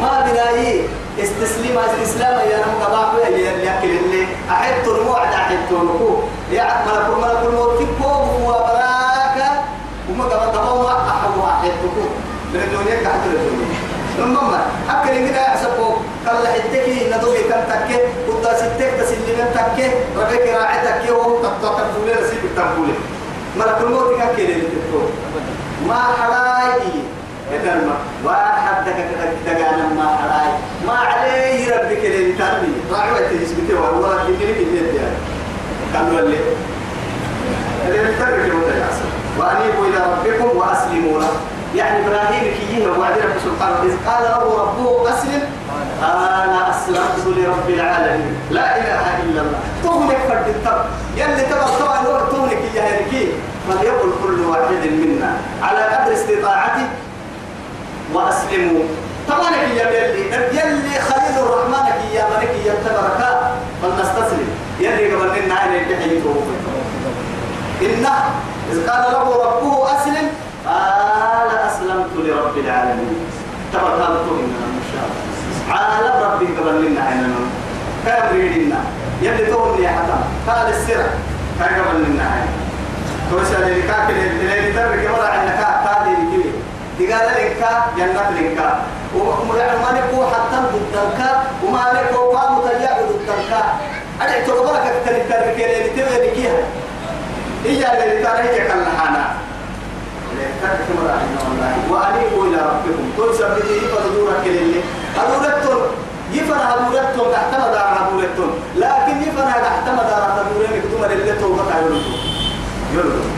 ما 0.00 0.26
بلاي. 0.26 0.80
استسلم 1.18 1.78
استسلام 1.78 2.36
يا 2.50 2.58
نمو 2.66 2.84
قباحوا 2.84 3.20
يا 3.20 3.28
اللي 3.28 3.78
أكل 3.78 3.90
اللي. 3.90 4.26
أحد 4.50 4.86
الموعد 4.86 5.32
أحد 5.32 5.56
تنكو 5.70 6.10
يا 6.50 6.66
ملك 6.86 7.08
ملك 7.22 7.42
الموت. 7.46 7.78
كوب 8.02 8.28
وبراك 8.46 9.38
وما 10.10 10.24
قبل 10.24 10.52
تبوا 10.52 10.90
أحد 10.90 11.70
تنكو 11.82 12.06
من 12.52 12.60
الدنيا 12.60 12.96
كحد 13.02 13.20
الدنيا. 13.26 13.83
ثم 14.18 14.36
أكل 14.90 15.28
كده 15.28 15.54
قال 16.26 16.48
حتكي 16.48 17.06
ندوي 17.16 17.38
كم 17.38 17.60
تكه 17.70 18.00
ودا 18.28 18.54
ستك 18.56 18.90
تسلم 19.00 19.46
تكه 19.54 19.90
ربك 20.16 20.54
راعتك 20.54 21.08
يوم 21.08 21.42
تطلع 21.42 21.78
تقولي 21.94 22.12
رسيب 22.12 22.38
تقولي 22.56 22.94
ملك 23.56 23.76
الموت 23.80 24.18
كان 24.18 24.36
كده 24.36 24.54
ما 25.88 25.94
حراي 25.94 26.80
إنما 27.54 27.96
واحد 28.24 28.84
دك 28.86 28.96
دك 29.46 29.58
ما 29.96 30.16
حراي 30.16 30.52
ما 30.86 30.92
عليه 30.92 31.76
ربك 31.76 32.04
اللي 32.04 32.32
تربي 32.32 32.72
راعوا 32.92 33.18
تجسبته 33.18 33.80
والله 33.80 34.22
اللي 34.22 34.38
كده 34.38 34.52
كده 34.92 35.08
قالوا 35.94 36.20
اللي. 36.20 36.38
اللي 37.88 37.98
كده 38.46 38.54
وأنيبوا 39.38 39.86
إلى 39.86 39.98
ربكم 40.12 40.56
وأسلموا 40.56 41.20
له. 41.20 41.30
يعني 41.74 42.06
إبراهيم 42.06 42.54
كي 42.54 42.86
وعد 42.86 43.18
رب 43.18 43.38
سبحانه 43.44 43.78
إذ 43.82 43.94
قال 44.06 44.22
له 44.24 44.62
ربه 44.62 45.14
أسلم. 45.14 45.42
أنا 46.02 46.70
أسلمت 46.70 47.36
لرب 47.36 47.68
العالمين. 47.68 48.36
لا 48.50 48.76
إله 48.76 49.04
إلا 49.22 49.40
الله. 49.40 49.58
تهلك 49.84 50.18
فرد 50.28 50.48
التر 50.48 50.84
يلي 51.16 51.42
تبع 51.42 51.66
طبعا 51.80 52.02
نور 52.02 52.20
تهلك 52.20 52.62
يا 52.74 52.82
هلكي. 52.82 53.32
فليقل 53.68 54.10
كل 54.22 54.40
واحد 54.40 54.82
منا 54.86 55.36
على 55.62 55.80
قدر 55.80 56.12
استطاعته 56.14 56.86
وأسلموا 58.14 58.84
طبعا 59.28 59.50
يا 59.50 59.90
يلي 59.90 60.22
يلي 60.52 61.00
خليل 61.00 61.34
الرحمن 61.38 61.86
يا 62.14 62.24
ملك 62.30 62.54
يا 62.66 62.74
تبركا 62.84 63.30
فلنستسلم. 63.82 64.48
يلي 64.80 65.14
قبل 65.14 65.42
لنا 65.42 65.54
عين 65.54 65.74
الجحيم 65.82 66.24
إنه 67.82 68.14
إذ 68.72 68.90
قال 68.90 69.12
له 69.12 69.44
ربه 69.44 69.74
أسلم. 69.96 70.28
العالمين. 72.74 73.16
تبارك 73.72 73.94
الله 73.94 74.40
إن 74.44 74.84
شاء 74.92 75.04
الله 75.06 75.22
عالم 75.74 76.32
ربي 76.32 76.46
قبل 76.58 76.86
لنا 76.86 77.00
عيننا 77.00 77.40
كان 78.06 78.36
ريدنا 78.36 78.80
يلي 79.22 79.46
توني 79.46 79.82
يا 79.84 79.88
حتى 79.88 80.16
قال 80.48 80.68
السر. 80.74 81.04
كان 81.60 81.74
قبل 81.80 82.02
لنا 82.04 82.22
عين 82.22 82.48
توسع 83.30 83.58
لك 83.58 84.08
اللي 84.10 84.72
ترك 84.72 85.10
مرة 85.10 85.28
عندك 85.28 85.54
كادي 85.84 86.10
لكي 86.10 86.50
دقال 86.98 87.26
لك 87.28 87.66
جنة 87.96 88.30
لك 88.30 88.58
ومعنى 89.16 89.78
مالك 89.84 90.10
حتى 90.34 90.56
ضدك 90.72 91.20
ومالك 91.64 92.14
قام 92.34 92.60
تجاه 92.60 92.96
ضدك 93.02 93.54
أنا 94.22 94.46
تقبلك 94.46 94.80
أكثر 94.86 95.14
ترك 95.30 95.56
اللي 95.60 96.02
تبغى 96.02 96.26
لكيها 96.26 96.58
هي 97.64 98.04
اللي 98.04 98.24
ترى 98.24 98.38
هي 98.38 98.58
كالحانا 98.68 99.34
وأنيبوا 101.90 102.46
إلى 102.46 102.56
ربكم 102.56 103.04
تنسى 103.18 103.44
بدي 103.44 103.80
فدورك 103.80 104.46
اللي 104.46 104.80
هدورتهم 105.18 105.82
يفنى 106.32 106.62
هدورتهم 106.62 107.32
تحت 107.32 107.54
مدار 107.54 107.88
هدورتهم 107.98 108.50
لكن 108.76 109.22
يفنى 109.22 109.52
تحت 109.52 109.88
مدار 109.88 110.22
هدورين 110.36 110.82
كتوما 110.82 111.06
اللي 111.06 111.32
توبة 111.32 111.62
يلدوا 111.78 112.00
يلدوا 112.94 113.30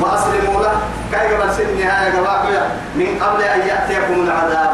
وأسلموا 0.00 0.62
له 0.62 0.72
كي 1.12 1.34
قبل 1.34 1.54
سن 1.54 1.78
نهاية 1.78 2.18
قبل 2.20 2.58
من 2.96 3.18
قبل 3.22 3.42
أن 3.42 3.60
يأتيكم 3.60 4.24
العذاب 4.24 4.70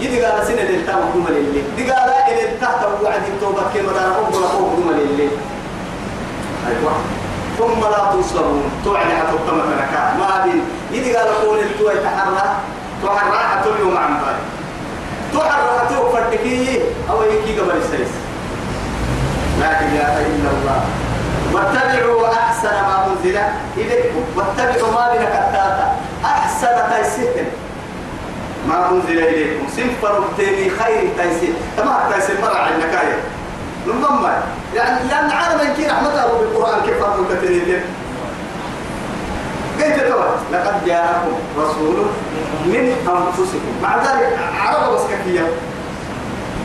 يدي 0.00 0.24
قال 0.24 0.46
سنة 0.46 0.62
للتام 0.62 0.98
كتوما 1.10 1.28
للي 1.28 1.62
دي 1.76 1.90
قال 1.90 2.10
إلى 2.28 2.56
تحت 2.60 2.84
وعد 3.02 3.22
التوبة 3.34 3.62
كما 3.74 3.92
دار 3.92 4.18
أمبر 4.26 4.44
أقوم 4.46 4.72
كتوما 4.76 4.92
للي 4.92 5.28
أيوة 6.68 6.92
ثم 7.58 7.80
لا 7.80 8.12
تصرون 8.12 8.62
توعد 8.84 9.06
حتى 9.06 9.32
الطمع 9.32 9.64
لك 9.64 9.94
ما 10.18 10.44
بين 10.44 10.62
يدي 10.92 11.16
قال 11.16 11.28
قول 11.42 11.58
التوى 11.58 11.92
يتحرى 11.92 12.56
تحرى 13.02 13.38
حتى 13.38 13.68
اليوم 13.68 13.96
عن 13.96 14.10
تحرى 15.34 15.78
حتى 15.78 15.94
فردكي 16.12 16.80
أو 17.10 17.22
يكي 17.22 17.60
قبل 17.60 17.76
السيس. 17.76 18.12
لا 19.60 19.80
إله 19.80 20.26
إلا 20.26 20.50
الله. 20.50 20.80
واتبعوا 21.52 22.32
أحسن 22.32 22.68
ما 22.68 23.06
أنزل 23.06 23.38
إليكم. 23.76 24.22
واتبعوا 24.36 24.92
ما 24.92 25.12
بين 25.12 25.22
كتاتا 25.26 25.96
أحسن 26.24 26.76
تيسير. 26.90 27.44
ما 28.68 28.90
أنزل 28.90 29.18
إليكم. 29.18 29.66
سنفر 29.76 30.24
تيمي 30.36 30.70
خير 30.70 31.08
تيسير. 31.18 31.54
تمام 31.76 32.12
تيسير 32.12 32.36
مرة 32.42 32.58
آية. 33.02 33.18
نضم 33.86 34.28
يعني 34.74 35.08
لأن 35.08 35.30
عالم 35.30 35.74
كي 35.76 35.86
رحمته 35.86 36.38
بالقرآن 36.38 36.80
كيف 36.86 37.02
أقول 37.02 37.26
كثيرين 37.32 37.82
كيف 39.78 39.96
تقول 40.02 40.24
لقد 40.52 40.84
جاءكم 40.86 41.32
رسول 41.58 41.96
من 42.66 42.96
أنفسكم. 43.08 43.72
مع 43.82 43.96
ذلك 43.96 44.38
عرب 44.60 44.94
بس 44.94 45.00
كثير 45.10 45.46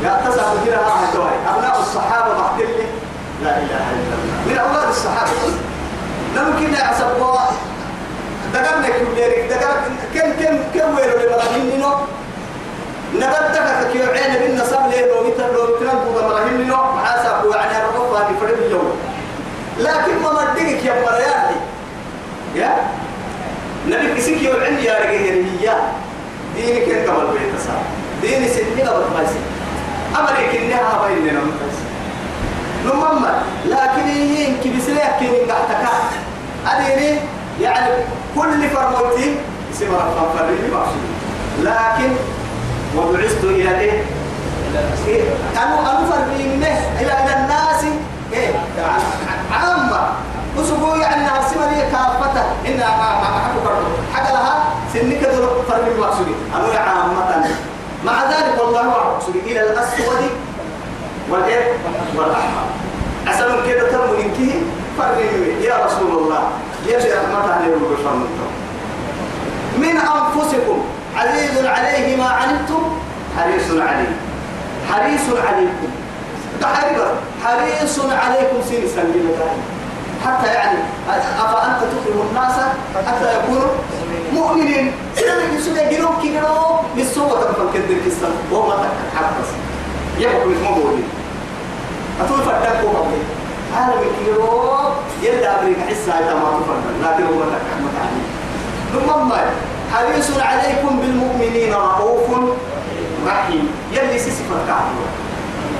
لا 0.03 0.21
تسأل 0.25 0.57
كده 0.65 0.77
ها 0.77 1.55
أبناء 1.55 1.79
الصحابة 1.79 2.37
بعد 2.37 2.59
لي. 2.61 2.85
لا 3.43 3.57
إله 3.57 3.85
إلا 3.93 4.13
الله. 4.15 4.47
من 4.47 4.57
أولاد 4.57 4.89
الصحابة. 4.89 5.31
لم 6.35 6.55
كنا 6.59 6.79
يعصبوا 6.79 7.37
دقرنا 8.53 8.87
كل 8.87 9.21
ذلك 9.21 9.49
دقر 9.49 9.75
كم 10.13 10.31
كم 10.43 10.57
كم 10.73 10.95
ويلو 10.95 11.17
لمراهين 11.17 11.79
نو 11.79 11.93
نبتك 13.15 13.91
كيو 13.91 14.05
عين 14.11 14.61
صاب 14.69 14.89
ليه 14.91 15.05
لو 15.05 15.23
متر 15.27 15.53
لو 15.53 15.63
متر 15.63 15.95
بوغا 15.95 16.27
مراهين 16.27 16.67
نو 16.67 16.75
حاسب 16.77 17.51
يعني 17.51 17.73
في 18.27 18.39
فرد 18.41 18.59
اليوم. 18.65 18.97
لكن 19.79 20.21
ما 20.23 20.31
مدقك 20.31 20.85
يا 20.85 20.93
مرياتي 20.93 21.55
يا؟ 22.55 22.75
نبي 23.87 24.13
كسيك 24.15 24.41
يو 24.41 24.51
يا 24.51 24.99
رجال 24.99 25.45
هي 25.59 25.75
دينك 26.55 26.89
إنت 26.89 27.09
والبيت 27.09 27.53
صار 27.67 27.81
ديني 28.21 28.47
سنين 28.47 28.87
أبد 28.87 29.05
ما 29.13 29.21
يصير 29.23 29.43
أمريك 30.19 30.61
إنها 30.61 31.07
متسر 31.41 31.83
نمم 32.85 33.25
لكن 33.65 34.07
يمكن 34.09 34.77
بسلاك 34.77 35.19
كين 35.19 35.51
قحتك 35.51 35.87
أديني؟ 36.67 37.19
يعني 37.61 37.89
كل 38.35 38.69
فرموتي 38.69 39.35
اسم 39.73 39.95
رفضان 39.95 40.37
فرمي 40.37 40.83
لكن 41.61 42.15
وبعثت 42.97 43.43
إلى 43.43 43.79
إيه؟ 43.79 44.03
أنا 45.57 45.79
أنا 45.79 46.07
فرمي 46.11 46.43
منه 46.43 46.67
إلى 46.99 47.13
إلى 47.13 47.33
الناس. 47.35 47.83
إيه؟ 48.33 48.53
عامة. 49.51 50.01
وسبوا 50.57 50.97
يعني 50.97 51.25
عاصمة 51.25 51.71
لي 51.71 51.91
ما 52.77 52.85
ما 53.21 53.39
حكوا 53.43 53.61
برضو 53.65 53.87
حاجة 54.13 54.33
لها 54.33 54.63
سنك 54.93 55.23
دول 55.35 55.49
فرمي 55.69 55.99
معصوم 55.99 56.35
أنا 56.55 56.79
عامة. 56.79 57.45
مع 58.05 58.23
ذلك 58.23 58.61
والله 58.61 58.89
أعصم 58.91 59.33
إلى 59.45 59.61
الأسود 59.63 60.29
والإيه؟ 61.29 61.71
والأحمر. 62.15 62.63
أسأل 63.27 63.67
كده 63.67 63.91
تم 63.91 63.99
فرمي 64.97 65.23
يا 65.65 65.85
رسول 65.85 66.11
الله. 66.23 66.43
يجي 66.87 67.13
رحمة 67.13 67.53
عليه 67.53 67.75
وبشر 67.75 68.13
من 69.77 69.97
أنفسكم. 69.97 70.83
عزيز 71.17 71.65
عليه 71.65 72.15
ما 72.17 72.29
عنتم 72.29 72.83
حريص 73.37 73.71
عليه. 73.71 74.15
حريص 74.91 75.21
عليكم. 75.47 75.89
ده 76.61 76.67
حريص 77.43 77.99
عليكم 77.99 78.57
سين 78.69 78.87
سلم 78.95 79.31
حتى 80.25 80.47
يعني 80.53 80.79
أفأنت 81.39 81.79
تكرم 81.79 82.27
الناس 82.29 82.55
حتى 83.07 83.37
يكونوا 83.39 83.67
مؤمنين. 84.33 84.91
سيدنا 85.15 85.53
يسوع 85.57 85.81
يجيلهم 85.81 86.21
كيلو 86.21 86.79
للسوق 86.97 87.39
تبقى 87.43 87.73
كدر 87.73 87.97
كيسان 88.03 88.31
وهو 88.51 88.67
ما 88.67 88.75
تكت 88.75 89.17
حبس 89.17 89.49
يبقى 90.19 90.45
مش 90.47 90.57
موجودين 90.57 91.03
أتول 92.21 92.39
هو 92.39 92.93
موجود 92.93 93.23
عالم 93.77 94.01
كيلو 94.19 94.73
يلا 95.23 95.61
أمريكا 95.61 95.81
حسها 95.81 96.19
إذا 96.19 96.33
ما 96.33 96.41
تفضل 96.41 97.03
لكن 97.03 97.23
هو 97.23 97.39
ما 97.39 97.45
تكت 97.45 97.83
ثم 98.93 99.29
حريص 99.93 100.27
عليكم 100.39 100.99
بالمؤمنين 100.99 101.73
رؤوف 101.73 102.27
رحيم. 103.27 103.65
يلي 103.93 104.19
سيسي 104.19 104.43
فتاك 104.49 104.89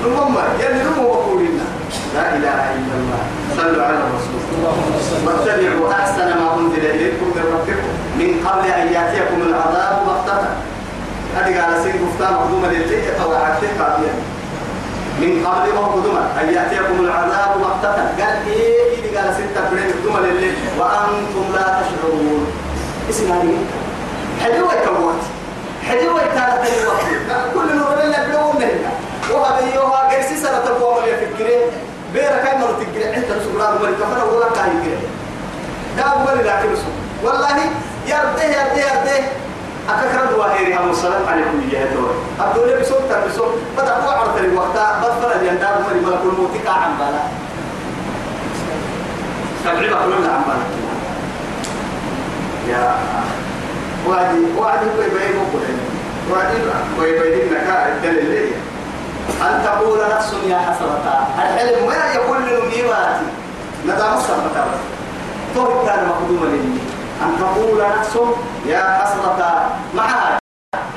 ثم 0.03 0.35
يلي 0.61 0.83
نمو 0.83 1.03
وقولنا. 1.09 1.65
لا 2.15 2.35
إله 2.35 2.59
إلا 2.77 2.93
الله. 2.99 3.21
صلوا 3.57 3.83
على 3.83 3.97
الرسول. 4.05 4.41
واتبعوا 5.25 5.91
أحسن 5.91 6.27
ما 6.39 6.47
أنزل 6.57 6.83
إليكم 6.85 7.25
من 7.35 7.45
ربكم. 7.55 7.93
من 8.19 8.29
قبل 8.45 8.65
أن 8.81 8.87
يأتيكم 8.93 9.39
العذاب 9.49 9.95
بغتة. 10.05 10.41
هذه 11.35 11.53
قال 11.61 11.83
سين 11.83 11.95
مفتاح 12.05 12.31
مخدومة 12.31 12.67
للجيء 12.67 13.05
أو 13.23 13.29
عكتك 13.33 13.79
من 15.21 15.31
قبل 15.45 15.67
مخدومة. 15.81 16.23
أن 16.41 16.47
يأتيكم 16.53 16.97
العذاب 17.05 17.49
بغتة. 17.61 17.95
قال 18.19 18.35
إيه؟ 18.47 19.09
إذا 19.09 19.09
قال 19.17 19.35
سين 19.35 19.49
تبرين 19.55 19.87
مخدومة 19.89 20.19
للجيء 20.27 20.55
وأنتم 20.79 21.45
لا 21.55 21.67
تشعرون. 21.79 22.45
اسم 23.09 23.31
هذه 23.31 23.53
حلوة 24.43 24.73
كوات. 24.85 25.23
حلوة 25.87 26.19
كانت 26.19 26.63
الوقت 26.81 27.05
كل 27.53 27.77
نور 27.77 27.97
اللي 28.03 28.17
بلون 28.27 28.55
منها. 28.55 28.91
وهذا 29.31 29.75
يوها 29.75 29.99
قرسي 30.15 30.37
سنة 30.37 30.59
تبوه 30.65 31.01
من 31.01 31.07
يفكرين 31.07 31.61
بيرا 32.13 32.37
كاي 32.43 32.57
مرة 32.57 32.67
تقرأ. 32.67 33.15
انت 33.15 33.31
الله 33.31 33.79
مرة 33.81 33.91
كفر 33.91 34.35
ولا 34.35 34.49
كاي 34.55 34.71
يقرأ. 34.85 35.09
ده 35.97 36.03
أول 36.03 36.37
لكن 36.47 36.71
رسول. 36.73 36.93
والله 37.23 37.57
يرده 38.07 38.43
يرده 38.43 38.81
يرده 38.81 39.25
أكثر 39.89 40.25
دواهيري 40.35 40.75
هم 40.75 40.89
السلام 40.89 41.27
عليكم 41.27 41.69
يا 41.71 41.85
دور 41.93 42.15
أبدو 42.39 42.65
لي 42.65 42.79
بسوط 42.79 43.01
تربسوط 43.09 43.51
بدأ 43.77 43.95
هو 43.97 44.09
عرض 44.09 44.37
لي 44.37 44.55
وقتا 44.55 44.99
بدفر 45.01 45.35
اليندار 45.35 45.81
مري 45.89 45.99
ملك 45.99 46.21
الموت. 46.23 46.49
كا 46.65 46.71
عم 46.71 46.97
بالا. 46.99 47.23
سبعي 49.63 49.89
بقولنا 49.89 50.33
عم 50.33 50.43
بالا. 50.47 50.65
يا 52.69 52.95
وادي 54.07 54.39
وادي 54.57 54.85
كوي 54.95 55.09
بينو 55.09 55.43
كوي. 55.51 55.73
وادي 56.31 56.57
كوي 56.97 57.19
بيننا 57.19 57.59
كا 57.63 57.93
الدليل 57.95 58.25
ليه؟ 58.29 58.55
أن 59.41 59.63
تقول 59.63 59.99
نفس 60.15 60.33
يا 60.47 60.57
حسرتا 60.57 61.27
الحلم 61.37 61.87
ما 61.87 62.13
يقول 62.15 62.37
للميماتي 62.37 63.25
ندام 63.85 64.17
السبت 64.17 64.55
طول 65.55 65.67
كان 65.85 66.07
مقدوما 66.09 66.45
لي 66.45 66.59
أن 67.23 67.31
تقول 67.39 67.83
نفس 67.99 68.17
يا 68.65 68.83
حسرتا 69.01 69.69
معها 69.95 70.39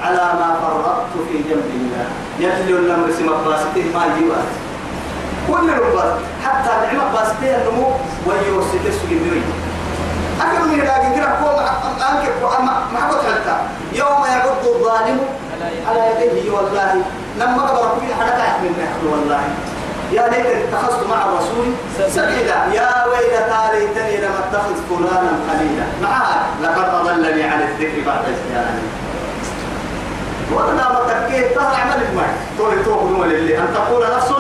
على 0.03 0.17
ما 0.17 0.57
فرطت 0.63 1.29
في 1.29 1.39
جنب 1.39 1.71
الله. 1.75 2.07
يتلو 2.41 2.79
الأمر 2.79 3.11
سمى 3.19 3.29
باسته 3.47 3.85
ما 3.95 4.05
يوات 4.21 4.49
كل 5.49 5.71
الرباط 5.71 6.19
حتى 6.45 6.71
نعمة 6.87 7.13
باسته 7.13 7.57
النمو 7.57 7.87
ويوسك 8.27 8.87
السجن 8.87 9.43
أكل 10.41 10.69
من 10.69 10.81
هذا 10.81 11.13
كده 11.17 11.29
هو 11.39 11.51
أنك 12.59 12.69
ما 12.93 12.99
حكت 13.01 13.25
حتى 13.27 13.57
يوم 13.93 14.25
يعض 14.25 14.67
الظالم 14.67 15.19
على 15.89 16.27
يديه 16.27 16.51
والله. 16.51 17.03
لما 17.39 17.63
قبر 17.63 18.01
في 18.01 18.15
حركة 18.15 18.59
من 18.63 18.73
نحن 18.83 19.07
والله. 19.07 19.41
يا 20.13 20.29
ليت 20.29 20.47
اتخذت 20.47 21.07
مع 21.11 21.25
الرسول 21.25 21.67
سبيلا. 22.11 22.59
يا 22.73 23.05
ويلتى 23.07 23.61
ليتني 23.73 24.17
لم 24.17 24.33
اتخذ 24.33 24.75
فلانا 24.89 25.33
خليلا. 25.49 25.87
معها 26.03 26.47
لقد 26.63 26.89
أضلني 26.95 27.43
عن 27.43 27.61
الذكر 27.61 28.07
بعد 28.07 28.21
اذ 28.29 28.37
وأنا 30.53 30.89
ما 30.93 31.01
تكيت 31.09 31.55
تهر 31.55 31.75
عمل 31.81 32.17
معي 32.17 32.35
تقول 32.59 32.85
تقول 32.85 33.29
للي 33.31 33.59
أن 33.59 33.69
تقول 33.75 34.17
نفس 34.17 34.33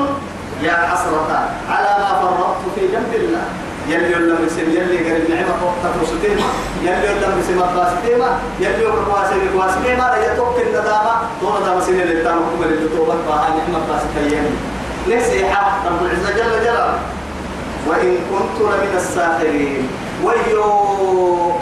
يا 0.62 0.72
حسرة. 0.72 1.50
على 1.70 2.02
ما 2.02 2.20
فرطت 2.20 2.74
في 2.74 2.88
جنب 2.88 3.14
الله. 3.14 3.44
يلي 3.88 4.14
ولا 4.14 4.34
مسلم 4.46 4.70
يلي 4.70 4.98
قال 5.06 5.22
النعمة 5.26 5.54
تفرستين 5.84 6.38
يلي 6.82 7.08
ولا 7.14 7.28
مسلم 7.38 7.62
أباستين 7.62 8.22
يلي 8.60 8.84
ولا 8.86 9.02
قواسين 9.08 9.40
قواسين 9.54 9.98
ما. 9.98 10.02
لا 10.02 10.32
يتوقع 10.32 10.62
الندامة. 10.62 11.14
دون 11.40 11.64
دام 11.64 11.80
سنة 11.80 12.02
اللي 12.02 12.22
تام 12.24 12.38
حكم 12.46 12.62
اللي 12.62 12.88
توبت 12.88 13.20
بها 13.28 13.48
نعمة 13.56 13.78
أباستين 13.84 14.44
نسيحة 15.08 15.70
رب 15.86 16.00
العزة 16.02 16.30
جل 16.30 16.64
جلاله. 16.64 16.98
وإن 17.88 18.18
كنت 18.30 18.56
لمن 18.60 18.94
الساخرين. 18.96 19.88
ويو 20.24 20.64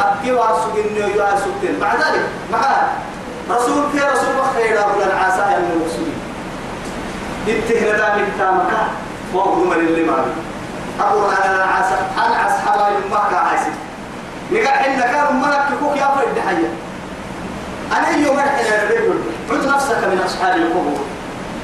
أبكي 0.00 0.38
سجن 0.62 0.96
يو 0.96 1.24
سجن 1.44 1.74
بعد 1.80 1.96
ذلك 1.96 2.24
معاه 2.52 2.88
رسول 3.50 3.82
في 3.92 3.98
رسول 3.98 4.36
خير 4.54 4.80
أبو 4.80 5.00
العاسى 5.06 5.42
من 5.42 5.70
المسلمين 5.76 6.20
يتهنا 7.46 7.96
دامك 7.98 8.28
تامك. 8.38 8.72
فوق 9.32 9.58
دمر 9.58 9.76
اللي 9.76 10.04
ما 10.98 11.10
أبو 11.10 11.18
أنا 11.26 11.64
عاسى 11.64 11.94
أنا 12.26 12.36
عاس 12.36 12.52
حبايب 12.66 12.96
ما 13.10 13.20
كعاسي 13.30 13.70
نقع 14.52 14.86
إن 14.86 15.00
كان 15.00 15.40
ملك 15.40 15.66
كوك 15.80 15.96
يا 15.96 16.06
فرد 16.06 16.38
حيا 16.46 16.70
أنا 17.98 18.26
يوم 18.26 18.38
الحين 18.38 18.88
بقول 18.88 19.18
عد 19.50 19.74
نفسك 19.74 20.04
من 20.04 20.22
أصحاب 20.26 20.56
القبور. 20.56 21.00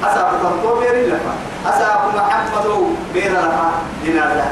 أساكم 0.03 0.61
طوبير 0.63 0.95
لفا 1.07 1.33
أساكم 1.65 2.15
محمد 2.15 2.95
بير 3.13 3.31
لفا 3.31 3.71
لنادا 4.05 4.45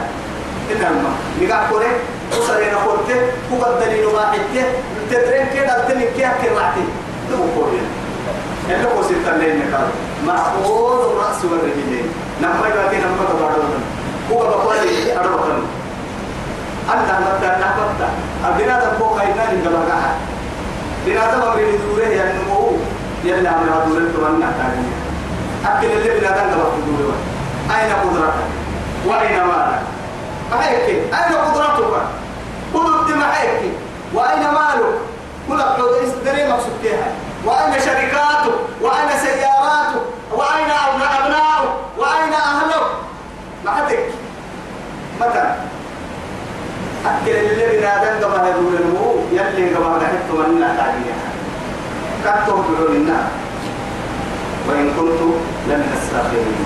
إنما 0.71 1.09
نقع 1.41 1.69
كوري 1.69 1.87
وصلنا 2.31 2.77
قلت 2.77 3.09
هو 3.53 3.73
الدليل 3.73 4.05
واحد 4.05 4.39
تدرين 5.11 5.47
كده 5.53 5.81
الدليل 5.81 6.09
كده 6.17 6.31
كرعتي 6.41 6.83
تو 7.29 7.37
كوري. 7.55 7.81
اللي 8.69 8.87
هو 8.87 9.03
ستة 9.03 9.31
قال 9.31 9.87
معقول 10.27 10.99
الرأس 11.11 11.45
والرجلين. 11.45 12.13
نما 12.41 12.67
يبقى 12.67 12.89
كده 12.95 13.07
نما 13.07 13.25
تبعدون 13.29 13.83
هو 14.31 14.37
بقولي 14.39 15.19
أروحن 15.19 15.61
أنت 16.93 17.09
متى 17.11 17.47
نحبت 17.47 18.09
أبنا 18.45 18.79
تبقى 18.79 19.19
كاينان 19.19 19.63
جماعة 19.63 20.15
بنا 21.05 21.35
تبقى 21.35 21.55
من 21.57 21.79
دوره 21.87 22.07
يعني 22.07 22.39
مو 22.49 22.71
يلا 23.23 23.51
من 23.51 23.69
هذول 23.69 23.97
التمنى 23.97 24.45
تاني. 24.57 24.87
أكل 25.65 25.91
اللي 25.91 26.19
بنا 26.19 26.29
تبقى 26.29 26.47
دوره 26.87 27.13
أين 27.75 27.91
قدرتك؟ 27.93 28.49
وأين 29.05 29.37
مالك؟ 29.43 29.81
معك 30.51 30.89
أين 30.89 31.35
قدرتك؟ 31.35 32.01
قدرت 32.73 33.17
معك 33.17 33.61
وأين 34.13 34.39
مالك؟ 34.41 34.93
كل 35.49 35.61
قدر 35.61 36.03
استدري 36.03 36.49
مقصود 36.49 36.73
فيها؟ 36.81 37.07
وأين 37.45 37.73
شركاته 37.79 38.51
وأين 38.81 39.09
سياراته 39.21 40.01
وأين 40.31 40.69
أبناؤه 41.19 41.75
وأين 41.97 42.33
أهله 42.33 42.81
معتك 43.69 43.99
متى؟ 45.21 45.45
أكل 47.05 47.31
اللي 47.31 47.65
بنادم 47.77 48.25
قبل 48.25 48.39
هدول 48.47 48.73
المو 48.79 49.15
يلي 49.31 49.75
قبل 49.75 50.03
نحط 50.03 50.29
من 50.31 50.61
تعليها 50.77 51.29
كتب 52.23 52.65
لنا. 52.93 53.19
وإن 54.67 54.87
كنت 54.97 55.21
لمن 55.67 55.89
الساخرين 55.97 56.59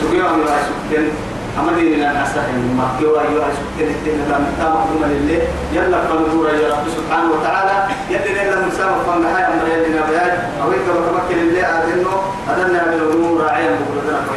سبيعهم 0.00 0.40
يا 0.40 0.58
سبتين 0.68 1.10
أمدين 1.58 1.98
لنا 1.98 2.22
أساهم 2.22 2.76
ما 2.78 2.86
يوا 3.00 3.22
يوا 3.22 3.44
سبتين 3.58 3.88
التين 3.94 4.18
لا 4.28 4.68
مخدوما 4.68 5.06
لله 5.06 5.42
يلا 5.72 5.98
فنزور 6.08 6.48
يا 6.48 6.68
رب 6.72 6.86
سبحانه 6.96 7.30
وتعالى. 7.32 7.76
يلي 8.10 8.32
لنا 8.34 8.66
مسامة 8.66 8.98
فنحاي 9.06 9.44
أمر 9.44 9.68
يلي 9.68 9.88
نبيات 9.88 10.38
أو 10.62 10.68
إنك 10.72 10.88
بتمكن 10.96 11.38
الله 11.38 11.66
أدنه. 11.82 12.14
أدنى 12.50 12.80
بالأمور. 12.90 13.40
راعيا 13.40 13.68
إن 13.68 13.76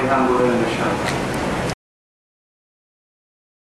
شاء 0.10 0.18
الله 0.20 0.79